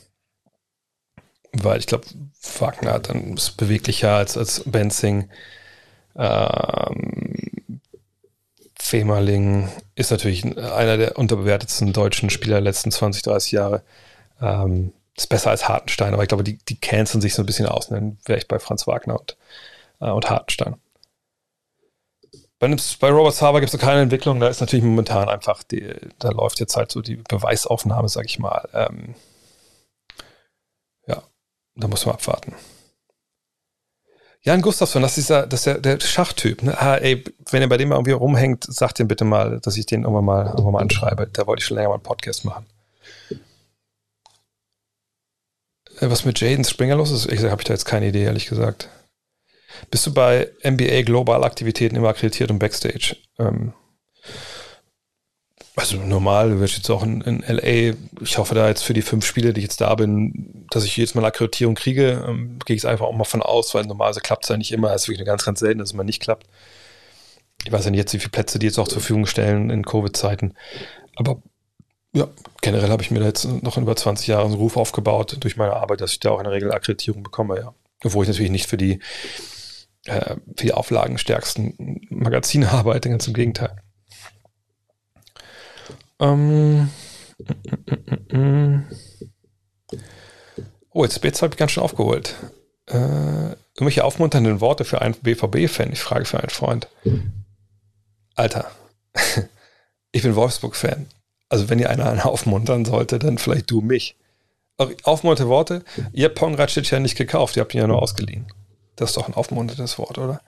[1.54, 2.06] weil ich glaube,
[2.60, 5.30] Wagner dann ist beweglicher als, als Benzing.
[6.16, 7.82] Ähm,
[8.80, 13.84] Femerling ist natürlich einer der unterbewertetsten deutschen Spieler der letzten 20, 30 Jahre.
[14.42, 17.68] Ähm, ist besser als Hartenstein, aber ich glaube, die, die canceln sich so ein bisschen
[17.68, 17.90] aus.
[17.90, 19.38] Dann wäre ich bei Franz Wagner und,
[20.02, 20.76] äh, und Hartenstein.
[22.60, 26.62] Bei, Robert Sava gibt es keine Entwicklung, da ist natürlich momentan einfach, die, da läuft
[26.62, 28.70] jetzt halt so die Beweisaufnahme, sag ich mal.
[28.74, 29.16] Ähm,
[31.76, 32.56] da muss man abwarten.
[34.42, 36.64] Jan Gustafsson, das ist, dieser, das ist der, der Schachtyp.
[36.64, 36.80] Ne?
[36.80, 39.86] Ah, ey, wenn er bei dem mal irgendwie rumhängt, sagt ihm bitte mal, dass ich
[39.86, 41.28] den irgendwann mal, irgendwann mal anschreibe.
[41.32, 42.66] Da wollte ich schon länger mal einen Podcast machen.
[46.00, 48.90] Äh, was mit Jaden Springer los ist, habe ich da jetzt keine Idee, ehrlich gesagt.
[49.90, 53.16] Bist du bei NBA Global Aktivitäten immer akkreditiert und Backstage?
[53.40, 53.74] Ähm,
[55.76, 59.02] also normal, du wirst jetzt auch in, in, LA, ich hoffe da jetzt für die
[59.02, 62.60] fünf Spiele, die ich jetzt da bin, dass ich jedes Mal eine Akkreditierung kriege, ähm,
[62.66, 65.04] gehe ich einfach auch mal von aus, weil normalerweise klappt es ja nicht immer, es
[65.04, 66.48] ist wirklich eine ganz, ganz selten, dass es mal nicht klappt.
[67.66, 69.84] Ich weiß ja nicht jetzt, wie viele Plätze die jetzt auch zur Verfügung stellen in
[69.84, 70.54] Covid-Zeiten,
[71.16, 71.42] aber
[72.16, 72.28] ja,
[72.62, 75.58] generell habe ich mir da jetzt noch in über 20 Jahren einen Ruf aufgebaut durch
[75.58, 77.74] meine Arbeit, dass ich da auch in der Regel Akkreditierung bekomme, ja.
[78.04, 79.00] Obwohl ich natürlich nicht für die,
[80.06, 83.83] äh, für die auflagenstärksten Magazine arbeite, ganz im Gegenteil.
[86.24, 86.90] Ähm,
[90.92, 92.36] oh, jetzt, jetzt habe ich ganz schön aufgeholt.
[92.88, 95.92] Äh, irgendwelche aufmunternden Worte für einen BVB-Fan.
[95.92, 96.88] Ich frage für einen Freund.
[98.36, 98.72] Alter,
[100.14, 101.08] ich bin Wolfsburg-Fan.
[101.50, 104.16] Also wenn ihr einen aufmuntern sollte, dann vielleicht du mich.
[105.04, 105.84] Aufmunternde Worte.
[106.14, 108.48] Ihr habt Pongracic ja nicht gekauft, ihr habt ihn ja nur ausgeliehen.
[108.96, 110.42] Das ist doch ein aufmunterndes Wort, oder?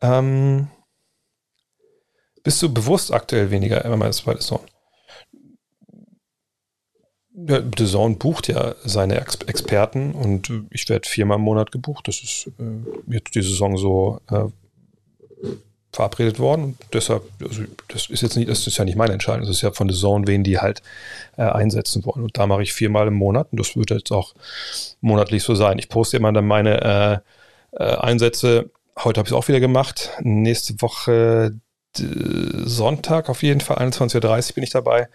[0.00, 0.68] Ähm,
[2.42, 4.60] bist du bewusst aktuell weniger MMA zweite Sohn?
[7.36, 12.08] Ja, The Zone bucht ja seine Ex Experten und ich werde viermal im Monat gebucht.
[12.08, 14.44] Das ist äh, jetzt die Saison so äh,
[15.92, 16.64] verabredet worden.
[16.64, 19.60] Und deshalb, also das ist jetzt nicht, das ist ja nicht meine Entscheidung, das ist
[19.60, 20.82] ja von The Zone, wen die halt
[21.36, 22.22] äh, einsetzen wollen.
[22.22, 24.34] Und da mache ich viermal im Monat und das wird jetzt auch
[25.02, 25.78] monatlich so sein.
[25.78, 27.22] Ich poste immer dann meine
[27.74, 28.70] äh, äh, Einsätze.
[28.98, 30.10] Heute habe ich es auch wieder gemacht.
[30.20, 31.52] Nächste Woche
[32.64, 35.08] Sonntag auf jeden Fall, 21.30 Uhr bin ich dabei.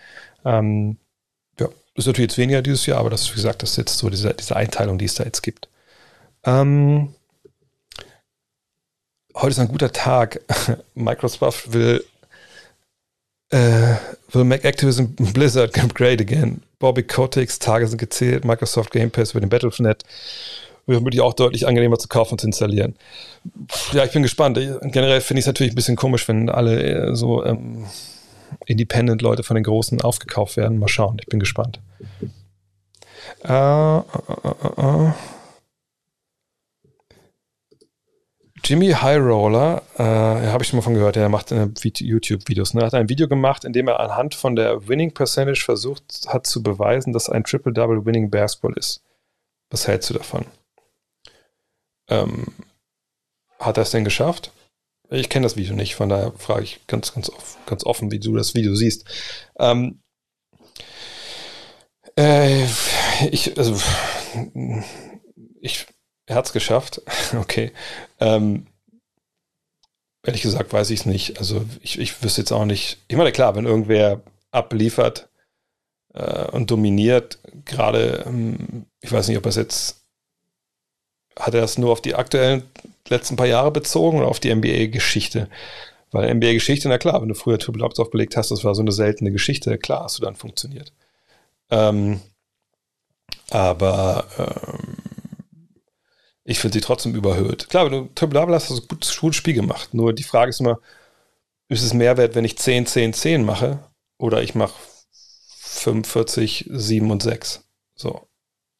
[0.45, 0.97] Ähm,
[1.95, 4.09] ist natürlich jetzt weniger dieses Jahr, aber das ist, wie gesagt, das ist jetzt so
[4.09, 5.67] diese, diese Einteilung, die es da jetzt gibt.
[6.43, 7.13] Ähm,
[9.35, 10.41] heute ist ein guter Tag.
[10.95, 12.03] Microsoft will,
[13.49, 13.95] äh,
[14.31, 16.61] will make Activism Blizzard great again.
[16.79, 18.45] Bobby Kotick's Tage sind gezählt.
[18.45, 20.03] Microsoft Game Pass über den Battle.net
[20.87, 22.95] wird vermutlich auch deutlich angenehmer zu kaufen und zu installieren.
[23.91, 24.57] Ja, ich bin gespannt.
[24.57, 27.85] Generell finde ich es natürlich ein bisschen komisch, wenn alle äh, so ähm,
[28.65, 30.79] Independent-Leute von den Großen aufgekauft werden.
[30.79, 31.81] Mal schauen, ich bin gespannt.
[33.43, 35.11] Äh, äh, äh, äh.
[38.63, 42.73] Jimmy High Roller, äh, habe ich schon mal von gehört, der macht YouTube-Videos.
[42.73, 42.81] Ne?
[42.81, 46.45] Er hat ein Video gemacht, in dem er anhand von der Winning Percentage versucht hat
[46.45, 49.03] zu beweisen, dass ein Triple-Double Winning Basketball ist.
[49.71, 50.45] Was hältst du davon?
[52.07, 52.47] Ähm,
[53.59, 54.51] hat er es denn geschafft?
[55.13, 58.19] Ich kenne das Video nicht, von daher frage ich ganz, ganz, off, ganz offen, wie
[58.19, 59.05] du das Video siehst.
[59.59, 60.01] Ähm,
[62.17, 62.65] äh,
[63.29, 63.77] ich, also,
[65.59, 65.85] ich,
[66.29, 67.01] hat es geschafft.
[67.37, 67.73] okay.
[68.21, 68.67] Ähm,
[70.25, 71.39] ehrlich gesagt weiß ich es nicht.
[71.39, 72.99] Also, ich, ich wüsste jetzt auch nicht.
[73.09, 74.21] Ich meine, klar, wenn irgendwer
[74.51, 75.27] abliefert
[76.13, 79.97] äh, und dominiert, gerade, ähm, ich weiß nicht, ob er es jetzt
[81.37, 82.63] hat er das nur auf die aktuellen
[83.11, 85.49] letzten paar Jahre bezogen oder auf die NBA-Geschichte?
[86.11, 88.91] Weil NBA-Geschichte, na klar, wenn du früher Triple Ups aufgelegt hast, das war so eine
[88.91, 90.91] seltene Geschichte, klar hast du dann funktioniert.
[91.69, 92.19] Ähm,
[93.49, 94.97] aber ähm,
[96.43, 97.69] ich finde sie trotzdem überhöht.
[97.69, 99.93] Klar, wenn du Triple Double hast, hast du ein gutes Spiel gemacht.
[99.93, 100.79] Nur die Frage ist immer,
[101.69, 103.79] ist es mehr wert, wenn ich 10, 10, 10 mache
[104.17, 104.73] oder ich mache
[105.59, 107.63] 45, 7 und 6.
[107.95, 108.27] So.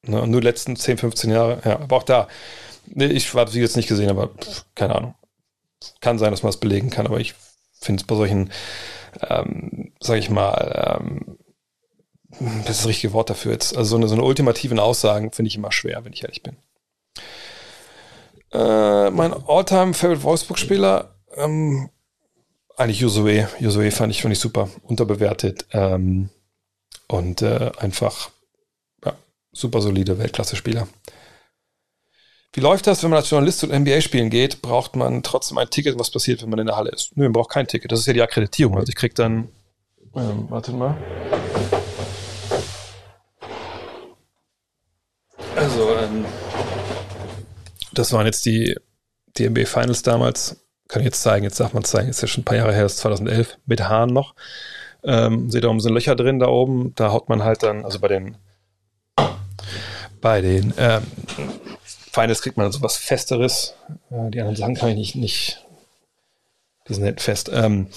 [0.05, 2.27] Ne, und nur die letzten 10, 15 Jahre, ja, aber auch da,
[2.85, 5.15] ich habe sie jetzt nicht gesehen, aber pff, keine Ahnung.
[5.99, 7.33] Kann sein, dass man es belegen kann, aber ich
[7.79, 8.51] finde es bei solchen,
[9.27, 11.37] ähm, sag ich mal, ähm,
[12.39, 13.75] das ist das richtige Wort dafür jetzt.
[13.75, 16.55] Also so eine, so eine ultimativen Aussagen finde ich immer schwer, wenn ich ehrlich bin.
[18.51, 21.89] Äh, mein Alltime favorite Wolfsburg-Spieler, ähm,
[22.77, 23.47] eigentlich Josue.
[23.59, 26.29] Josue fand ich, fand ich super, unterbewertet ähm,
[27.07, 28.29] und äh, einfach
[29.05, 29.13] ja,
[29.51, 30.87] super solide Weltklasse-Spieler.
[32.53, 34.61] Wie läuft das, wenn man als Journalist zu NBA spielen geht?
[34.61, 35.97] Braucht man trotzdem ein Ticket?
[35.97, 37.15] Was passiert, wenn man in der Halle ist?
[37.15, 37.93] Nö, man braucht kein Ticket.
[37.93, 38.77] Das ist ja die Akkreditierung.
[38.77, 39.47] Also ich krieg dann,
[40.17, 40.97] ähm, warte mal.
[45.55, 46.25] Also, ähm,
[47.93, 48.75] das waren jetzt die,
[49.37, 50.57] die NBA Finals damals.
[50.89, 52.83] Kann ich jetzt zeigen, jetzt darf man zeigen, ist ja schon ein paar Jahre her,
[52.83, 54.35] das ist 2011, mit Haaren noch.
[55.05, 57.99] Ähm, seht ihr oben sind Löcher drin da oben, da haut man halt dann, also
[57.99, 58.35] bei den,
[60.19, 61.03] bei den ähm,
[62.11, 63.75] Finals kriegt man dann sowas Festeres.
[64.09, 65.65] Äh, die anderen Sachen kann ich nicht, nicht
[66.87, 67.49] die sind nicht fest.
[67.53, 67.87] Ähm,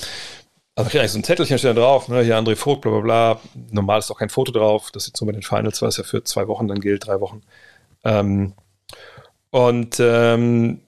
[0.76, 3.00] also kriege ich so ein Zettelchen steht da drauf, ne, hier André Vogt, bla bla
[3.00, 3.40] bla.
[3.70, 4.90] Normal ist auch kein Foto drauf.
[4.92, 7.20] Das jetzt so bei den Finals, weil es ja für zwei Wochen dann gilt, drei
[7.20, 7.42] Wochen.
[8.04, 8.54] Ähm,
[9.50, 10.80] und ähm,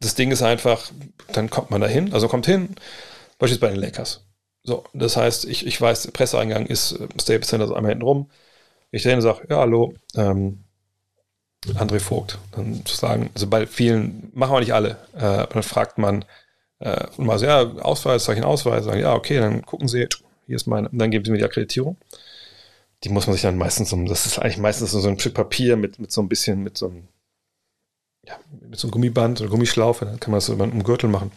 [0.00, 0.90] das Ding ist einfach,
[1.32, 2.74] dann kommt man da hin, also kommt hin,
[3.38, 4.24] beispielsweise bei den Lakers.
[4.62, 8.04] So, das heißt, ich, ich weiß, der Presseeingang ist äh, Staples Center so einmal hinten
[8.04, 8.30] rum.
[8.90, 10.65] Ich dahin und sage, ja, hallo, ähm,
[11.74, 12.38] André Vogt.
[12.52, 16.24] Dann zu sagen, also bei vielen, machen wir nicht alle, äh, dann fragt man,
[16.78, 18.84] äh, und mal so, ja, Ausweis, einen Ausweis?
[18.84, 20.06] Sagen, ja, okay, dann gucken Sie,
[20.46, 21.96] hier ist meine, dann geben Sie mir die Akkreditierung.
[23.04, 25.76] Die muss man sich dann meistens um, das ist eigentlich meistens so ein Stück Papier
[25.76, 27.08] mit, mit so ein bisschen, mit so einem,
[28.24, 28.38] ja,
[28.68, 31.30] mit so einem Gummiband oder Gummischlaufe, dann kann man das über einen Gürtel machen.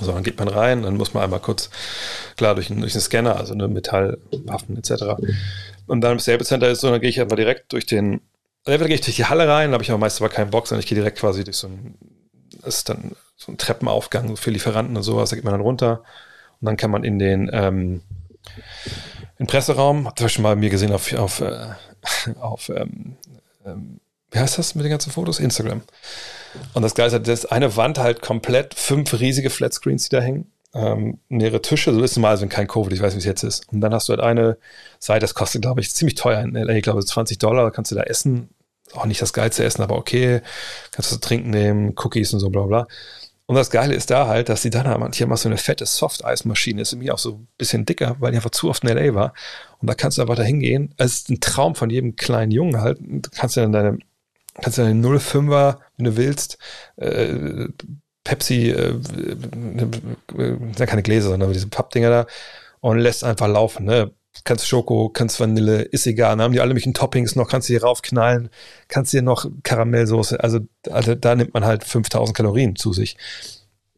[0.00, 1.70] So, dann geht man rein, dann muss man einmal kurz,
[2.36, 5.16] klar, durch, einen, durch einen Scanner, also eine Metallwaffen etc.
[5.86, 8.20] Und dann im Stable Center ist so, dann gehe ich einfach direkt durch den,
[8.68, 10.50] also entweder gehe ich durch die Halle rein, da habe ich aber meistens aber keinen
[10.50, 11.94] Box, sondern ich gehe direkt quasi durch so ein,
[12.66, 16.02] ist dann so ein Treppenaufgang für Lieferanten und sowas, da geht man dann runter
[16.60, 18.02] und dann kann man in den, ähm,
[19.38, 21.68] in den Presseraum, habt ihr schon mal mir gesehen auf, auf, äh,
[22.40, 23.16] auf ähm,
[23.64, 25.40] ähm, wie heißt das mit den ganzen Fotos?
[25.40, 25.80] Instagram.
[26.74, 30.20] Und das Geile ist, das ist eine Wand halt komplett, fünf riesige Flatscreens, die da
[30.20, 30.52] hängen.
[30.74, 33.42] Ähm, mehrere Tische, so ist es mal, wenn kein Covid, ich weiß, wie es jetzt
[33.42, 33.72] ist.
[33.72, 34.58] Und dann hast du halt eine
[34.98, 38.50] Seite, das kostet, glaube ich, ziemlich teuer ich glaube, 20 Dollar, kannst du da essen.
[38.94, 40.40] Auch nicht das geilste Essen, aber okay.
[40.92, 42.86] Kannst du trinken nehmen, Cookies und so, bla, bla.
[43.46, 45.86] Und das Geile ist da halt, dass die dann haben, hier mal so eine fette
[45.86, 49.14] Soft-Eis-Maschine ist, irgendwie auch so ein bisschen dicker, weil die einfach zu oft in LA
[49.14, 49.32] war.
[49.78, 50.94] Und da kannst du einfach da hingehen.
[50.98, 52.98] Es ist ein Traum von jedem kleinen Jungen halt.
[53.00, 53.98] Du kannst ja dann deine
[54.60, 56.58] kannst du eine 05er, wenn du willst,
[56.96, 57.68] äh,
[58.24, 58.94] Pepsi, äh,
[60.36, 62.26] äh, keine Gläser, sondern diese Pappdinger da
[62.80, 63.86] und lässt einfach laufen.
[63.86, 64.10] Ne?
[64.44, 66.30] Kannst Schoko, kannst Vanille, ist egal.
[66.30, 68.50] Dann haben die alle möglichen Toppings noch, kannst du hier raufknallen,
[68.88, 70.60] kannst dir noch Karamellsoße, also,
[70.90, 73.16] also da nimmt man halt 5000 Kalorien zu sich.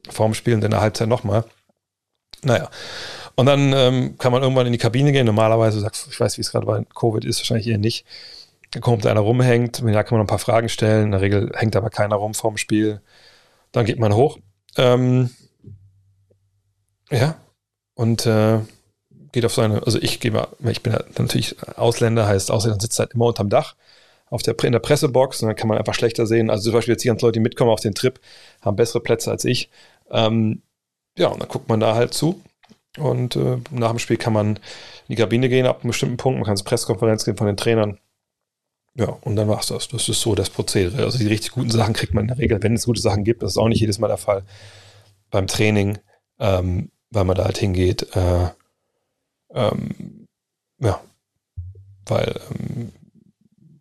[0.09, 1.44] Vorm Spiel und in der Halbzeit nochmal.
[2.43, 2.70] Naja.
[3.36, 5.27] Und dann ähm, kann man irgendwann in die Kabine gehen.
[5.27, 8.07] Normalerweise sagst ich weiß, wie es gerade bei Covid ist, wahrscheinlich eher nicht
[8.70, 11.07] da kommt einer rumhängt, da kann man ein paar Fragen stellen.
[11.07, 13.01] In der Regel hängt aber keiner rum vorm Spiel.
[13.73, 14.39] Dann geht man hoch.
[14.77, 15.31] Ähm,
[17.10, 17.36] ja.
[17.94, 18.60] Und äh,
[19.33, 22.99] geht auf seine, also ich gehe mal, ich bin ja natürlich Ausländer, heißt Ausländer sitzt
[22.99, 23.75] halt immer unterm Dach
[24.31, 26.50] auf der, in der Pressebox und dann kann man einfach schlechter sehen.
[26.50, 28.20] Also zum Beispiel jetzt die ganzen Leute, die mitkommen auf den Trip,
[28.62, 29.70] haben bessere Plätze als ich.
[30.10, 30.62] Ähm,
[31.18, 32.41] ja, und dann guckt man da halt zu.
[32.99, 34.60] Und äh, nach dem Spiel kann man in
[35.09, 36.39] die Kabine gehen ab einem bestimmten Punkt.
[36.39, 37.99] Man kann zur Pressekonferenz gehen von den Trainern.
[38.94, 39.89] Ja, und dann war es das.
[39.89, 41.05] Das ist so das Prozedere.
[41.05, 43.42] Also die richtig guten Sachen kriegt man in der Regel, wenn es gute Sachen gibt.
[43.42, 44.44] Das ist auch nicht jedes Mal der Fall
[45.31, 45.99] beim Training,
[46.39, 48.15] ähm, weil man da halt hingeht.
[48.15, 48.49] Äh,
[49.55, 50.27] ähm,
[50.79, 51.01] ja,
[52.07, 52.93] weil ähm,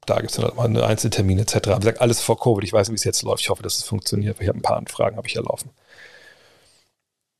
[0.05, 1.55] da gibt es dann halt mal eine Einzeltermin etc.
[1.67, 2.63] Aber gesagt, alles vor Covid.
[2.63, 3.41] Ich weiß nicht, wie es jetzt läuft.
[3.41, 4.37] Ich hoffe, dass es funktioniert.
[4.39, 5.69] Ich habe ein paar Anfragen, habe ich ja laufen.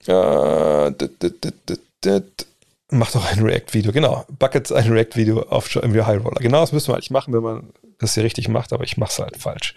[0.08, 0.92] Äh,
[2.92, 4.26] Mach doch ein React-Video, genau.
[4.40, 6.40] Buckets ein React-Video auf im High Roller.
[6.40, 9.12] Genau das müssen wir eigentlich machen, wenn man das hier richtig macht, aber ich mache
[9.12, 9.76] es halt falsch.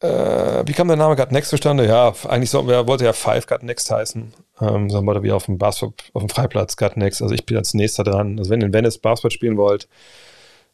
[0.00, 1.86] Äh, wie kam der Name Got Next zustande?
[1.86, 4.32] Ja, eigentlich so, wer wollte ja Five Got Next heißen.
[4.60, 7.22] Ähm, sondern wir auf dem Basketball, auf dem Freiplatz Got Next.
[7.22, 8.38] Also ich bin als nächster dran.
[8.38, 9.88] Also wenn ihr in Venice Basketball spielen wollt,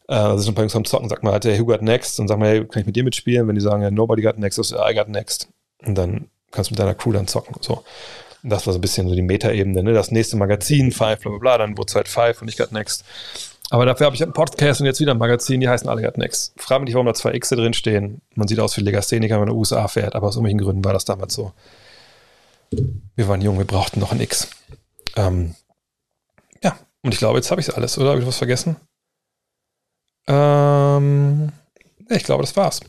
[0.08, 2.20] äh, also schon bei uns am Zocken, sagt man halt, hey, who got next?
[2.20, 3.48] Und sagt man, hey, kann ich mit dir mitspielen?
[3.48, 5.48] Wenn die sagen, ja, nobody got next, also I got next.
[5.86, 7.56] Und dann kannst du mit deiner Crew dann zocken.
[7.60, 7.84] So.
[8.42, 9.92] Das war so ein bisschen so die Metaebene, ne?
[9.92, 12.72] Das nächste Magazin, Five, bla bla bla, dann wurde es halt Five und ich got
[12.72, 13.04] Next.
[13.70, 16.18] Aber dafür habe ich einen Podcast und jetzt wieder ein Magazin, die heißen alle Got
[16.18, 16.52] Next.
[16.56, 18.20] Frag mich nicht, warum da zwei X drin stehen.
[18.34, 20.84] Man sieht aus wie Legastheniker, wenn man in den USA fährt, aber aus irgendwelchen Gründen
[20.84, 21.52] war das damals so.
[22.70, 24.48] Wir waren jung, wir brauchten noch ein X.
[25.16, 25.54] Ähm,
[26.62, 28.10] ja, und ich glaube, jetzt habe ich alles, oder?
[28.10, 28.76] Habe ich was vergessen?
[30.26, 31.52] Ähm,
[32.08, 32.80] ich glaube, das war's.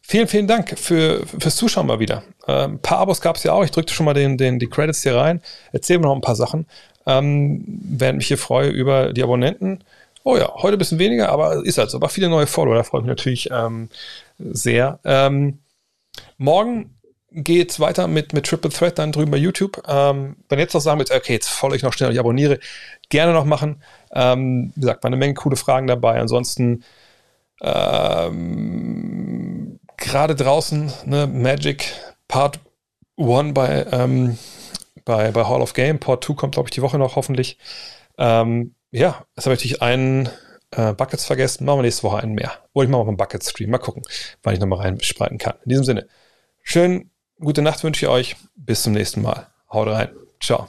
[0.00, 2.22] Vielen, vielen Dank für, fürs Zuschauen mal wieder.
[2.46, 3.64] Ähm, ein paar Abos gab es ja auch.
[3.64, 5.42] Ich drückte schon mal den, den, die Credits hier rein.
[5.72, 6.66] Erzähl mir noch ein paar Sachen.
[7.04, 9.84] Ähm, während mich hier freue über die Abonnenten.
[10.24, 11.98] Oh ja, heute ein bisschen weniger, aber ist halt so.
[11.98, 13.88] Aber viele neue Follower, da freue ich mich natürlich ähm,
[14.38, 14.98] sehr.
[15.04, 15.58] Ähm,
[16.38, 16.97] morgen
[17.30, 19.82] geht's weiter mit, mit Triple Threat dann drüben bei YouTube.
[19.86, 22.58] Ähm, wenn jetzt noch sagen willst, okay, jetzt folge ich noch schnell, ich abonniere,
[23.08, 23.82] gerne noch machen.
[24.12, 26.18] Ähm, wie gesagt, war eine Menge coole Fragen dabei.
[26.20, 26.84] Ansonsten
[27.60, 28.58] ähm,
[29.96, 31.92] gerade draußen, ne, Magic
[32.28, 32.60] Part
[33.18, 34.38] 1 bei, ähm,
[35.04, 37.58] bei, bei Hall of Game, Part 2 kommt, glaube ich, die Woche noch hoffentlich.
[38.16, 40.28] Ähm, ja, jetzt habe ich natürlich einen
[40.70, 41.64] äh, Buckets vergessen.
[41.64, 42.52] Machen wir nächste Woche einen mehr.
[42.72, 43.70] Oder ich mache mal einen Bucket-Stream.
[43.70, 44.02] Mal gucken,
[44.42, 45.54] wann ich nochmal reinspreiten kann.
[45.64, 46.08] In diesem Sinne,
[46.62, 47.10] schön,
[47.40, 48.36] gute Nacht wünsche ich euch.
[48.56, 49.46] Bis zum nächsten Mal.
[49.72, 50.10] Haut rein.
[50.40, 50.68] Ciao.